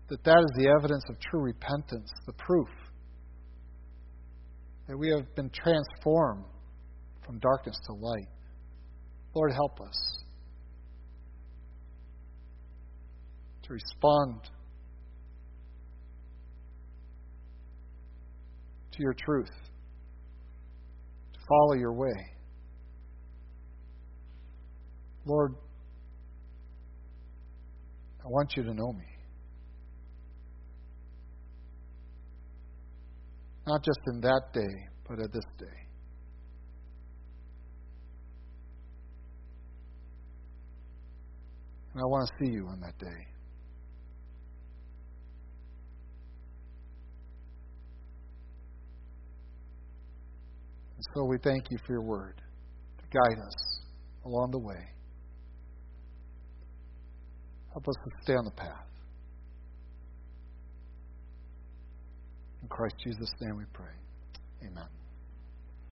That 0.08 0.24
that 0.24 0.38
is 0.38 0.50
the 0.56 0.72
evidence 0.78 1.04
of 1.08 1.18
true 1.20 1.40
repentance, 1.40 2.10
the 2.26 2.32
proof 2.32 2.68
that 4.88 4.96
we 4.96 5.08
have 5.10 5.34
been 5.34 5.50
transformed 5.50 6.44
from 7.24 7.38
darkness 7.38 7.76
to 7.86 7.92
light. 7.94 8.28
Lord, 9.34 9.52
help 9.52 9.80
us 9.80 10.24
to 13.64 13.72
respond 13.72 14.40
to 18.96 19.02
your 19.02 19.14
truth, 19.14 19.50
to 21.32 21.38
follow 21.48 21.74
your 21.74 21.92
way. 21.92 22.32
Lord, 25.24 25.54
I 28.24 28.28
want 28.28 28.56
you 28.56 28.62
to 28.62 28.72
know 28.74 28.92
me. 28.92 29.04
Not 33.66 33.84
just 33.84 33.98
in 34.06 34.20
that 34.20 34.42
day, 34.54 34.74
but 35.08 35.18
at 35.20 35.32
this 35.32 35.44
day. 35.58 35.66
And 41.92 42.02
I 42.02 42.06
want 42.06 42.28
to 42.28 42.44
see 42.44 42.52
you 42.52 42.66
on 42.68 42.80
that 42.80 42.96
day. 42.98 43.35
And 50.96 51.04
so 51.14 51.24
we 51.24 51.36
thank 51.38 51.70
you 51.70 51.78
for 51.86 51.92
your 51.92 52.02
word 52.02 52.40
to 52.98 53.04
guide 53.12 53.42
us 53.42 53.80
along 54.24 54.50
the 54.50 54.58
way. 54.58 54.82
Help 57.72 57.86
us 57.88 57.94
to 58.04 58.22
stay 58.22 58.32
on 58.32 58.44
the 58.44 58.50
path. 58.52 58.86
In 62.62 62.68
Christ 62.68 62.94
Jesus' 63.04 63.30
name 63.40 63.58
we 63.58 63.64
pray. 63.72 63.92
Amen. 64.62 65.05